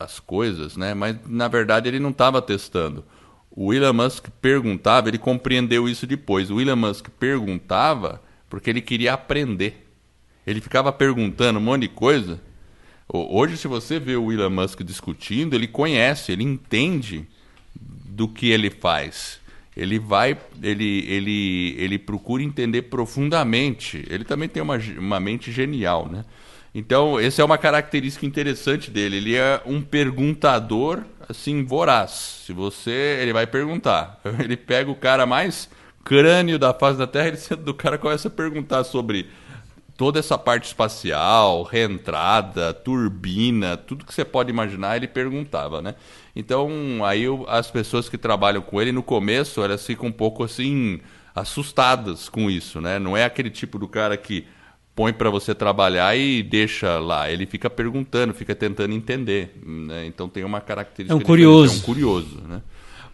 as 0.00 0.18
coisas, 0.18 0.74
né? 0.74 0.94
Mas 0.94 1.18
na 1.26 1.48
verdade 1.48 1.86
ele 1.86 2.00
não 2.00 2.10
estava 2.10 2.40
testando. 2.40 3.04
O 3.50 3.66
William 3.66 3.92
Musk 3.92 4.28
perguntava, 4.40 5.08
ele 5.08 5.18
compreendeu 5.18 5.86
isso 5.86 6.06
depois. 6.06 6.50
O 6.50 6.56
William 6.56 6.76
Musk 6.76 7.08
perguntava 7.20 8.22
porque 8.48 8.70
ele 8.70 8.80
queria 8.80 9.12
aprender. 9.12 9.85
Ele 10.46 10.60
ficava 10.60 10.92
perguntando 10.92 11.58
um 11.58 11.62
monte 11.62 11.82
de 11.82 11.88
coisa. 11.88 12.40
Hoje, 13.08 13.56
se 13.56 13.68
você 13.68 13.98
vê 13.98 14.16
o 14.16 14.24
William 14.24 14.50
Musk 14.50 14.82
discutindo, 14.82 15.54
ele 15.54 15.66
conhece, 15.66 16.32
ele 16.32 16.44
entende 16.44 17.26
do 17.74 18.28
que 18.28 18.50
ele 18.50 18.70
faz 18.70 19.40
ele 19.76 19.98
vai, 19.98 20.38
ele, 20.62 21.04
ele, 21.06 21.74
ele 21.78 21.98
procura 21.98 22.42
entender 22.42 22.82
profundamente. 22.82 24.02
Ele 24.08 24.24
também 24.24 24.48
tem 24.48 24.62
uma, 24.62 24.78
uma 24.96 25.20
mente 25.20 25.52
genial, 25.52 26.08
né? 26.10 26.24
Então, 26.74 27.20
essa 27.20 27.42
é 27.42 27.44
uma 27.44 27.58
característica 27.58 28.24
interessante 28.24 28.90
dele. 28.90 29.16
Ele 29.18 29.36
é 29.36 29.60
um 29.66 29.82
perguntador, 29.82 31.02
assim, 31.28 31.62
voraz. 31.62 32.42
Se 32.46 32.54
você, 32.54 33.18
ele 33.20 33.34
vai 33.34 33.46
perguntar. 33.46 34.20
Ele 34.40 34.56
pega 34.56 34.90
o 34.90 34.94
cara 34.94 35.26
mais 35.26 35.68
crânio 36.04 36.58
da 36.58 36.72
face 36.72 36.98
da 36.98 37.06
Terra, 37.06 37.28
ele 37.28 37.38
do 37.64 37.74
cara 37.74 37.98
começa 37.98 38.28
a 38.28 38.30
perguntar 38.30 38.84
sobre 38.84 39.26
toda 39.96 40.18
essa 40.18 40.36
parte 40.36 40.64
espacial, 40.64 41.62
reentrada, 41.62 42.74
turbina, 42.74 43.76
tudo 43.76 44.04
que 44.04 44.12
você 44.12 44.24
pode 44.24 44.50
imaginar, 44.50 44.96
ele 44.96 45.08
perguntava, 45.08 45.80
né? 45.80 45.94
Então, 46.34 46.68
aí 47.04 47.24
as 47.48 47.70
pessoas 47.70 48.08
que 48.08 48.18
trabalham 48.18 48.60
com 48.60 48.80
ele 48.80 48.92
no 48.92 49.02
começo, 49.02 49.62
elas 49.62 49.86
ficam 49.86 50.08
um 50.08 50.12
pouco 50.12 50.44
assim 50.44 51.00
assustadas 51.34 52.28
com 52.28 52.50
isso, 52.50 52.80
né? 52.80 52.98
Não 52.98 53.16
é 53.16 53.24
aquele 53.24 53.50
tipo 53.50 53.78
do 53.78 53.88
cara 53.88 54.16
que 54.16 54.46
põe 54.94 55.12
para 55.12 55.28
você 55.28 55.54
trabalhar 55.54 56.16
e 56.16 56.42
deixa 56.42 56.98
lá. 56.98 57.30
Ele 57.30 57.44
fica 57.44 57.68
perguntando, 57.68 58.32
fica 58.32 58.54
tentando 58.54 58.94
entender. 58.94 59.54
Né? 59.62 60.06
Então 60.06 60.28
tem 60.28 60.42
uma 60.42 60.60
característica. 60.60 61.12
É 61.12 61.16
um 61.16 61.20
curioso. 61.20 61.74
É 61.74 61.76
um 61.76 61.80
curioso, 61.80 62.40
né? 62.48 62.62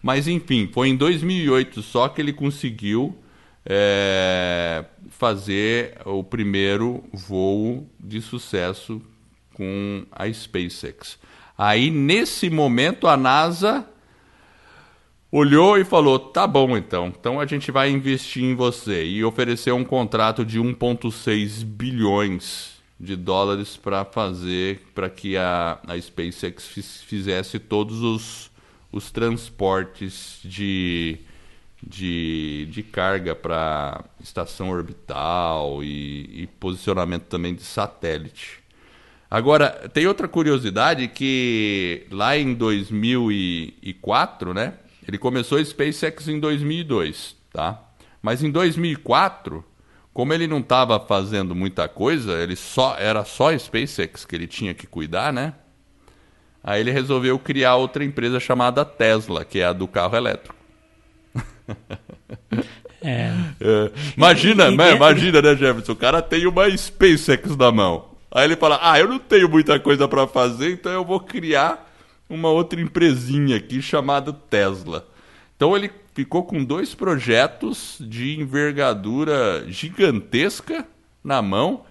Mas 0.01 0.27
enfim, 0.27 0.69
foi 0.73 0.89
em 0.89 0.97
2008 0.97 1.83
só 1.83 2.09
que 2.09 2.21
ele 2.21 2.33
conseguiu 2.33 3.17
é, 3.65 4.85
fazer 5.11 5.99
o 6.05 6.25
primeiro 6.25 7.05
voo 7.13 7.87
de 7.99 8.21
sucesso 8.21 9.01
com 9.55 10.05
a 10.11 10.31
SpaceX. 10.33 11.19
Aí, 11.57 11.91
nesse 11.91 12.51
momento, 12.51 13.07
a 13.07 13.17
NASA 13.17 13.87
olhou 15.31 15.79
e 15.79 15.85
falou: 15.85 16.19
tá 16.19 16.47
bom, 16.47 16.77
então. 16.77 17.09
Então 17.09 17.41
a 17.41 17.47
gente 17.47 17.71
vai 17.71 17.91
investir 17.91 18.45
em 18.45 18.55
você. 18.55 19.05
E 19.05 19.25
ofereceu 19.25 19.77
um 19.77 19.85
contrato 19.85 20.45
de 20.45 20.61
1,6 20.61 21.65
bilhões 21.65 22.73
de 22.99 23.17
dólares 23.17 23.77
para 23.77 24.05
fazer, 24.05 24.81
para 24.95 25.11
que 25.11 25.37
a, 25.37 25.79
a 25.87 26.01
SpaceX 26.01 27.03
fizesse 27.05 27.59
todos 27.59 28.01
os, 28.01 28.51
os 28.93 29.11
transportes 29.11 30.39
de, 30.45 31.19
de, 31.83 32.69
de 32.71 32.83
carga 32.83 33.35
para 33.35 34.05
estação 34.21 34.71
orbital 34.71 35.83
e, 35.83 36.43
e 36.43 36.47
posicionamento 36.47 37.25
também 37.25 37.55
de 37.55 37.63
satélite. 37.63 38.61
Agora, 39.31 39.91
tem 39.93 40.07
outra 40.07 40.29
curiosidade 40.29 41.09
que 41.09 42.07
lá 42.11 42.37
em 42.37 42.55
2004, 42.55 44.53
né? 44.53 44.75
Ele 45.09 45.19
começou 45.19 45.59
a 45.59 45.65
SpaceX 45.65 46.29
em 46.29 46.39
2002, 46.39 47.35
tá? 47.53 47.83
Mas 48.21 48.43
em 48.45 48.51
2004, 48.51 49.65
como 50.13 50.33
ele 50.33 50.47
não 50.47 50.59
estava 50.59 51.01
fazendo 51.01 51.55
muita 51.55 51.89
coisa, 51.89 52.41
ele 52.43 52.55
só 52.55 52.97
era 52.99 53.25
só 53.25 53.57
SpaceX 53.57 54.25
que 54.25 54.37
ele 54.37 54.47
tinha 54.47 54.75
que 54.75 54.87
cuidar, 54.87 55.33
né? 55.33 55.55
Aí 56.63 56.81
ele 56.81 56.93
resolveu 56.93 57.39
criar 57.39 57.77
outra 57.77 58.05
empresa 58.05 58.39
chamada 58.39 58.85
Tesla, 58.85 59.45
que 59.45 59.59
é 59.59 59.65
a 59.65 59.73
do 59.73 59.89
carro 59.89 60.17
elétrico. 60.17 60.62
É. 63.05 63.33
é. 63.61 63.91
Imagina, 64.17 64.69
e, 64.69 64.75
e, 64.75 64.77
né? 64.77 64.95
Imagina, 64.95 65.43
né, 65.43 65.57
Jefferson? 65.57 65.91
O 65.91 65.97
cara 65.97 66.23
tem 66.23 66.47
uma 66.47 66.71
SpaceX 66.71 67.57
na 67.57 67.73
mão. 67.73 68.11
Aí 68.31 68.45
ele 68.45 68.57
fala: 68.57 68.79
Ah, 68.81 68.99
eu 68.99 69.09
não 69.09 69.19
tenho 69.19 69.49
muita 69.49 69.79
coisa 69.81 70.07
para 70.07 70.27
fazer, 70.27 70.73
então 70.73 70.93
eu 70.93 71.05
vou 71.05 71.19
criar 71.19 71.91
uma 72.31 72.49
outra 72.49 72.81
empresinha 72.81 73.57
aqui 73.57 73.83
chamada 73.83 74.33
Tesla. 74.33 75.07
Então 75.57 75.77
ele 75.77 75.91
ficou 76.15 76.45
com 76.45 76.65
dois 76.65 76.95
projetos 76.95 77.99
de 78.01 78.41
envergadura 78.41 79.65
gigantesca 79.69 80.87
na 81.23 81.43
mão. 81.43 81.85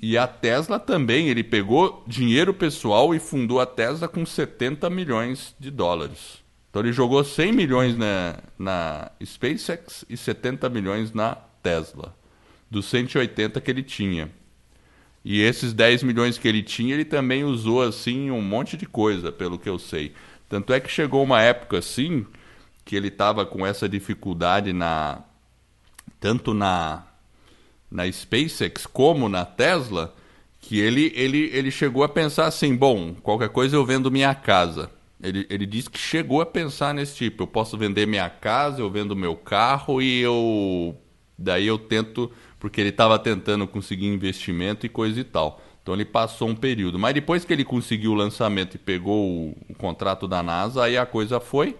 E 0.00 0.16
a 0.16 0.28
Tesla 0.28 0.78
também, 0.78 1.28
ele 1.28 1.42
pegou 1.42 2.04
dinheiro 2.06 2.54
pessoal 2.54 3.12
e 3.14 3.18
fundou 3.18 3.60
a 3.60 3.66
Tesla 3.66 4.06
com 4.06 4.24
70 4.24 4.88
milhões 4.88 5.56
de 5.58 5.72
dólares. 5.72 6.38
Então 6.70 6.82
ele 6.82 6.92
jogou 6.92 7.24
100 7.24 7.52
milhões 7.52 7.96
na, 7.96 8.36
na 8.58 9.10
SpaceX 9.24 10.04
e 10.08 10.16
70 10.16 10.68
milhões 10.68 11.12
na 11.12 11.34
Tesla, 11.62 12.14
dos 12.70 12.86
180 12.86 13.60
que 13.60 13.70
ele 13.70 13.82
tinha. 13.82 14.30
E 15.24 15.42
esses 15.42 15.72
10 15.72 16.02
milhões 16.02 16.38
que 16.38 16.46
ele 16.46 16.62
tinha, 16.62 16.94
ele 16.94 17.04
também 17.04 17.44
usou 17.44 17.82
assim 17.82 18.30
um 18.30 18.42
monte 18.42 18.76
de 18.76 18.86
coisa, 18.86 19.32
pelo 19.32 19.58
que 19.58 19.68
eu 19.68 19.78
sei. 19.78 20.12
Tanto 20.48 20.72
é 20.72 20.80
que 20.80 20.90
chegou 20.90 21.22
uma 21.22 21.42
época 21.42 21.78
assim 21.78 22.26
que 22.84 22.96
ele 22.96 23.08
estava 23.08 23.44
com 23.44 23.66
essa 23.66 23.88
dificuldade 23.88 24.72
na 24.72 25.22
tanto 26.18 26.54
na 26.54 27.04
na 27.90 28.10
SpaceX 28.10 28.86
como 28.86 29.28
na 29.28 29.44
Tesla, 29.44 30.14
que 30.60 30.78
ele 30.78 31.12
ele 31.14 31.50
ele 31.52 31.70
chegou 31.70 32.02
a 32.02 32.08
pensar 32.08 32.46
assim, 32.46 32.74
bom, 32.74 33.14
qualquer 33.14 33.48
coisa 33.48 33.76
eu 33.76 33.84
vendo 33.84 34.10
minha 34.10 34.34
casa. 34.34 34.90
Ele, 35.22 35.46
ele 35.50 35.66
disse 35.66 35.90
que 35.90 35.98
chegou 35.98 36.40
a 36.40 36.46
pensar 36.46 36.94
nesse 36.94 37.16
tipo, 37.16 37.42
eu 37.42 37.46
posso 37.46 37.76
vender 37.76 38.06
minha 38.06 38.30
casa, 38.30 38.80
eu 38.80 38.90
vendo 38.90 39.16
meu 39.16 39.34
carro 39.34 40.00
e 40.00 40.20
eu 40.20 40.96
daí 41.36 41.66
eu 41.66 41.78
tento 41.78 42.30
porque 42.58 42.80
ele 42.80 42.90
estava 42.90 43.18
tentando 43.18 43.66
conseguir 43.66 44.06
investimento 44.06 44.86
e 44.86 44.88
coisa 44.88 45.18
e 45.20 45.24
tal. 45.24 45.60
Então 45.82 45.94
ele 45.94 46.04
passou 46.04 46.48
um 46.48 46.54
período. 46.54 46.98
Mas 46.98 47.14
depois 47.14 47.44
que 47.44 47.52
ele 47.52 47.64
conseguiu 47.64 48.12
o 48.12 48.14
lançamento 48.14 48.74
e 48.74 48.78
pegou 48.78 49.26
o, 49.26 49.56
o 49.68 49.74
contrato 49.74 50.28
da 50.28 50.42
NASA, 50.42 50.84
aí 50.84 50.98
a 50.98 51.06
coisa 51.06 51.40
foi. 51.40 51.76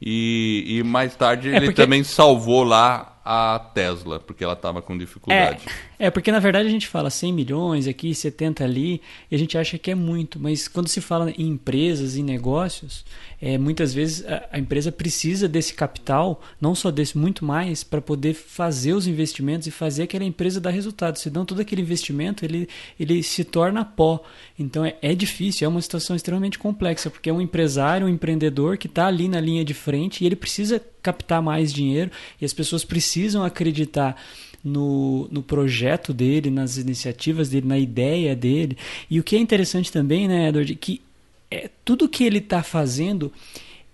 E, 0.00 0.64
e 0.66 0.82
mais 0.82 1.14
tarde 1.16 1.48
é 1.48 1.56
ele 1.56 1.66
porque... 1.66 1.82
também 1.82 2.04
salvou 2.04 2.62
lá 2.64 3.15
a 3.28 3.58
Tesla, 3.58 4.20
porque 4.20 4.44
ela 4.44 4.52
estava 4.52 4.80
com 4.80 4.96
dificuldade. 4.96 5.64
É, 5.98 6.06
é, 6.06 6.10
porque 6.10 6.30
na 6.30 6.38
verdade 6.38 6.68
a 6.68 6.70
gente 6.70 6.86
fala 6.86 7.10
100 7.10 7.32
milhões 7.32 7.88
aqui, 7.88 8.14
70 8.14 8.62
ali, 8.62 9.02
e 9.28 9.34
a 9.34 9.38
gente 9.38 9.58
acha 9.58 9.76
que 9.76 9.90
é 9.90 9.96
muito, 9.96 10.38
mas 10.38 10.68
quando 10.68 10.86
se 10.86 11.00
fala 11.00 11.32
em 11.32 11.48
empresas, 11.48 12.16
em 12.16 12.22
negócios, 12.22 13.04
é, 13.42 13.58
muitas 13.58 13.92
vezes 13.92 14.24
a, 14.24 14.48
a 14.52 14.58
empresa 14.60 14.92
precisa 14.92 15.48
desse 15.48 15.74
capital, 15.74 16.40
não 16.60 16.72
só 16.72 16.88
desse, 16.92 17.18
muito 17.18 17.44
mais, 17.44 17.82
para 17.82 18.00
poder 18.00 18.32
fazer 18.32 18.92
os 18.92 19.08
investimentos 19.08 19.66
e 19.66 19.72
fazer 19.72 20.04
aquela 20.04 20.24
empresa 20.24 20.60
dar 20.60 20.70
resultado. 20.70 21.18
Senão 21.18 21.44
todo 21.44 21.60
aquele 21.60 21.82
investimento 21.82 22.44
ele, 22.44 22.68
ele 22.98 23.24
se 23.24 23.42
torna 23.42 23.84
pó. 23.84 24.22
Então 24.56 24.84
é, 24.84 24.94
é 25.02 25.16
difícil, 25.16 25.64
é 25.64 25.68
uma 25.68 25.82
situação 25.82 26.14
extremamente 26.14 26.60
complexa, 26.60 27.10
porque 27.10 27.28
é 27.28 27.32
um 27.32 27.40
empresário, 27.40 28.06
um 28.06 28.10
empreendedor 28.10 28.78
que 28.78 28.86
está 28.86 29.08
ali 29.08 29.28
na 29.28 29.40
linha 29.40 29.64
de 29.64 29.74
frente 29.74 30.22
e 30.22 30.26
ele 30.26 30.36
precisa 30.36 30.80
captar 31.06 31.40
mais 31.40 31.72
dinheiro 31.72 32.10
e 32.40 32.44
as 32.44 32.52
pessoas 32.52 32.84
precisam 32.84 33.44
acreditar 33.44 34.20
no, 34.64 35.28
no 35.30 35.40
projeto 35.40 36.12
dele, 36.12 36.50
nas 36.50 36.76
iniciativas 36.76 37.48
dele, 37.48 37.68
na 37.68 37.78
ideia 37.78 38.34
dele. 38.34 38.76
E 39.08 39.20
o 39.20 39.22
que 39.22 39.36
é 39.36 39.38
interessante 39.38 39.92
também, 39.92 40.26
né, 40.26 40.48
Edward, 40.48 40.74
que 40.74 41.00
é, 41.48 41.70
tudo 41.84 42.08
que 42.08 42.24
ele 42.24 42.38
está 42.38 42.60
fazendo 42.64 43.32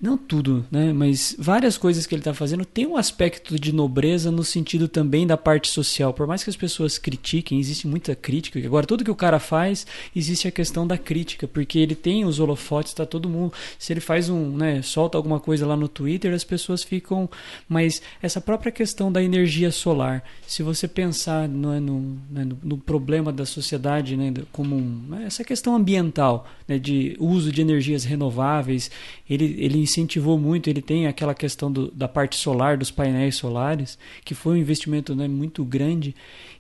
não 0.03 0.19
tudo, 0.19 0.67
né? 0.69 0.93
Mas 0.93 1.37
várias 1.39 1.79
coisas 1.79 2.07
que 2.07 2.13
ele 2.13 2.23
está 2.23 2.35
fazendo 2.35 2.65
tem 2.65 2.85
um 2.85 2.97
aspecto 2.97 3.57
de 3.57 3.73
nobreza 3.73 4.33
no 4.33 4.43
sentido 4.43 4.89
também 4.89 5.25
da 5.25 5.37
parte 5.37 5.69
social. 5.69 6.13
Por 6.13 6.27
mais 6.27 6.43
que 6.43 6.51
as 6.51 6.57
pessoas 6.57 6.99
critiquem, 6.99 7.61
existe 7.61 7.87
muita 7.87 8.17
crítica. 8.17 8.59
Agora, 8.59 8.85
tudo 8.85 9.05
que 9.05 9.11
o 9.13 9.15
cara 9.15 9.39
faz, 9.39 9.87
existe 10.15 10.49
a 10.49 10.51
questão 10.51 10.85
da 10.85 10.99
crítica, 10.99 11.47
porque 11.47 11.79
ele 11.79 11.95
tem 11.95 12.25
os 12.25 12.41
holofotes, 12.41 12.91
está 12.91 13.07
todo 13.07 13.29
mundo. 13.29 13.53
Se 13.79 13.93
ele 13.93 14.01
faz 14.01 14.29
um, 14.29 14.57
né, 14.57 14.83
solta 14.83 15.17
alguma 15.17 15.39
coisa 15.39 15.65
lá 15.65 15.77
no 15.77 15.87
Twitter, 15.87 16.35
as 16.35 16.43
pessoas 16.43 16.83
ficam. 16.83 17.31
Mas 17.69 18.03
essa 18.21 18.41
própria 18.41 18.73
questão 18.73 19.13
da 19.13 19.23
energia 19.23 19.71
solar, 19.71 20.25
se 20.49 20.65
você 20.65 20.89
pensar 20.89 21.49
no, 21.49 21.81
no, 21.81 22.01
né, 22.29 22.45
no, 22.45 22.59
no 22.61 22.77
problema 22.77 23.33
da 23.33 23.47
sociedade, 23.47 24.17
né, 24.17 24.35
como 24.51 24.75
um, 24.75 25.01
né, 25.09 25.25
essa 25.27 25.45
questão 25.45 25.77
ambiental, 25.77 26.45
né, 26.67 26.77
de 26.77 27.17
uso 27.21 27.53
de 27.53 27.61
energias 27.61 28.03
renováveis, 28.03 28.91
ele, 29.31 29.55
ele 29.61 29.92
incentivou 29.93 30.39
muito, 30.39 30.69
ele 30.69 30.83
tem 30.83 31.07
aquela 31.07 31.35
questão 31.35 31.71
do, 31.71 31.91
da 31.91 32.09
parte 32.09 32.37
solar, 32.37 32.77
dos 32.77 32.91
painéis 32.91 33.37
solares, 33.37 33.99
que 34.25 34.35
foi 34.35 34.55
um 34.55 34.61
investimento 34.61 35.15
né, 35.15 35.29
muito 35.29 35.65
grande. 35.65 36.15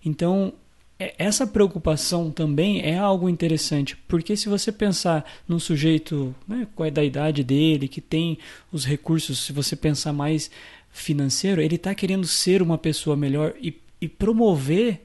Então, 0.05 0.53
é, 0.99 1.14
essa 1.18 1.47
preocupação 1.47 2.30
também 2.30 2.83
é 2.83 2.99
algo 2.99 3.28
interessante, 3.28 3.97
porque 4.07 4.37
se 4.37 4.49
você 4.49 4.70
pensar 4.70 5.24
num 5.49 5.59
sujeito 5.59 6.35
né, 6.47 6.66
com 6.74 6.83
a 6.85 6.91
da 6.91 7.03
idade 7.03 7.43
dele, 7.43 7.89
que 7.89 8.01
tem 8.01 8.39
os 8.70 8.85
recursos, 8.85 9.41
se 9.45 9.53
você 9.53 9.74
pensar 9.74 10.12
mais 10.12 10.51
financeiro, 10.91 11.62
ele 11.62 11.76
está 11.76 11.95
querendo 11.95 12.26
ser 12.26 12.61
uma 12.61 12.76
pessoa 12.76 13.16
melhor 13.16 13.55
e, 13.61 13.74
e 14.01 14.07
promover 14.09 15.01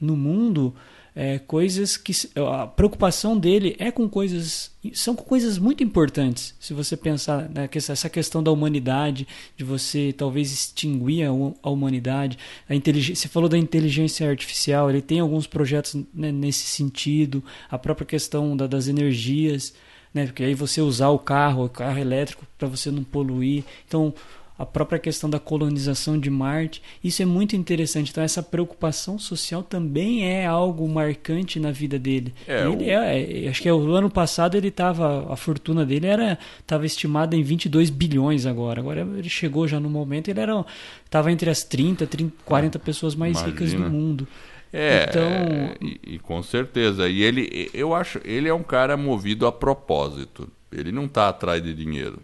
no 0.00 0.16
mundo 0.16 0.74
é, 1.14 1.38
coisas 1.38 1.96
que 1.96 2.12
a 2.36 2.66
preocupação 2.66 3.38
dele 3.38 3.76
é 3.78 3.90
com 3.90 4.08
coisas 4.08 4.70
são 4.94 5.14
coisas 5.14 5.58
muito 5.58 5.84
importantes. 5.84 6.54
Se 6.58 6.74
você 6.74 6.96
pensar 6.96 7.48
né, 7.48 7.68
essa 7.72 8.08
questão 8.08 8.42
da 8.42 8.50
humanidade 8.50 9.28
de 9.56 9.62
você 9.62 10.12
talvez 10.16 10.50
extinguir 10.52 11.24
a, 11.24 11.30
a 11.62 11.70
humanidade 11.70 12.38
a 12.68 12.74
inteligência 12.74 13.22
você 13.22 13.28
falou 13.28 13.48
da 13.48 13.58
inteligência 13.58 14.28
artificial 14.28 14.90
ele 14.90 15.02
tem 15.02 15.20
alguns 15.20 15.46
projetos 15.46 15.94
né, 16.14 16.32
nesse 16.32 16.66
sentido 16.66 17.44
a 17.70 17.78
própria 17.78 18.06
questão 18.06 18.56
da, 18.56 18.66
das 18.66 18.88
energias 18.88 19.72
né 20.12 20.26
porque 20.26 20.42
aí 20.42 20.54
você 20.54 20.80
usar 20.80 21.10
o 21.10 21.18
carro 21.18 21.66
o 21.66 21.68
carro 21.68 21.98
elétrico 21.98 22.46
para 22.58 22.68
você 22.68 22.90
não 22.90 23.04
poluir. 23.04 23.64
Então 23.86 24.14
a 24.58 24.66
própria 24.66 24.98
questão 24.98 25.28
da 25.28 25.38
colonização 25.38 26.18
de 26.18 26.30
Marte. 26.30 26.82
Isso 27.02 27.22
é 27.22 27.24
muito 27.24 27.56
interessante. 27.56 28.10
Então, 28.10 28.22
essa 28.22 28.42
preocupação 28.42 29.18
social 29.18 29.62
também 29.62 30.24
é 30.24 30.46
algo 30.46 30.88
marcante 30.88 31.58
na 31.58 31.70
vida 31.70 31.98
dele. 31.98 32.34
É, 32.46 32.66
ele 32.66 32.90
é, 32.90 33.44
é 33.44 33.48
acho 33.48 33.62
que 33.62 33.68
é, 33.68 33.72
o 33.72 33.92
ano 33.92 34.10
passado 34.10 34.56
ele 34.56 34.68
estava, 34.68 35.32
a 35.32 35.36
fortuna 35.36 35.84
dele 35.84 36.06
era 36.06 36.38
estava 36.60 36.86
estimada 36.86 37.34
em 37.34 37.42
22 37.42 37.90
bilhões 37.90 38.46
agora. 38.46 38.80
Agora 38.80 39.00
ele 39.00 39.28
chegou 39.28 39.66
já 39.66 39.80
no 39.80 39.88
momento, 39.88 40.28
ele 40.28 40.40
era 40.40 40.64
estava 41.04 41.32
entre 41.32 41.50
as 41.50 41.64
30, 41.64 42.06
30 42.06 42.32
40 42.44 42.78
pessoas 42.78 43.14
mais 43.14 43.38
Imagina. 43.38 43.52
ricas 43.52 43.72
do 43.72 43.90
mundo. 43.90 44.28
É, 44.72 45.06
então... 45.08 45.86
e, 45.86 46.14
e, 46.14 46.18
com 46.18 46.42
certeza. 46.42 47.08
E 47.08 47.22
ele, 47.22 47.68
eu 47.74 47.94
acho, 47.94 48.20
ele 48.24 48.48
é 48.48 48.54
um 48.54 48.62
cara 48.62 48.96
movido 48.96 49.46
a 49.46 49.52
propósito. 49.52 50.48
Ele 50.70 50.90
não 50.90 51.04
está 51.04 51.28
atrás 51.28 51.62
de 51.62 51.74
dinheiro 51.74 52.18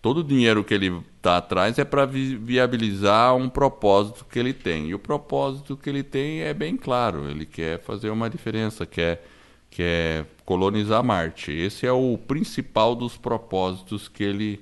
todo 0.00 0.18
o 0.18 0.24
dinheiro 0.24 0.64
que 0.64 0.74
ele 0.74 1.02
está 1.16 1.38
atrás 1.38 1.78
é 1.78 1.84
para 1.84 2.06
vi 2.06 2.36
viabilizar 2.36 3.34
um 3.36 3.48
propósito 3.48 4.24
que 4.30 4.38
ele 4.38 4.52
tem. 4.52 4.88
E 4.88 4.94
o 4.94 4.98
propósito 4.98 5.76
que 5.76 5.88
ele 5.88 6.02
tem 6.02 6.42
é 6.42 6.54
bem 6.54 6.76
claro: 6.76 7.28
ele 7.28 7.44
quer 7.44 7.80
fazer 7.80 8.10
uma 8.10 8.30
diferença, 8.30 8.86
quer, 8.86 9.24
quer 9.70 10.26
colonizar 10.44 11.02
Marte. 11.02 11.52
Esse 11.52 11.86
é 11.86 11.92
o 11.92 12.18
principal 12.18 12.94
dos 12.94 13.16
propósitos 13.16 14.08
que 14.08 14.22
ele, 14.22 14.60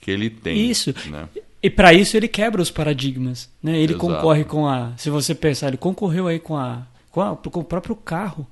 que 0.00 0.10
ele 0.10 0.30
tem. 0.30 0.70
Isso. 0.70 0.94
Né? 1.10 1.28
E 1.62 1.70
para 1.70 1.94
isso 1.94 2.16
ele 2.16 2.28
quebra 2.28 2.60
os 2.60 2.70
paradigmas. 2.70 3.50
Né? 3.62 3.78
Ele 3.78 3.94
Exato. 3.94 4.06
concorre 4.06 4.44
com 4.44 4.68
a. 4.68 4.92
Se 4.96 5.08
você 5.08 5.34
pensar, 5.34 5.68
ele 5.68 5.76
concorreu 5.78 6.28
aí 6.28 6.38
com 6.38 6.56
a, 6.56 6.82
com, 7.10 7.22
a, 7.22 7.34
com 7.36 7.60
o 7.60 7.64
próprio 7.64 7.96
carro. 7.96 8.46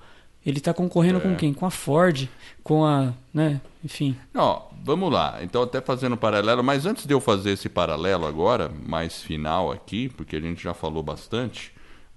Ele 0.45 0.59
está 0.59 0.75
concorrendo 0.75 1.19
é. 1.19 1.21
com 1.21 1.37
quem? 1.37 1.53
Com 1.53 1.65
a 1.65 1.71
Ford, 1.71 2.29
com 2.63 2.85
a, 2.85 3.13
né, 3.33 3.61
enfim. 3.85 4.17
Não, 4.35 4.65
vamos 4.85 5.13
lá. 5.13 5.39
Então 5.43 5.63
até 5.63 5.81
fazendo 5.81 6.15
um 6.15 6.19
paralelo, 6.19 6.63
mas 6.65 6.85
antes 6.85 7.07
de 7.07 7.15
eu 7.15 7.21
fazer 7.21 7.53
esse 7.53 7.69
paralelo 7.69 8.27
agora, 8.27 8.71
mais 8.87 9.23
final 9.23 9.71
aqui, 9.71 10.09
porque 10.09 10.37
a 10.37 10.41
gente 10.41 10.63
já 10.63 10.75
falou 10.75 11.03
bastante, 11.03 11.73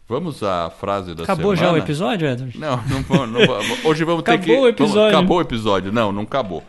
vamos 0.08 0.42
à 0.42 0.70
frase 0.70 1.14
da 1.14 1.24
acabou 1.24 1.56
semana. 1.56 1.56
Acabou 1.56 1.56
já 1.56 1.72
o 1.72 1.78
episódio, 1.78 2.28
Edward? 2.28 2.60
Não, 2.60 2.78
não, 2.78 3.28
não, 3.28 3.28
não 3.28 3.90
hoje 3.90 4.04
vamos 4.04 4.24
ter 4.24 4.40
que 4.40 4.52
Acabou 4.52 4.64
o 4.64 4.68
episódio. 4.68 4.96
Vamos, 4.96 5.14
acabou 5.14 5.38
o 5.38 5.42
episódio. 5.42 5.92
Não, 5.92 6.12
não 6.12 6.24
acabou. 6.24 6.64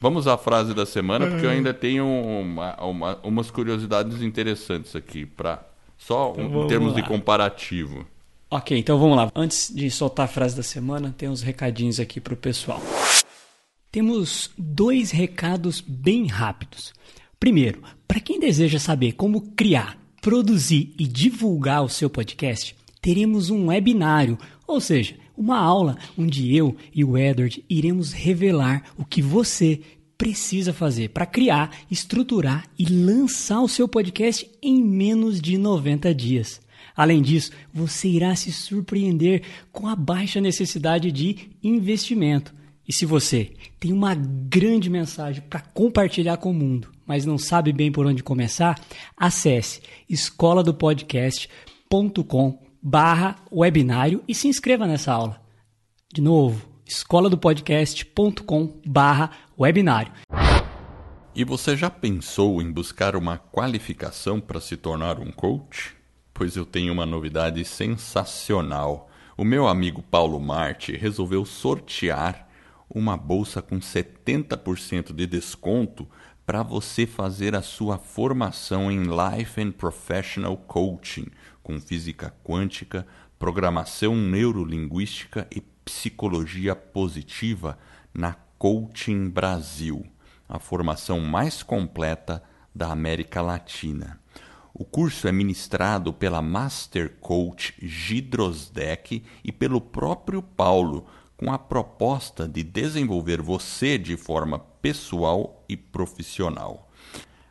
Vamos 0.00 0.26
à 0.26 0.38
frase 0.38 0.72
da 0.72 0.86
semana, 0.86 1.26
porque 1.26 1.44
eu 1.44 1.50
ainda 1.50 1.74
tenho 1.74 2.06
uma, 2.06 2.74
uma, 2.82 3.18
umas 3.22 3.50
curiosidades 3.50 4.22
interessantes 4.22 4.96
aqui 4.96 5.26
para 5.26 5.62
só 5.98 6.32
então, 6.34 6.64
em 6.64 6.66
termos 6.66 6.94
lá. 6.94 7.00
de 7.00 7.06
comparativo. 7.06 8.06
Ok, 8.52 8.76
então 8.76 8.98
vamos 8.98 9.16
lá. 9.16 9.30
Antes 9.32 9.72
de 9.72 9.88
soltar 9.92 10.24
a 10.24 10.28
frase 10.28 10.56
da 10.56 10.62
semana, 10.64 11.14
tem 11.16 11.28
uns 11.28 11.40
recadinhos 11.40 12.00
aqui 12.00 12.20
para 12.20 12.34
o 12.34 12.36
pessoal. 12.36 12.82
Temos 13.92 14.50
dois 14.58 15.12
recados 15.12 15.80
bem 15.80 16.26
rápidos. 16.26 16.92
Primeiro, 17.38 17.80
para 18.08 18.18
quem 18.18 18.40
deseja 18.40 18.80
saber 18.80 19.12
como 19.12 19.52
criar, 19.52 19.96
produzir 20.20 20.92
e 20.98 21.06
divulgar 21.06 21.84
o 21.84 21.88
seu 21.88 22.10
podcast, 22.10 22.74
teremos 23.00 23.50
um 23.50 23.68
webinário, 23.68 24.36
ou 24.66 24.80
seja, 24.80 25.14
uma 25.36 25.56
aula 25.56 25.96
onde 26.18 26.52
eu 26.52 26.74
e 26.92 27.04
o 27.04 27.16
Edward 27.16 27.64
iremos 27.70 28.12
revelar 28.12 28.82
o 28.98 29.04
que 29.04 29.22
você 29.22 29.80
precisa 30.18 30.72
fazer 30.72 31.10
para 31.10 31.24
criar, 31.24 31.70
estruturar 31.88 32.68
e 32.76 32.84
lançar 32.84 33.60
o 33.60 33.68
seu 33.68 33.86
podcast 33.86 34.50
em 34.60 34.82
menos 34.82 35.40
de 35.40 35.56
90 35.56 36.12
dias. 36.12 36.60
Além 37.00 37.22
disso, 37.22 37.52
você 37.72 38.08
irá 38.08 38.36
se 38.36 38.52
surpreender 38.52 39.42
com 39.72 39.88
a 39.88 39.96
baixa 39.96 40.38
necessidade 40.38 41.10
de 41.10 41.50
investimento. 41.62 42.54
E 42.86 42.92
se 42.92 43.06
você 43.06 43.54
tem 43.78 43.90
uma 43.90 44.14
grande 44.14 44.90
mensagem 44.90 45.42
para 45.48 45.62
compartilhar 45.62 46.36
com 46.36 46.50
o 46.50 46.54
mundo, 46.54 46.92
mas 47.06 47.24
não 47.24 47.38
sabe 47.38 47.72
bem 47.72 47.90
por 47.90 48.04
onde 48.04 48.22
começar, 48.22 48.78
acesse 49.16 49.80
escola 50.10 50.62
do 50.62 50.74
barra 52.82 53.36
webinário 53.50 54.22
e 54.28 54.34
se 54.34 54.46
inscreva 54.46 54.86
nessa 54.86 55.10
aula. 55.10 55.40
De 56.12 56.20
novo, 56.20 56.68
escola 56.84 57.30
do 57.30 57.38
barra 58.84 59.30
webinário. 59.58 60.12
E 61.34 61.44
você 61.44 61.78
já 61.78 61.88
pensou 61.88 62.60
em 62.60 62.70
buscar 62.70 63.16
uma 63.16 63.38
qualificação 63.38 64.38
para 64.38 64.60
se 64.60 64.76
tornar 64.76 65.18
um 65.18 65.32
coach? 65.32 65.98
Pois 66.40 66.56
eu 66.56 66.64
tenho 66.64 66.90
uma 66.90 67.04
novidade 67.04 67.62
sensacional. 67.66 69.10
O 69.36 69.44
meu 69.44 69.68
amigo 69.68 70.02
Paulo 70.02 70.40
Marte 70.40 70.96
resolveu 70.96 71.44
sortear 71.44 72.48
uma 72.88 73.14
bolsa 73.14 73.60
com 73.60 73.78
70% 73.78 75.12
de 75.12 75.26
desconto 75.26 76.08
para 76.46 76.62
você 76.62 77.06
fazer 77.06 77.54
a 77.54 77.60
sua 77.60 77.98
formação 77.98 78.90
em 78.90 79.02
Life 79.02 79.60
and 79.60 79.72
Professional 79.72 80.56
Coaching, 80.56 81.26
com 81.62 81.78
física 81.78 82.34
quântica, 82.42 83.06
programação 83.38 84.16
neurolinguística 84.16 85.46
e 85.54 85.60
psicologia 85.84 86.74
positiva 86.74 87.78
na 88.14 88.34
Coaching 88.56 89.28
Brasil, 89.28 90.06
a 90.48 90.58
formação 90.58 91.20
mais 91.20 91.62
completa 91.62 92.42
da 92.74 92.90
América 92.90 93.42
Latina. 93.42 94.18
O 94.80 94.84
curso 94.86 95.28
é 95.28 95.32
ministrado 95.32 96.10
pela 96.10 96.40
Master 96.40 97.18
Coach 97.20 97.74
Gidrosdeck 97.82 99.22
e 99.44 99.52
pelo 99.52 99.78
próprio 99.78 100.40
Paulo, 100.40 101.04
com 101.36 101.52
a 101.52 101.58
proposta 101.58 102.48
de 102.48 102.62
desenvolver 102.62 103.42
você 103.42 103.98
de 103.98 104.16
forma 104.16 104.58
pessoal 104.58 105.62
e 105.68 105.76
profissional. 105.76 106.90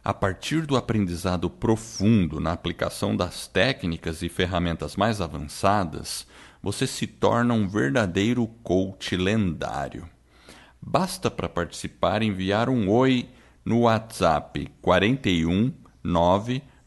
A 0.04 0.12
partir 0.12 0.66
do 0.66 0.76
aprendizado 0.76 1.52
profundo 1.52 2.40
na 2.40 2.52
aplicação 2.52 3.16
das 3.16 3.46
técnicas 3.46 4.24
e 4.24 4.28
ferramentas 4.28 4.96
mais 4.96 5.22
avançadas, 5.22 6.26
você 6.64 6.88
se 6.88 7.06
torna 7.06 7.54
um 7.54 7.68
verdadeiro 7.68 8.48
coach 8.64 9.16
lendário. 9.16 10.10
Basta 10.82 11.30
para 11.30 11.48
participar 11.48 12.24
enviar 12.24 12.70
um 12.70 12.90
oi 12.90 13.30
no 13.64 13.82
WhatsApp 13.82 14.68
41 14.82 15.72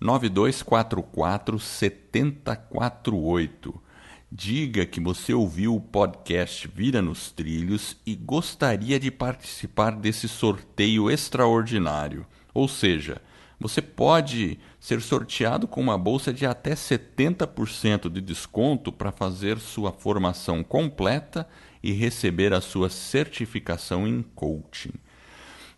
99244 0.03 1.59
7048. 1.59 3.83
Diga 4.31 4.85
que 4.85 5.01
você 5.01 5.33
ouviu 5.33 5.77
o 5.77 5.81
podcast 5.81 6.67
Vira 6.67 7.01
nos 7.01 7.31
Trilhos 7.31 7.97
e 8.05 8.17
gostaria 8.17 8.99
de 8.99 9.09
participar 9.11 9.93
desse 9.93 10.29
sorteio 10.29 11.11
extraordinário. 11.11 12.27
Ou 12.53 12.67
seja, 12.67 13.23
você 13.61 13.81
pode 13.81 14.59
ser 14.81 15.01
sorteado 15.01 15.69
com 15.69 15.81
uma 15.81 15.97
bolsa 15.97 16.33
de 16.33 16.45
até 16.45 16.75
70% 16.75 18.11
de 18.11 18.21
desconto 18.21 18.91
para 18.91 19.13
fazer 19.13 19.61
sua 19.61 19.93
formação 19.93 20.65
completa 20.65 21.49
e 21.81 21.93
receber 21.93 22.53
a 22.53 22.61
sua 22.61 22.91
certificação 22.91 24.09
em 24.09 24.23
coaching. 24.35 24.95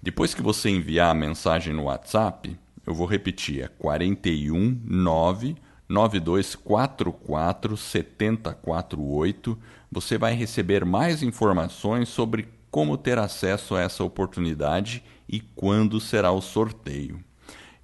Depois 0.00 0.32
que 0.32 0.42
você 0.42 0.70
enviar 0.70 1.10
a 1.10 1.14
mensagem 1.14 1.74
no 1.74 1.84
WhatsApp, 1.84 2.56
eu 2.86 2.94
vou 2.94 3.06
repetir, 3.06 3.62
é 3.62 3.68
41 3.68 4.80
9 4.84 5.56
9244 5.88 7.76
7048. 7.76 9.58
Você 9.90 10.16
vai 10.18 10.34
receber 10.34 10.84
mais 10.84 11.22
informações 11.22 12.08
sobre 12.08 12.48
como 12.70 12.96
ter 12.96 13.18
acesso 13.18 13.76
a 13.76 13.82
essa 13.82 14.02
oportunidade 14.02 15.04
e 15.28 15.40
quando 15.40 16.00
será 16.00 16.32
o 16.32 16.40
sorteio. 16.40 17.22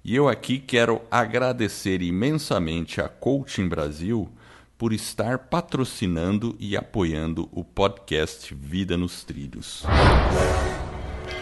E 0.03 0.15
eu 0.15 0.27
aqui 0.27 0.59
quero 0.59 1.01
agradecer 1.09 2.01
imensamente 2.01 2.99
a 2.99 3.07
Coaching 3.07 3.69
Brasil 3.69 4.29
por 4.77 4.91
estar 4.93 5.37
patrocinando 5.37 6.55
e 6.59 6.75
apoiando 6.75 7.47
o 7.51 7.63
podcast 7.63 8.53
Vida 8.55 8.97
nos 8.97 9.23
Trilhos. 9.23 9.83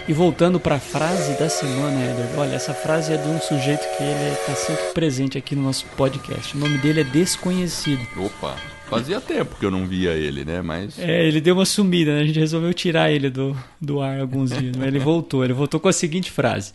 E 0.07 0.13
voltando 0.13 0.59
para 0.59 0.75
a 0.75 0.79
frase 0.79 1.37
da 1.37 1.47
semana, 1.47 2.03
Eder, 2.03 2.39
olha, 2.39 2.55
essa 2.55 2.73
frase 2.73 3.13
é 3.13 3.17
de 3.17 3.27
um 3.27 3.39
sujeito 3.39 3.81
que 3.95 4.03
ele 4.03 4.33
está 4.33 4.55
sempre 4.55 4.85
presente 4.93 5.37
aqui 5.37 5.55
no 5.55 5.61
nosso 5.61 5.85
podcast. 5.95 6.57
O 6.57 6.59
nome 6.59 6.79
dele 6.79 7.01
é 7.01 7.03
Desconhecido. 7.03 8.01
Opa, 8.17 8.57
fazia 8.89 9.21
tempo 9.21 9.55
que 9.55 9.65
eu 9.65 9.69
não 9.69 9.85
via 9.85 10.11
ele, 10.13 10.43
né? 10.43 10.61
Mas. 10.61 10.97
É, 10.97 11.27
ele 11.27 11.39
deu 11.39 11.53
uma 11.53 11.65
sumida, 11.65 12.15
né? 12.15 12.21
A 12.21 12.25
gente 12.25 12.39
resolveu 12.39 12.73
tirar 12.73 13.11
ele 13.11 13.29
do, 13.29 13.55
do 13.79 14.01
ar 14.01 14.19
alguns 14.19 14.49
dias, 14.49 14.75
mas 14.75 14.87
ele 14.87 14.99
voltou. 14.99 15.43
Ele 15.43 15.53
voltou 15.53 15.79
com 15.79 15.87
a 15.87 15.93
seguinte 15.93 16.31
frase: 16.31 16.73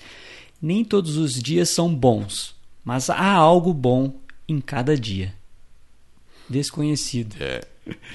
Nem 0.62 0.84
todos 0.84 1.16
os 1.16 1.34
dias 1.34 1.68
são 1.68 1.92
bons, 1.92 2.54
mas 2.84 3.10
há 3.10 3.32
algo 3.32 3.74
bom 3.74 4.14
em 4.48 4.60
cada 4.60 4.96
dia. 4.96 5.34
Desconhecido. 6.48 7.34
É, 7.40 7.62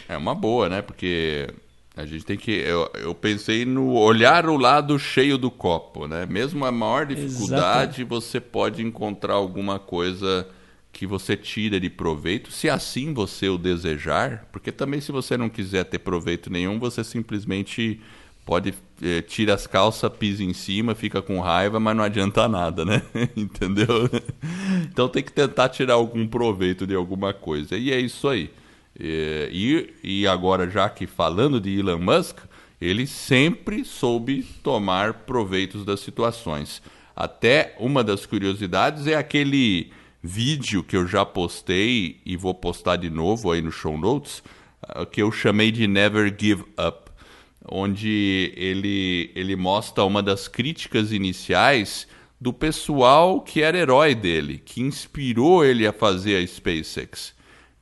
é 0.07 0.17
uma 0.17 0.33
boa, 0.33 0.69
né? 0.69 0.81
Porque 0.81 1.49
a 1.99 2.05
gente 2.05 2.25
tem 2.25 2.37
que. 2.37 2.51
Eu, 2.51 2.89
eu 2.95 3.13
pensei 3.13 3.65
no 3.65 3.93
olhar 3.93 4.47
o 4.47 4.55
lado 4.55 4.97
cheio 4.97 5.37
do 5.37 5.51
copo, 5.51 6.07
né? 6.07 6.25
Mesmo 6.25 6.65
a 6.65 6.71
maior 6.71 7.05
dificuldade, 7.05 8.01
Exato. 8.01 8.07
você 8.07 8.39
pode 8.39 8.81
encontrar 8.81 9.33
alguma 9.33 9.77
coisa 9.77 10.47
que 10.93 11.05
você 11.05 11.35
tira 11.35 11.79
de 11.79 11.89
proveito, 11.89 12.51
se 12.51 12.69
assim 12.69 13.13
você 13.13 13.47
o 13.47 13.57
desejar, 13.57 14.47
porque 14.51 14.71
também 14.71 14.99
se 14.99 15.11
você 15.11 15.37
não 15.37 15.49
quiser 15.49 15.83
ter 15.83 15.99
proveito 15.99 16.49
nenhum, 16.49 16.79
você 16.79 17.03
simplesmente 17.03 18.01
pode 18.45 18.73
eh, 19.01 19.21
tira 19.21 19.53
as 19.53 19.67
calças, 19.67 20.11
pisa 20.17 20.43
em 20.43 20.53
cima, 20.53 20.95
fica 20.95 21.21
com 21.21 21.39
raiva, 21.39 21.79
mas 21.79 21.95
não 21.95 22.03
adianta 22.03 22.47
nada, 22.47 22.83
né? 22.83 23.01
Entendeu? 23.35 24.09
Então 24.91 25.07
tem 25.07 25.21
que 25.21 25.31
tentar 25.31 25.69
tirar 25.69 25.95
algum 25.95 26.25
proveito 26.25 26.87
de 26.87 26.95
alguma 26.95 27.33
coisa. 27.33 27.77
E 27.77 27.91
é 27.91 27.99
isso 27.99 28.27
aí. 28.27 28.49
E, 28.99 29.93
e 30.03 30.27
agora, 30.27 30.69
já 30.69 30.89
que 30.89 31.07
falando 31.07 31.61
de 31.61 31.79
Elon 31.79 31.99
Musk, 31.99 32.39
ele 32.81 33.07
sempre 33.07 33.85
soube 33.85 34.43
tomar 34.63 35.13
proveitos 35.25 35.85
das 35.85 36.01
situações. 36.01 36.81
Até 37.15 37.75
uma 37.79 38.03
das 38.03 38.25
curiosidades 38.25 39.07
é 39.07 39.15
aquele 39.15 39.91
vídeo 40.21 40.83
que 40.83 40.97
eu 40.97 41.07
já 41.07 41.25
postei 41.25 42.19
e 42.25 42.35
vou 42.35 42.53
postar 42.53 42.97
de 42.97 43.09
novo 43.09 43.51
aí 43.51 43.61
no 43.61 43.71
show 43.71 43.97
notes, 43.97 44.43
ah, 44.81 45.05
que 45.05 45.21
eu 45.21 45.31
chamei 45.31 45.71
de 45.71 45.87
Never 45.87 46.33
Give 46.37 46.63
Up, 46.77 47.09
onde 47.69 48.53
ele, 48.55 49.31
ele 49.35 49.55
mostra 49.55 50.03
uma 50.03 50.21
das 50.21 50.47
críticas 50.47 51.11
iniciais 51.11 52.07
do 52.39 52.53
pessoal 52.53 53.41
que 53.41 53.61
era 53.61 53.77
herói 53.77 54.15
dele, 54.15 54.61
que 54.63 54.81
inspirou 54.81 55.63
ele 55.63 55.85
a 55.85 55.93
fazer 55.93 56.41
a 56.41 56.47
SpaceX 56.47 57.37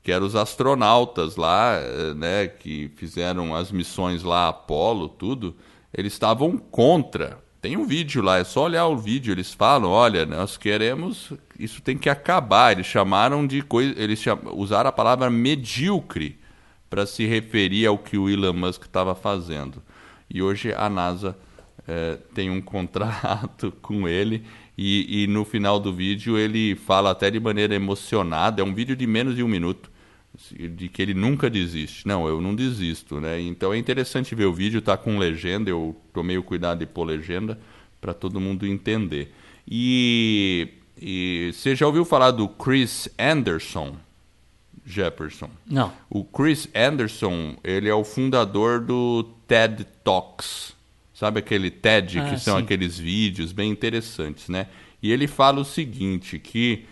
que 0.08 0.12
eram 0.14 0.26
os 0.26 0.38
astronautas 0.38 1.36
lá, 1.36 1.74
eh, 1.74 2.14
né, 2.14 2.48
que 2.48 2.90
fizeram 2.96 3.54
as 3.54 3.74
missões 3.74 4.24
lá, 4.24 4.48
Apolo, 4.48 5.10
tudo, 5.10 5.54
eles 5.94 6.14
estavam 6.14 6.58
contra. 6.58 7.44
Tem 7.60 7.76
um 7.76 7.86
vídeo 7.86 8.22
lá, 8.22 8.38
é 8.38 8.46
só 8.46 8.64
olhar 8.64 8.88
o 8.88 8.96
vídeo, 8.96 9.34
eles 9.34 9.54
falam, 9.54 9.90
olha, 9.90 10.26
nós 10.26 10.56
queremos, 10.56 11.34
isso 11.60 11.82
tem 11.82 11.98
que 11.98 12.10
acabar. 12.10 12.72
Eles 12.72 12.86
chamaram 12.86 13.46
de 13.46 13.62
coisa, 13.62 14.02
eles 14.02 14.22
cham, 14.22 14.40
usaram 14.54 14.88
a 14.88 14.94
palavra 14.94 15.30
medíocre 15.30 16.40
para 16.90 17.06
se 17.06 17.26
referir 17.26 17.86
ao 17.86 17.98
que 17.98 18.18
o 18.18 18.30
Elon 18.30 18.54
Musk 18.54 18.84
estava 18.84 19.14
fazendo. 19.14 19.84
E 20.34 20.42
hoje 20.42 20.74
a 20.74 20.88
NASA 20.88 21.38
é, 21.86 22.18
tem 22.34 22.50
um 22.50 22.62
contrato 22.64 23.74
com 23.82 24.08
ele 24.08 24.46
e, 24.78 25.24
e, 25.24 25.28
no 25.28 25.44
final 25.44 25.82
do 25.82 25.92
vídeo 25.92 26.38
ele 26.38 26.76
fala 26.76 27.12
até 27.12 27.30
de 27.30 27.42
maneira 27.42 27.76
emocionada, 27.76 28.62
é 28.62 28.64
um 28.64 28.74
vídeo 28.74 28.96
de 28.96 29.06
menos 29.06 29.36
de 29.36 29.44
um 29.44 29.50
minuto 29.50 29.97
de 30.54 30.88
que 30.88 31.02
ele 31.02 31.14
nunca 31.14 31.50
desiste. 31.50 32.08
Não, 32.08 32.28
eu 32.28 32.42
não 32.42 32.56
desisto, 32.56 33.20
né? 33.20 33.40
Então 33.40 33.74
é 33.74 33.78
interessante 33.78 34.36
ver 34.36 34.46
o 34.46 34.54
vídeo, 34.54 34.82
tá 34.82 34.98
com 34.98 35.18
legenda, 35.18 35.70
eu 35.70 35.96
tomei 36.14 36.38
o 36.38 36.44
cuidado 36.44 36.80
de 36.80 36.86
pôr 36.86 37.06
legenda 37.06 37.60
para 38.00 38.14
todo 38.14 38.40
mundo 38.40 38.66
entender. 38.66 39.34
E, 39.68 40.70
e 41.00 41.52
você 41.54 41.76
já 41.76 41.86
ouviu 41.86 42.06
falar 42.06 42.32
do 42.32 42.48
Chris 42.48 43.10
Anderson? 43.20 43.96
Jefferson. 44.86 45.50
Não. 45.66 45.92
O 46.10 46.24
Chris 46.24 46.70
Anderson, 46.74 47.58
ele 47.62 47.90
é 47.90 47.94
o 47.94 48.06
fundador 48.06 48.80
do 48.80 49.24
TED 49.46 49.86
Talks. 50.04 50.74
Sabe 51.14 51.40
aquele 51.40 51.70
TED, 51.70 52.20
ah, 52.20 52.30
que 52.30 52.40
são 52.40 52.58
sim. 52.58 52.64
aqueles 52.64 52.98
vídeos 52.98 53.52
bem 53.52 53.70
interessantes, 53.70 54.48
né? 54.48 54.68
E 55.02 55.12
ele 55.12 55.28
fala 55.28 55.60
o 55.60 55.66
seguinte, 55.66 56.40
que 56.40 56.86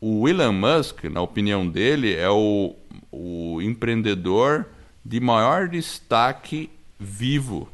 o 0.00 0.28
Elon 0.28 0.52
Musk, 0.52 1.04
na 1.04 1.20
opinião 1.20 1.66
dele, 1.66 2.14
é 2.14 2.28
o, 2.28 2.76
o 3.12 3.60
empreendedor 3.60 4.66
de 5.04 5.20
maior 5.20 5.68
destaque 5.68 6.70
vivo 6.98 7.68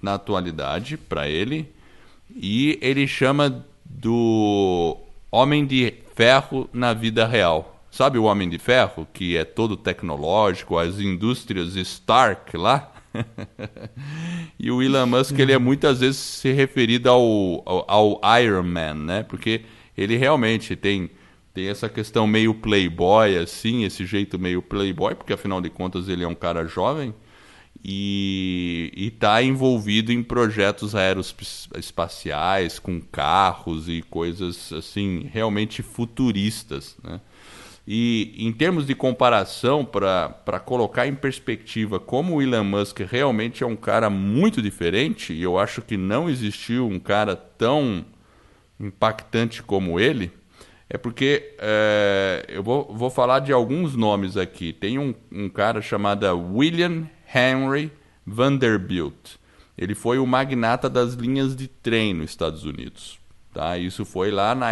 na 0.00 0.14
atualidade 0.14 0.96
para 0.96 1.28
ele 1.28 1.68
e 2.34 2.78
ele 2.82 3.06
chama 3.06 3.64
do 3.84 4.96
homem 5.30 5.64
de 5.64 5.94
ferro 6.14 6.68
na 6.72 6.92
vida 6.92 7.26
real. 7.26 7.80
Sabe 7.90 8.18
o 8.18 8.24
homem 8.24 8.48
de 8.48 8.58
ferro 8.58 9.06
que 9.12 9.36
é 9.36 9.44
todo 9.44 9.76
tecnológico, 9.76 10.78
as 10.78 10.98
indústrias 10.98 11.74
Stark 11.76 12.56
lá? 12.56 12.90
e 14.58 14.70
o 14.70 14.82
Elon 14.82 15.06
Musk 15.06 15.38
ele 15.38 15.52
é 15.52 15.58
muitas 15.58 16.00
vezes 16.00 16.16
se 16.16 16.52
referido 16.52 17.10
ao, 17.10 17.62
ao, 17.66 18.20
ao 18.20 18.40
Iron 18.40 18.62
Man, 18.62 18.94
né? 18.94 19.22
Porque 19.22 19.62
ele 19.96 20.16
realmente 20.16 20.74
tem 20.74 21.10
tem 21.54 21.68
essa 21.68 21.88
questão 21.88 22.26
meio 22.26 22.54
playboy, 22.54 23.36
assim, 23.36 23.84
esse 23.84 24.06
jeito 24.06 24.38
meio 24.38 24.62
playboy, 24.62 25.14
porque 25.14 25.32
afinal 25.32 25.60
de 25.60 25.68
contas 25.68 26.08
ele 26.08 26.24
é 26.24 26.28
um 26.28 26.34
cara 26.34 26.66
jovem 26.66 27.14
e 27.84 28.92
está 28.96 29.42
envolvido 29.42 30.12
em 30.12 30.22
projetos 30.22 30.94
aeroespaciais, 30.94 32.78
com 32.78 33.00
carros 33.00 33.88
e 33.88 34.02
coisas 34.02 34.72
assim 34.72 35.28
realmente 35.32 35.82
futuristas. 35.82 36.96
Né? 37.02 37.20
E 37.86 38.34
em 38.38 38.52
termos 38.52 38.86
de 38.86 38.94
comparação, 38.94 39.84
para 39.84 40.60
colocar 40.64 41.06
em 41.06 41.14
perspectiva 41.14 41.98
como 41.98 42.36
o 42.36 42.42
Elon 42.42 42.64
Musk 42.64 43.00
realmente 43.00 43.64
é 43.64 43.66
um 43.66 43.76
cara 43.76 44.08
muito 44.08 44.62
diferente, 44.62 45.32
e 45.32 45.42
eu 45.42 45.58
acho 45.58 45.82
que 45.82 45.96
não 45.96 46.30
existiu 46.30 46.86
um 46.86 47.00
cara 47.00 47.34
tão 47.34 48.04
impactante 48.78 49.62
como 49.62 49.98
ele 49.98 50.30
é 50.94 50.98
porque 50.98 51.54
é, 51.58 52.44
eu 52.50 52.62
vou, 52.62 52.94
vou 52.94 53.08
falar 53.08 53.38
de 53.38 53.50
alguns 53.50 53.96
nomes 53.96 54.36
aqui. 54.36 54.74
Tem 54.74 54.98
um, 54.98 55.14
um 55.32 55.48
cara 55.48 55.80
chamado 55.80 56.26
William 56.54 57.08
Henry 57.34 57.90
Vanderbilt. 58.26 59.36
Ele 59.78 59.94
foi 59.94 60.18
o 60.18 60.26
magnata 60.26 60.90
das 60.90 61.14
linhas 61.14 61.56
de 61.56 61.66
trem 61.66 62.12
nos 62.12 62.28
Estados 62.28 62.64
Unidos. 62.64 63.18
Tá? 63.54 63.78
Isso 63.78 64.04
foi 64.04 64.30
lá, 64.30 64.54
na, 64.54 64.66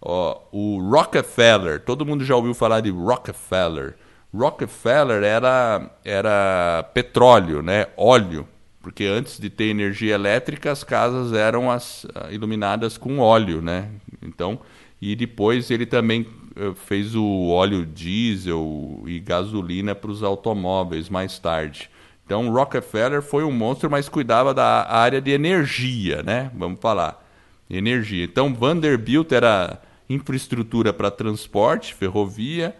Ó, 0.04 0.40
o 0.50 0.80
Rockefeller, 0.90 1.80
todo 1.80 2.04
mundo 2.04 2.24
já 2.24 2.34
ouviu 2.34 2.54
falar 2.54 2.80
de 2.80 2.90
Rockefeller. 2.90 3.94
Rockefeller 4.34 5.22
era, 5.22 5.90
era 6.04 6.90
petróleo, 6.92 7.62
né? 7.62 7.86
óleo, 7.96 8.48
porque 8.80 9.04
antes 9.04 9.38
de 9.38 9.48
ter 9.48 9.66
energia 9.66 10.14
elétrica 10.14 10.72
as 10.72 10.82
casas 10.82 11.32
eram 11.32 11.70
as, 11.70 12.04
ah, 12.14 12.32
iluminadas 12.32 12.98
com 12.98 13.20
óleo, 13.20 13.62
né? 13.62 13.90
Então, 14.20 14.58
e 15.00 15.14
depois 15.14 15.70
ele 15.70 15.86
também 15.86 16.26
eh, 16.56 16.72
fez 16.74 17.14
o 17.14 17.48
óleo 17.48 17.86
diesel 17.86 19.04
e 19.06 19.20
gasolina 19.20 19.94
para 19.94 20.10
os 20.10 20.22
automóveis 20.22 21.08
mais 21.08 21.38
tarde. 21.38 21.88
Então, 22.24 22.50
Rockefeller 22.50 23.22
foi 23.22 23.44
um 23.44 23.52
monstro, 23.52 23.90
mas 23.90 24.08
cuidava 24.08 24.54
da 24.54 24.90
área 24.90 25.20
de 25.20 25.30
energia, 25.30 26.22
né? 26.22 26.50
Vamos 26.54 26.80
falar. 26.80 27.22
Energia. 27.68 28.24
Então, 28.24 28.54
Vanderbilt 28.54 29.32
era 29.32 29.80
infraestrutura 30.08 30.92
para 30.92 31.10
transporte, 31.10 31.94
ferrovia. 31.94 32.74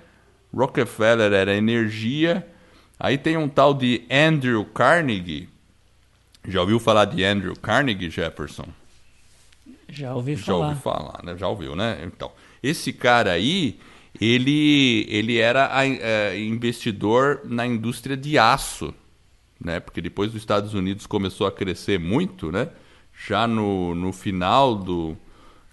Rockefeller 0.55 1.33
era 1.33 1.55
energia. 1.55 2.47
Aí 2.99 3.17
tem 3.19 3.37
um 3.37 3.49
tal 3.49 3.73
de 3.75 4.03
Andrew 4.11 4.65
Carnegie. 4.67 5.49
Já 6.47 6.61
ouviu 6.61 6.79
falar 6.79 7.07
de 7.07 7.25
Andrew 7.25 7.55
Carnegie, 7.57 8.11
Jefferson? 8.11 8.67
Já 9.89 10.15
ouvi 10.15 10.37
Já 10.37 10.45
falar. 10.47 10.67
ouviu 10.67 10.81
falar, 10.81 11.21
né? 11.23 11.37
Já 11.37 11.49
ouviu, 11.49 11.77
né? 11.77 12.01
Então, 12.05 12.33
esse 12.63 12.93
cara 12.93 13.33
aí, 13.33 13.79
ele, 14.21 15.07
ele 15.09 15.39
era 15.39 15.71
é, 15.85 16.39
investidor 16.39 17.41
na 17.45 17.67
indústria 17.67 18.17
de 18.17 18.39
aço, 18.39 18.95
né? 19.61 19.81
Porque 19.81 20.01
depois 20.01 20.33
dos 20.33 20.41
Estados 20.41 20.75
Unidos 20.75 21.07
começou 21.07 21.47
a 21.47 21.53
crescer 21.53 21.99
muito, 21.99 22.51
né? 22.51 22.69
Já 23.27 23.47
no, 23.47 23.95
no 23.95 24.13
final 24.13 24.75
do 24.75 25.17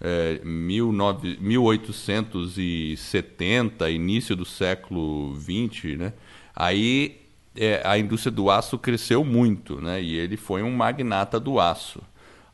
é, 0.02 0.40
19 0.44 1.38
1870, 1.42 3.90
início 3.90 4.36
do 4.36 4.46
século 4.46 5.34
20, 5.34 5.98
né? 5.98 6.14
Aí 6.56 7.22
é, 7.56 7.82
a 7.84 7.98
indústria 7.98 8.32
do 8.32 8.48
aço 8.50 8.78
cresceu 8.78 9.26
muito, 9.26 9.82
né? 9.82 10.02
E 10.02 10.16
ele 10.16 10.38
foi 10.38 10.64
um 10.64 10.72
magnata 10.72 11.40
do 11.40 11.60
aço. 11.60 12.02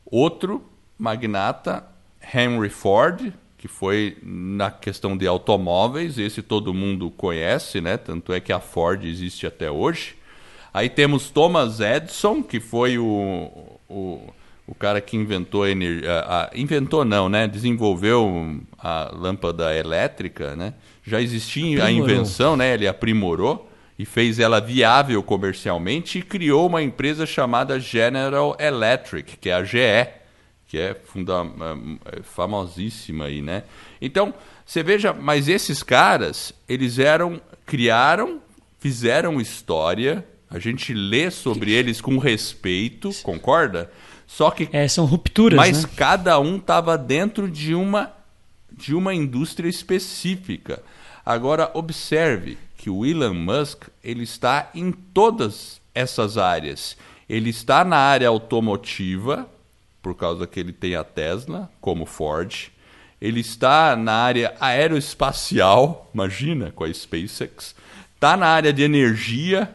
Outro 0.04 0.64
magnata, 0.98 1.86
Henry 2.34 2.70
Ford, 2.70 3.32
que 3.56 3.68
foi 3.68 4.18
na 4.22 4.70
questão 4.70 5.16
de 5.16 5.26
automóveis, 5.26 6.18
esse 6.18 6.42
todo 6.42 6.74
mundo 6.74 7.10
conhece, 7.10 7.80
né? 7.80 7.96
Tanto 7.96 8.32
é 8.32 8.40
que 8.40 8.52
a 8.52 8.60
Ford 8.60 9.04
existe 9.04 9.46
até 9.46 9.70
hoje. 9.70 10.16
Aí 10.72 10.90
temos 10.90 11.30
Thomas 11.30 11.80
Edison, 11.80 12.42
que 12.42 12.60
foi 12.60 12.98
o, 12.98 13.78
o, 13.88 14.32
o 14.66 14.74
cara 14.74 15.00
que 15.00 15.16
inventou 15.16 15.62
a 15.62 15.70
energia. 15.70 16.10
Inventou 16.54 17.04
não, 17.04 17.28
né? 17.28 17.46
Desenvolveu 17.46 18.60
a 18.78 19.10
lâmpada 19.14 19.74
elétrica, 19.74 20.56
né? 20.56 20.74
Já 21.04 21.20
existia 21.20 21.82
a 21.82 21.84
Aprimorou. 21.84 22.10
invenção, 22.10 22.56
né? 22.56 22.74
Ele 22.74 22.88
aprimorou 22.88 23.70
e 23.98 24.04
fez 24.04 24.38
ela 24.38 24.60
viável 24.60 25.22
comercialmente 25.22 26.18
e 26.18 26.22
criou 26.22 26.66
uma 26.66 26.82
empresa 26.82 27.24
chamada 27.24 27.78
General 27.78 28.56
Electric, 28.58 29.36
que 29.36 29.48
é 29.48 29.54
a 29.54 29.64
GE, 29.64 30.10
que 30.66 30.78
é 30.78 30.94
funda 30.94 31.46
é 32.12 32.22
famosíssima 32.22 33.26
aí, 33.26 33.40
né? 33.40 33.62
Então, 34.00 34.34
você 34.64 34.82
veja, 34.82 35.12
mas 35.12 35.48
esses 35.48 35.82
caras, 35.82 36.52
eles 36.68 36.98
eram, 36.98 37.40
criaram, 37.64 38.40
fizeram 38.80 39.40
história, 39.40 40.26
a 40.50 40.58
gente 40.58 40.92
lê 40.92 41.30
sobre 41.30 41.72
eles 41.72 42.00
com 42.00 42.18
respeito, 42.18 43.10
concorda? 43.22 43.90
Só 44.26 44.50
que 44.50 44.68
É, 44.72 44.86
são 44.88 45.04
rupturas, 45.04 45.56
mas 45.56 45.84
né? 45.84 45.90
cada 45.96 46.38
um 46.40 46.56
estava 46.56 46.98
dentro 46.98 47.48
de 47.50 47.74
uma 47.74 48.12
de 48.70 48.94
uma 48.94 49.14
indústria 49.14 49.68
específica. 49.68 50.82
Agora 51.24 51.70
observe 51.72 52.58
que 52.76 52.90
o 52.90 53.06
Elon 53.06 53.32
Musk 53.32 53.84
ele 54.04 54.24
está 54.24 54.70
em 54.74 54.92
todas 54.92 55.80
essas 55.94 56.36
áreas. 56.36 56.96
Ele 57.28 57.50
está 57.50 57.84
na 57.84 57.96
área 57.96 58.28
automotiva 58.28 59.48
por 60.02 60.14
causa 60.14 60.46
que 60.46 60.60
ele 60.60 60.72
tem 60.72 60.94
a 60.94 61.02
Tesla 61.02 61.70
como 61.80 62.04
Ford. 62.06 62.68
Ele 63.20 63.40
está 63.40 63.96
na 63.96 64.12
área 64.12 64.54
aeroespacial, 64.60 66.08
imagina 66.12 66.70
com 66.70 66.84
a 66.84 66.92
SpaceX. 66.92 67.74
Está 68.14 68.36
na 68.36 68.46
área 68.46 68.72
de 68.72 68.82
energia 68.82 69.74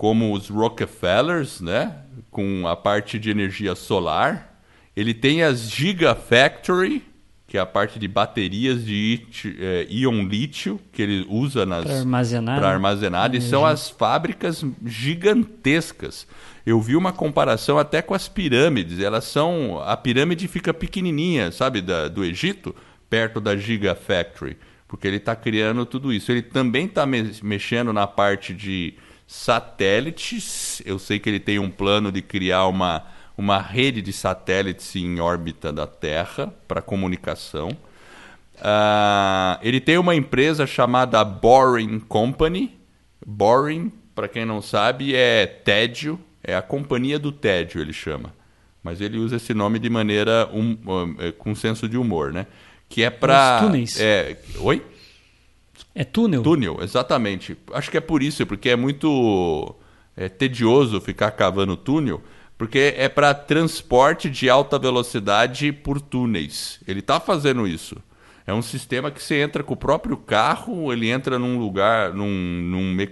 como 0.00 0.32
os 0.32 0.48
Rockefellers, 0.48 1.60
né? 1.60 1.94
Com 2.30 2.66
a 2.66 2.74
parte 2.74 3.18
de 3.18 3.28
energia 3.28 3.74
solar. 3.74 4.58
Ele 4.96 5.12
tem 5.12 5.42
as 5.42 5.70
Gigafactory, 5.70 7.04
que 7.46 7.58
é 7.58 7.60
a 7.60 7.66
parte 7.66 7.98
de 7.98 8.08
baterias 8.08 8.82
de 8.82 9.26
eh, 9.58 9.86
íon 9.90 10.26
lítio 10.26 10.80
que 10.90 11.02
ele 11.02 11.26
usa 11.28 11.66
nas 11.66 11.84
Para 11.84 11.98
armazenar. 11.98 12.58
para 12.58 12.68
né? 12.68 12.72
armazenar, 12.72 13.34
e 13.34 13.42
são 13.42 13.66
as 13.66 13.90
fábricas 13.90 14.64
gigantescas. 14.86 16.26
Eu 16.64 16.80
vi 16.80 16.96
uma 16.96 17.12
comparação 17.12 17.78
até 17.78 18.00
com 18.00 18.14
as 18.14 18.26
pirâmides. 18.26 19.00
Elas 19.00 19.24
são. 19.24 19.82
A 19.82 19.98
pirâmide 19.98 20.48
fica 20.48 20.72
pequenininha, 20.72 21.52
sabe, 21.52 21.82
da, 21.82 22.08
do 22.08 22.24
Egito, 22.24 22.74
perto 23.10 23.38
da 23.38 23.54
Gigafactory, 23.54 24.56
porque 24.88 25.06
ele 25.06 25.18
está 25.18 25.36
criando 25.36 25.84
tudo 25.84 26.10
isso. 26.10 26.32
Ele 26.32 26.40
também 26.40 26.86
está 26.86 27.04
mexendo 27.04 27.92
na 27.92 28.06
parte 28.06 28.54
de 28.54 28.94
satélites. 29.30 30.82
Eu 30.84 30.98
sei 30.98 31.20
que 31.20 31.30
ele 31.30 31.38
tem 31.38 31.60
um 31.60 31.70
plano 31.70 32.10
de 32.10 32.20
criar 32.20 32.66
uma, 32.66 33.06
uma 33.38 33.58
rede 33.58 34.02
de 34.02 34.12
satélites 34.12 34.96
em 34.96 35.20
órbita 35.20 35.72
da 35.72 35.86
Terra 35.86 36.52
para 36.66 36.82
comunicação. 36.82 37.70
Ah, 38.60 39.60
ele 39.62 39.80
tem 39.80 39.96
uma 39.98 40.16
empresa 40.16 40.66
chamada 40.66 41.22
Boring 41.24 42.00
Company. 42.00 42.76
Boring, 43.24 43.92
para 44.16 44.26
quem 44.26 44.44
não 44.44 44.60
sabe, 44.60 45.14
é 45.14 45.46
tédio, 45.46 46.18
é 46.42 46.56
a 46.56 46.60
companhia 46.60 47.16
do 47.16 47.30
tédio, 47.30 47.80
ele 47.80 47.92
chama. 47.92 48.34
Mas 48.82 49.00
ele 49.00 49.16
usa 49.16 49.36
esse 49.36 49.54
nome 49.54 49.78
de 49.78 49.88
maneira 49.88 50.50
um, 50.52 50.76
um, 50.84 51.16
é, 51.20 51.30
com 51.30 51.54
senso 51.54 51.88
de 51.88 51.96
humor, 51.96 52.32
né? 52.32 52.48
Que 52.88 53.04
é 53.04 53.10
para 53.10 53.60
Os 53.60 53.66
túneis. 53.66 54.00
É, 54.00 54.36
oi? 54.58 54.82
É 55.94 56.04
túnel? 56.04 56.42
Túnel, 56.42 56.78
exatamente. 56.82 57.56
Acho 57.72 57.90
que 57.90 57.96
é 57.96 58.00
por 58.00 58.22
isso, 58.22 58.46
porque 58.46 58.70
é 58.70 58.76
muito 58.76 59.74
é, 60.16 60.28
tedioso 60.28 61.00
ficar 61.00 61.30
cavando 61.32 61.76
túnel, 61.76 62.22
porque 62.56 62.94
é 62.96 63.08
para 63.08 63.34
transporte 63.34 64.30
de 64.30 64.48
alta 64.48 64.78
velocidade 64.78 65.72
por 65.72 66.00
túneis. 66.00 66.80
Ele 66.86 67.00
está 67.00 67.18
fazendo 67.18 67.66
isso. 67.66 67.96
É 68.46 68.52
um 68.52 68.62
sistema 68.62 69.10
que 69.10 69.22
você 69.22 69.40
entra 69.40 69.62
com 69.62 69.74
o 69.74 69.76
próprio 69.76 70.16
carro, 70.16 70.92
ele 70.92 71.08
entra 71.08 71.38
num 71.38 71.58
lugar, 71.58 72.12
num, 72.12 72.28
num, 72.28 73.06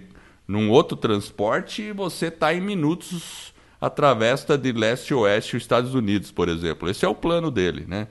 num 0.47 0.71
outro 0.71 0.97
transporte 0.97 1.83
e 1.83 1.93
você 1.93 2.27
está 2.27 2.55
em 2.55 2.61
minutos 2.61 3.53
atravessa 3.81 4.59
de 4.59 4.73
leste 4.73 5.13
a 5.13 5.17
oeste 5.17 5.57
os 5.57 5.63
Estados 5.63 5.95
Unidos, 5.95 6.33
por 6.33 6.49
exemplo. 6.49 6.89
Esse 6.89 7.05
é 7.05 7.09
o 7.09 7.15
plano 7.15 7.51
dele, 7.51 7.85
né? 7.87 8.09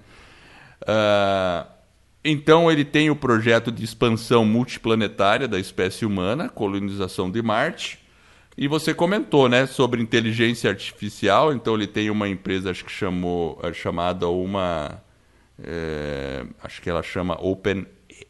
Ah, 0.85 1.67
então 2.29 2.69
ele 2.69 2.83
tem 2.83 3.09
o 3.09 3.15
projeto 3.15 3.71
de 3.71 3.85
expansão 3.85 4.43
multiplanetária 4.43 5.47
da 5.47 5.57
espécie 5.57 6.05
humana, 6.05 6.49
colonização 6.49 7.31
de 7.31 7.41
Marte. 7.41 7.99
E 8.57 8.67
você 8.67 8.93
comentou, 8.93 9.47
né, 9.47 9.65
sobre 9.65 10.01
inteligência 10.01 10.69
artificial. 10.69 11.53
Então 11.53 11.75
ele 11.75 11.87
tem 11.87 12.09
uma 12.09 12.27
empresa, 12.27 12.71
acho 12.71 12.83
que 12.83 12.91
chamou, 12.91 13.57
é 13.63 13.71
chamada 13.71 14.27
uma, 14.27 15.01
é, 15.63 16.45
acho 16.61 16.81
que 16.81 16.89
ela 16.89 17.01
chama 17.01 17.37
Open 17.39 17.85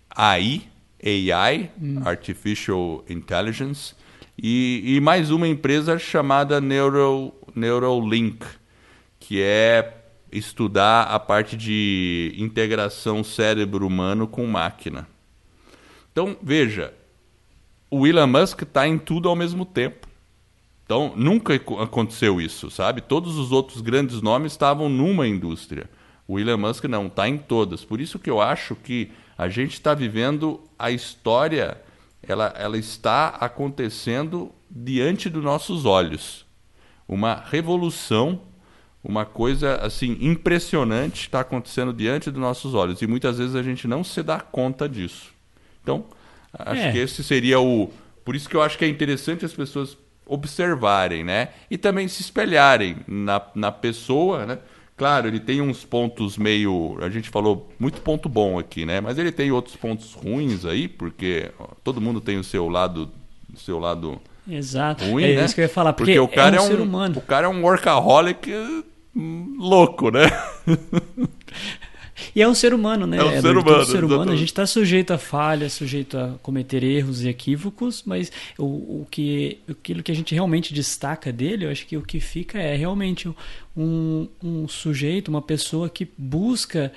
AI, 0.09 0.61
AI, 1.03 1.71
Artificial 2.05 3.03
Intelligence, 3.09 3.95
e, 4.37 4.95
e 4.95 5.01
mais 5.01 5.31
uma 5.31 5.47
empresa 5.47 5.97
chamada 5.97 6.61
Neuro, 6.61 7.33
Neuralink, 7.55 8.45
que 9.19 9.41
é 9.41 9.96
estudar 10.37 11.03
a 11.03 11.19
parte 11.19 11.57
de 11.57 12.33
integração 12.37 13.23
cérebro 13.23 13.85
humano 13.85 14.27
com 14.27 14.45
máquina. 14.45 15.07
Então, 16.11 16.37
veja, 16.41 16.93
o 17.89 18.07
Elon 18.07 18.27
Musk 18.27 18.61
está 18.61 18.87
em 18.87 18.97
tudo 18.97 19.29
ao 19.29 19.35
mesmo 19.35 19.65
tempo. 19.65 20.07
Então, 20.85 21.13
nunca 21.15 21.55
aco- 21.55 21.81
aconteceu 21.81 22.39
isso, 22.39 22.71
sabe? 22.71 23.01
Todos 23.01 23.37
os 23.37 23.51
outros 23.51 23.81
grandes 23.81 24.21
nomes 24.21 24.53
estavam 24.53 24.87
numa 24.87 25.27
indústria. 25.27 25.89
O 26.27 26.39
Elon 26.39 26.57
Musk 26.57 26.85
não, 26.85 27.07
está 27.07 27.27
em 27.27 27.37
todas. 27.37 27.83
Por 27.83 27.99
isso 28.01 28.17
que 28.19 28.29
eu 28.29 28.41
acho 28.41 28.75
que 28.75 29.11
a 29.37 29.47
gente 29.47 29.73
está 29.73 29.93
vivendo 29.93 30.61
a 30.79 30.89
história, 30.89 31.81
ela, 32.23 32.53
ela 32.57 32.77
está 32.77 33.29
acontecendo 33.29 34.51
diante 34.69 35.29
dos 35.29 35.43
nossos 35.43 35.85
olhos. 35.85 36.45
Uma 37.07 37.43
revolução, 37.49 38.41
uma 39.07 39.25
coisa 39.25 39.77
assim 39.77 40.17
impressionante 40.19 41.21
está 41.21 41.39
acontecendo 41.39 41.93
diante 41.93 42.29
dos 42.29 42.41
nossos 42.41 42.73
olhos. 42.73 43.01
E 43.01 43.07
muitas 43.07 43.37
vezes 43.37 43.55
a 43.55 43.63
gente 43.63 43.87
não 43.87 44.03
se 44.03 44.21
dá 44.21 44.41
conta 44.41 44.87
disso. 44.87 45.31
Então, 45.81 46.03
acho 46.51 46.81
É. 46.81 46.91
que 46.91 46.97
esse 46.97 47.23
seria 47.23 47.57
o. 47.57 47.89
Por 48.25 48.35
isso 48.35 48.49
que 48.49 48.55
eu 48.55 48.61
acho 48.61 48.77
que 48.77 48.83
é 48.83 48.87
interessante 48.89 49.45
as 49.45 49.53
pessoas 49.53 49.97
observarem, 50.25 51.23
né? 51.23 51.49
E 51.71 51.77
também 51.77 52.09
se 52.09 52.21
espelharem 52.21 52.97
na, 53.07 53.41
na 53.55 53.71
pessoa, 53.71 54.45
né? 54.45 54.59
Claro, 54.97 55.29
ele 55.29 55.39
tem 55.39 55.61
uns 55.61 55.85
pontos 55.85 56.37
meio. 56.37 56.97
A 57.01 57.09
gente 57.09 57.29
falou 57.29 57.71
muito 57.79 58.01
ponto 58.01 58.27
bom 58.27 58.59
aqui, 58.59 58.85
né? 58.85 58.99
Mas 58.99 59.17
ele 59.17 59.31
tem 59.31 59.51
outros 59.53 59.77
pontos 59.77 60.13
ruins 60.13 60.65
aí, 60.65 60.89
porque 60.89 61.49
ó, 61.57 61.67
todo 61.81 62.01
mundo 62.01 62.19
tem 62.19 62.37
o 62.37 62.43
seu 62.43 62.67
lado. 62.67 63.09
O 63.53 63.57
seu 63.57 63.79
lado 63.79 64.19
Exato. 64.45 65.05
ruim, 65.05 65.23
é 65.23 65.35
né? 65.37 65.45
isso 65.45 65.55
que 65.55 65.61
eu 65.61 65.63
ia 65.63 65.69
falar, 65.69 65.93
porque, 65.93 66.13
porque 66.15 66.19
o 66.19 66.27
cara 66.27 66.57
é 66.57 66.59
é 66.59 66.61
um, 66.61 66.65
um, 66.65 66.67
ser 66.67 66.81
humano. 66.81 67.17
O 67.19 67.21
cara 67.21 67.47
é 67.47 67.49
um 67.49 67.63
workaholic 67.63 68.51
louco, 69.57 70.09
né? 70.11 70.25
E 72.35 72.41
é 72.41 72.47
um 72.47 72.53
ser 72.53 72.73
humano, 72.73 73.05
né? 73.05 73.17
É 73.17 73.23
um 73.23 73.29
ser 73.29 73.41
Todo 73.41 73.59
humano, 73.61 73.85
ser 73.85 74.03
humano, 74.03 74.31
a 74.31 74.35
gente 74.35 74.49
está 74.49 74.65
sujeito 74.65 75.11
a 75.13 75.17
falhas, 75.17 75.73
sujeito 75.73 76.17
a 76.17 76.35
cometer 76.41 76.83
erros 76.83 77.23
e 77.23 77.29
equívocos, 77.29 78.03
mas 78.05 78.31
o, 78.57 79.01
o 79.01 79.07
que, 79.09 79.59
aquilo 79.69 80.01
que 80.01 80.11
a 80.11 80.15
gente 80.15 80.33
realmente 80.33 80.73
destaca 80.73 81.31
dele, 81.31 81.65
eu 81.65 81.71
acho 81.71 81.85
que 81.85 81.95
o 81.95 82.01
que 82.01 82.19
fica 82.19 82.59
é 82.59 82.75
realmente 82.75 83.31
um, 83.75 84.27
um 84.43 84.67
sujeito, 84.67 85.29
uma 85.29 85.41
pessoa 85.41 85.89
que 85.89 86.07
busca 86.17 86.91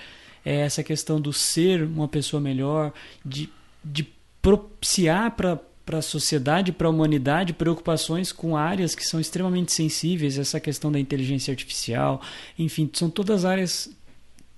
é, 0.44 0.60
essa 0.60 0.82
questão 0.82 1.20
do 1.20 1.32
ser 1.32 1.82
uma 1.82 2.08
pessoa 2.08 2.40
melhor, 2.40 2.92
de, 3.24 3.48
de 3.84 4.06
propiciar 4.40 5.32
para 5.32 5.58
para 5.90 5.98
a 5.98 6.02
sociedade, 6.02 6.70
para 6.70 6.86
a 6.86 6.90
humanidade, 6.90 7.52
preocupações 7.52 8.30
com 8.30 8.56
áreas 8.56 8.94
que 8.94 9.02
são 9.04 9.18
extremamente 9.18 9.72
sensíveis, 9.72 10.38
essa 10.38 10.60
questão 10.60 10.92
da 10.92 11.00
inteligência 11.00 11.50
artificial, 11.50 12.22
enfim, 12.56 12.88
são 12.92 13.10
todas 13.10 13.44
áreas 13.44 13.90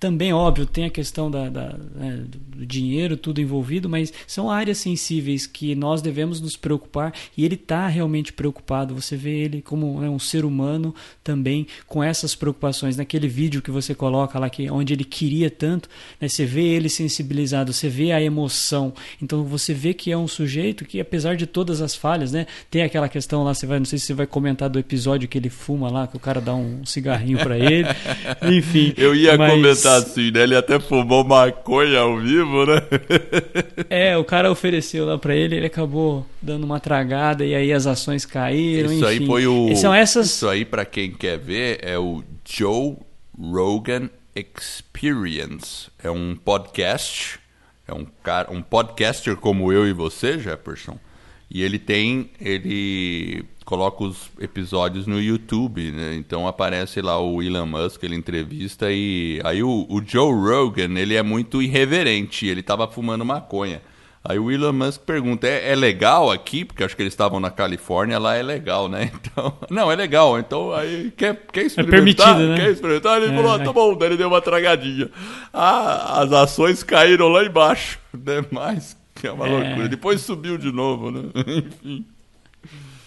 também, 0.02 0.32
óbvio, 0.32 0.66
tem 0.66 0.84
a 0.84 0.90
questão 0.90 1.30
da, 1.30 1.48
da, 1.48 1.78
né, 1.94 2.24
do 2.56 2.66
dinheiro, 2.66 3.16
tudo 3.16 3.40
envolvido, 3.40 3.88
mas 3.88 4.12
são 4.26 4.50
áreas 4.50 4.78
sensíveis 4.78 5.46
que 5.46 5.76
nós 5.76 6.02
devemos 6.02 6.40
nos 6.40 6.56
preocupar 6.56 7.14
e 7.36 7.44
ele 7.44 7.54
está 7.54 7.86
realmente 7.86 8.32
preocupado. 8.32 8.96
Você 8.96 9.16
vê 9.16 9.30
ele 9.30 9.62
como 9.62 10.00
né, 10.00 10.08
um 10.08 10.18
ser 10.18 10.44
humano 10.44 10.92
também 11.22 11.68
com 11.86 12.02
essas 12.02 12.34
preocupações. 12.34 12.96
Naquele 12.96 13.28
vídeo 13.28 13.62
que 13.62 13.70
você 13.70 13.94
coloca 13.94 14.40
lá, 14.40 14.50
que, 14.50 14.68
onde 14.68 14.92
ele 14.92 15.04
queria 15.04 15.48
tanto, 15.48 15.88
né, 16.20 16.26
você 16.26 16.44
vê 16.44 16.64
ele 16.64 16.88
sensibilizado, 16.88 17.72
você 17.72 17.88
vê 17.88 18.10
a 18.10 18.20
emoção. 18.20 18.92
Então 19.22 19.44
você 19.44 19.72
vê 19.72 19.94
que 19.94 20.10
é 20.10 20.18
um 20.18 20.26
sujeito 20.26 20.84
que, 20.84 20.98
apesar 20.98 21.36
de 21.36 21.46
todas 21.46 21.80
as 21.80 21.94
falhas, 21.94 22.32
né, 22.32 22.48
tem 22.68 22.82
aquela 22.82 23.08
questão 23.08 23.44
lá, 23.44 23.54
você 23.54 23.66
vai, 23.66 23.78
não 23.78 23.86
sei 23.86 24.00
se 24.00 24.06
você 24.06 24.14
vai 24.14 24.26
comentar 24.26 24.68
do 24.68 24.80
episódio 24.80 25.28
que 25.28 25.38
ele 25.38 25.48
fuma 25.48 25.88
lá, 25.88 26.08
que 26.08 26.16
o 26.16 26.20
cara 26.20 26.40
dá 26.40 26.56
um 26.56 26.84
cigarrinho 26.84 27.38
para 27.38 27.56
ele. 27.56 27.86
Enfim. 28.42 28.92
Eu 28.96 29.14
ia 29.14 29.38
mas- 29.38 29.52
comentar 29.52 29.91
assim, 29.96 30.30
né? 30.30 30.42
Ele 30.42 30.56
até 30.56 30.78
fumou 30.80 31.24
maconha 31.24 32.00
ao 32.00 32.18
vivo, 32.18 32.66
né? 32.66 32.82
É, 33.88 34.16
o 34.16 34.24
cara 34.24 34.50
ofereceu 34.50 35.04
lá 35.04 35.18
pra 35.18 35.34
ele, 35.34 35.56
ele 35.56 35.66
acabou 35.66 36.26
dando 36.40 36.64
uma 36.64 36.80
tragada 36.80 37.44
e 37.44 37.54
aí 37.54 37.72
as 37.72 37.86
ações 37.86 38.24
caíram. 38.24 38.92
Isso 38.92 39.04
aí 39.04 39.16
enfim. 39.16 39.26
foi 39.26 39.46
o. 39.46 39.68
E 39.68 39.76
são 39.76 39.92
essas. 39.92 40.26
Isso 40.26 40.48
aí, 40.48 40.64
pra 40.64 40.84
quem 40.84 41.10
quer 41.10 41.38
ver, 41.38 41.78
é 41.82 41.98
o 41.98 42.22
Joe 42.48 42.96
Rogan 43.38 44.08
Experience. 44.34 45.90
É 46.02 46.10
um 46.10 46.34
podcast. 46.34 47.38
É 47.86 47.92
um 47.92 48.06
cara, 48.22 48.50
um 48.50 48.62
podcaster 48.62 49.36
como 49.36 49.72
eu 49.72 49.86
e 49.86 49.92
você, 49.92 50.38
Jefferson. 50.38 50.98
E 51.50 51.62
ele 51.62 51.78
tem, 51.78 52.30
ele 52.40 53.44
coloca 53.64 54.04
os 54.04 54.30
episódios 54.40 55.06
no 55.06 55.20
YouTube, 55.20 55.90
né? 55.92 56.14
Então 56.14 56.46
aparece 56.46 57.00
lá 57.00 57.18
o 57.20 57.42
Elon 57.42 57.66
Musk, 57.66 58.02
ele 58.02 58.16
entrevista 58.16 58.90
e 58.90 59.40
aí 59.44 59.62
o, 59.62 59.86
o 59.88 60.02
Joe 60.04 60.32
Rogan, 60.32 60.98
ele 60.98 61.14
é 61.14 61.22
muito 61.22 61.62
irreverente, 61.62 62.46
ele 62.46 62.62
tava 62.62 62.88
fumando 62.88 63.24
maconha. 63.24 63.80
Aí 64.24 64.38
o 64.38 64.52
Elon 64.52 64.72
Musk 64.72 65.00
pergunta: 65.02 65.48
é, 65.48 65.72
é 65.72 65.74
legal 65.74 66.30
aqui? 66.30 66.64
Porque 66.64 66.84
acho 66.84 66.94
que 66.94 67.02
eles 67.02 67.12
estavam 67.12 67.40
na 67.40 67.50
Califórnia, 67.50 68.20
lá 68.20 68.36
é 68.36 68.42
legal, 68.42 68.88
né? 68.88 69.10
Então, 69.20 69.56
não, 69.68 69.90
é 69.90 69.96
legal. 69.96 70.38
Então, 70.38 70.72
aí 70.72 71.12
quer, 71.16 71.44
quer 71.52 71.64
experimentar? 71.66 72.36
permitido, 72.36 72.48
né? 72.50 72.56
Quer 72.56 72.70
experimentar? 72.70 73.20
Ele 73.20 73.32
É, 73.32 73.36
falou: 73.36 73.52
ah, 73.52 73.56
é. 73.60 73.64
tá 73.64 73.72
bom. 73.72 73.96
Daí 73.96 74.10
ele 74.10 74.16
deu 74.16 74.28
uma 74.28 74.40
tragadinha. 74.40 75.10
Ah, 75.52 76.20
as 76.22 76.32
ações 76.32 76.82
caíram 76.84 77.28
lá 77.28 77.44
embaixo, 77.44 77.98
né? 78.14 78.44
Mas 78.50 78.96
que 79.14 79.26
é 79.26 79.32
uma 79.32 79.46
É. 79.48 79.50
loucura. 79.50 79.88
Depois 79.88 80.20
subiu 80.20 80.56
de 80.56 80.70
novo, 80.70 81.10
né? 81.10 81.22
Enfim. 81.46 82.06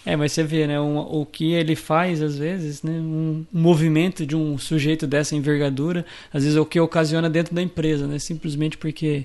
É, 0.06 0.14
mas 0.14 0.30
você 0.30 0.44
vê, 0.44 0.68
né? 0.68 0.80
um- 0.80 0.98
o 0.98 1.26
que 1.26 1.52
ele 1.52 1.74
faz, 1.74 2.22
às 2.22 2.38
vezes, 2.38 2.80
né? 2.84 2.92
Um, 2.92 3.44
um 3.52 3.60
movimento 3.60 4.24
de 4.24 4.36
um 4.36 4.56
sujeito 4.56 5.04
dessa 5.04 5.34
envergadura, 5.34 6.06
às 6.32 6.44
vezes 6.44 6.56
é 6.56 6.60
o 6.60 6.64
que 6.64 6.78
ocasiona 6.78 7.28
dentro 7.28 7.52
da 7.52 7.60
empresa, 7.60 8.06
né? 8.06 8.18
Simplesmente 8.20 8.78
porque. 8.78 9.24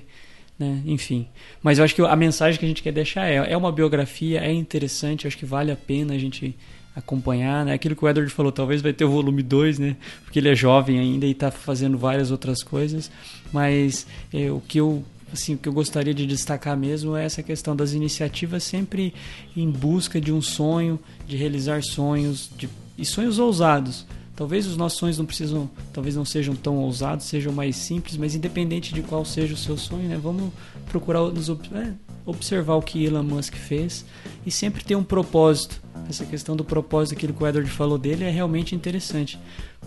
Né? 0.58 0.82
Enfim. 0.84 1.28
Mas 1.62 1.78
eu 1.78 1.84
acho 1.84 1.94
que 1.94 2.02
a 2.02 2.16
mensagem 2.16 2.58
que 2.58 2.64
a 2.66 2.68
gente 2.68 2.82
quer 2.82 2.92
deixar 2.92 3.26
é: 3.28 3.36
é 3.52 3.56
uma 3.56 3.70
biografia, 3.70 4.40
é 4.40 4.52
interessante, 4.52 5.26
acho 5.26 5.38
que 5.38 5.46
vale 5.46 5.70
a 5.70 5.76
pena 5.76 6.14
a 6.14 6.18
gente 6.18 6.54
acompanhar, 6.94 7.64
né? 7.64 7.72
Aquilo 7.74 7.96
que 7.96 8.04
o 8.04 8.08
Edward 8.08 8.30
falou, 8.32 8.52
talvez 8.52 8.82
vai 8.82 8.92
ter 8.92 9.04
o 9.04 9.10
volume 9.10 9.42
2, 9.42 9.78
né? 9.78 9.96
Porque 10.24 10.38
ele 10.38 10.48
é 10.50 10.54
jovem 10.54 10.98
ainda 10.98 11.24
e 11.26 11.30
está 11.30 11.50
fazendo 11.50 11.96
várias 11.96 12.30
outras 12.30 12.62
coisas, 12.62 13.10
mas 13.52 14.06
é, 14.32 14.50
o 14.50 14.60
que 14.60 14.78
eu 14.78 15.02
assim, 15.32 15.54
o 15.54 15.58
que 15.58 15.68
eu 15.68 15.72
gostaria 15.72 16.14
de 16.14 16.26
destacar 16.26 16.76
mesmo 16.76 17.16
é 17.16 17.24
essa 17.24 17.42
questão 17.42 17.74
das 17.74 17.92
iniciativas 17.92 18.62
sempre 18.62 19.14
em 19.56 19.70
busca 19.70 20.20
de 20.20 20.32
um 20.32 20.42
sonho, 20.42 20.98
de 21.26 21.36
realizar 21.36 21.82
sonhos, 21.82 22.50
de, 22.56 22.68
e 22.96 23.04
sonhos 23.04 23.38
ousados. 23.38 24.06
Talvez 24.34 24.66
os 24.66 24.76
nossos 24.76 24.98
sonhos 24.98 25.18
não 25.18 25.26
precisam, 25.26 25.70
talvez 25.92 26.16
não 26.16 26.24
sejam 26.24 26.54
tão 26.54 26.76
ousados, 26.76 27.26
sejam 27.26 27.52
mais 27.52 27.76
simples, 27.76 28.16
mas 28.16 28.34
independente 28.34 28.94
de 28.94 29.02
qual 29.02 29.24
seja 29.24 29.54
o 29.54 29.56
seu 29.56 29.76
sonho, 29.76 30.08
né, 30.08 30.18
vamos 30.20 30.50
procurar 30.88 31.20
nos, 31.20 31.48
é, 31.48 31.92
observar 32.24 32.74
o 32.74 32.82
que 32.82 33.04
Elon 33.04 33.22
Musk 33.22 33.54
fez 33.54 34.04
e 34.46 34.50
sempre 34.50 34.84
ter 34.84 34.96
um 34.96 35.04
propósito. 35.04 35.80
Essa 36.08 36.24
questão 36.24 36.56
do 36.56 36.64
propósito, 36.64 37.16
aquilo 37.16 37.32
que 37.32 37.42
o 37.42 37.46
Edward 37.46 37.70
falou 37.70 37.96
dele, 37.96 38.24
é 38.24 38.30
realmente 38.30 38.74
interessante. 38.74 39.38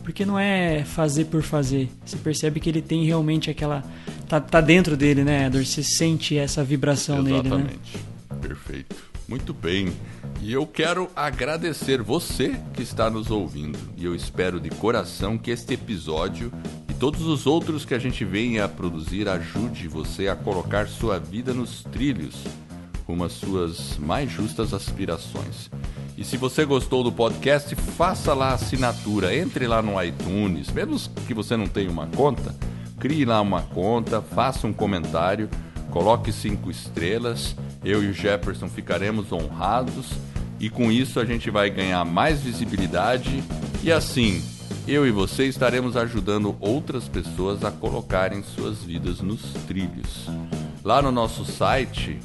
Porque 0.03 0.25
não 0.25 0.37
é 0.37 0.83
fazer 0.83 1.25
por 1.25 1.41
fazer. 1.41 1.89
Você 2.05 2.17
percebe 2.17 2.59
que 2.59 2.69
ele 2.69 2.81
tem 2.81 3.05
realmente 3.05 3.49
aquela. 3.49 3.83
Tá, 4.27 4.39
tá 4.39 4.61
dentro 4.61 4.95
dele, 4.95 5.23
né, 5.23 5.47
Edward? 5.47 5.67
Você 5.67 5.83
sente 5.83 6.37
essa 6.37 6.63
vibração 6.63 7.21
nele, 7.21 7.49
né? 7.49 7.55
Exatamente. 7.55 7.97
Perfeito. 8.41 8.95
Muito 9.27 9.53
bem. 9.53 9.91
E 10.41 10.53
eu 10.53 10.67
quero 10.67 11.09
agradecer 11.15 12.01
você 12.01 12.55
que 12.73 12.83
está 12.83 13.09
nos 13.09 13.31
ouvindo. 13.31 13.79
E 13.97 14.05
eu 14.05 14.13
espero 14.13 14.59
de 14.59 14.69
coração 14.69 15.37
que 15.37 15.49
este 15.49 15.73
episódio 15.73 16.51
todos 16.99 17.21
os 17.21 17.45
outros 17.45 17.85
que 17.85 17.93
a 17.93 17.99
gente 17.99 18.23
venha 18.25 18.65
a 18.65 18.69
produzir 18.69 19.27
ajude 19.27 19.87
você 19.87 20.27
a 20.27 20.35
colocar 20.35 20.87
sua 20.87 21.19
vida 21.19 21.53
nos 21.53 21.83
trilhos 21.83 22.35
rumo 23.07 23.23
às 23.23 23.33
suas 23.33 23.97
mais 23.97 24.31
justas 24.31 24.73
aspirações. 24.73 25.69
E 26.17 26.23
se 26.23 26.37
você 26.37 26.65
gostou 26.65 27.03
do 27.03 27.11
podcast, 27.11 27.75
faça 27.75 28.33
lá 28.33 28.49
a 28.49 28.53
assinatura, 28.53 29.35
entre 29.35 29.67
lá 29.67 29.81
no 29.81 30.01
iTunes, 30.01 30.71
mesmo 30.71 30.97
que 31.27 31.33
você 31.33 31.55
não 31.55 31.67
tenha 31.67 31.89
uma 31.89 32.07
conta, 32.07 32.55
crie 32.99 33.25
lá 33.25 33.41
uma 33.41 33.61
conta, 33.61 34.21
faça 34.21 34.65
um 34.65 34.73
comentário, 34.73 35.49
coloque 35.91 36.31
cinco 36.31 36.71
estrelas. 36.71 37.55
Eu 37.83 38.03
e 38.03 38.07
o 38.07 38.13
Jefferson 38.13 38.67
ficaremos 38.67 39.31
honrados 39.31 40.13
e 40.59 40.69
com 40.69 40.91
isso 40.91 41.19
a 41.19 41.25
gente 41.25 41.51
vai 41.51 41.69
ganhar 41.69 42.03
mais 42.05 42.41
visibilidade 42.41 43.43
e 43.83 43.91
assim 43.91 44.41
eu 44.87 45.07
e 45.07 45.11
você 45.11 45.45
estaremos 45.45 45.97
ajudando 45.97 46.55
outras 46.59 47.07
pessoas 47.07 47.63
a 47.63 47.71
colocarem 47.71 48.43
suas 48.43 48.83
vidas 48.83 49.19
nos 49.19 49.41
trilhos. 49.67 50.27
Lá 50.83 51.01
no 51.01 51.11
nosso 51.11 51.43
site 51.43 52.19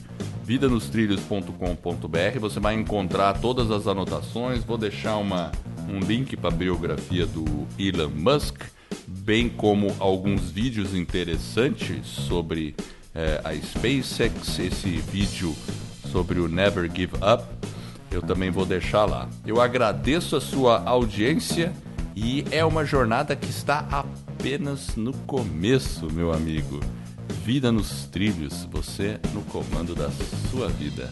vidanostrilhos.com.br 0.45 2.39
você 2.39 2.61
vai 2.61 2.75
encontrar 2.75 3.41
todas 3.41 3.71
as 3.71 3.87
anotações. 3.87 4.63
Vou 4.63 4.77
deixar 4.77 5.17
uma, 5.17 5.51
um 5.89 6.01
link 6.01 6.37
para 6.37 6.49
a 6.49 6.53
biografia 6.53 7.25
do 7.25 7.67
Elon 7.79 8.11
Musk, 8.11 8.61
bem 9.07 9.49
como 9.49 9.95
alguns 9.99 10.51
vídeos 10.51 10.95
interessantes 10.95 12.07
sobre 12.07 12.75
eh, 13.15 13.41
a 13.43 13.55
SpaceX, 13.55 14.59
esse 14.59 14.89
vídeo 14.99 15.57
sobre 16.11 16.41
o 16.41 16.49
Never 16.49 16.91
Give 16.95 17.15
Up. 17.17 17.45
Eu 18.11 18.21
também 18.21 18.51
vou 18.51 18.67
deixar 18.67 19.07
lá. 19.07 19.31
Eu 19.47 19.61
agradeço 19.63 20.37
a 20.37 20.41
sua 20.41 20.83
audiência 20.85 21.73
e 22.15 22.45
é 22.51 22.65
uma 22.65 22.85
jornada 22.85 23.37
que 23.37 23.49
está 23.49 23.87
apenas 23.91 24.97
no 24.97 25.13
começo, 25.13 26.13
meu 26.13 26.33
amigo. 26.33 26.81
Vida 27.45 27.71
nos 27.71 28.07
trilhos, 28.07 28.65
você 28.65 29.21
no 29.33 29.43
comando 29.43 29.95
da 29.95 30.11
sua 30.51 30.69
vida. 30.69 31.11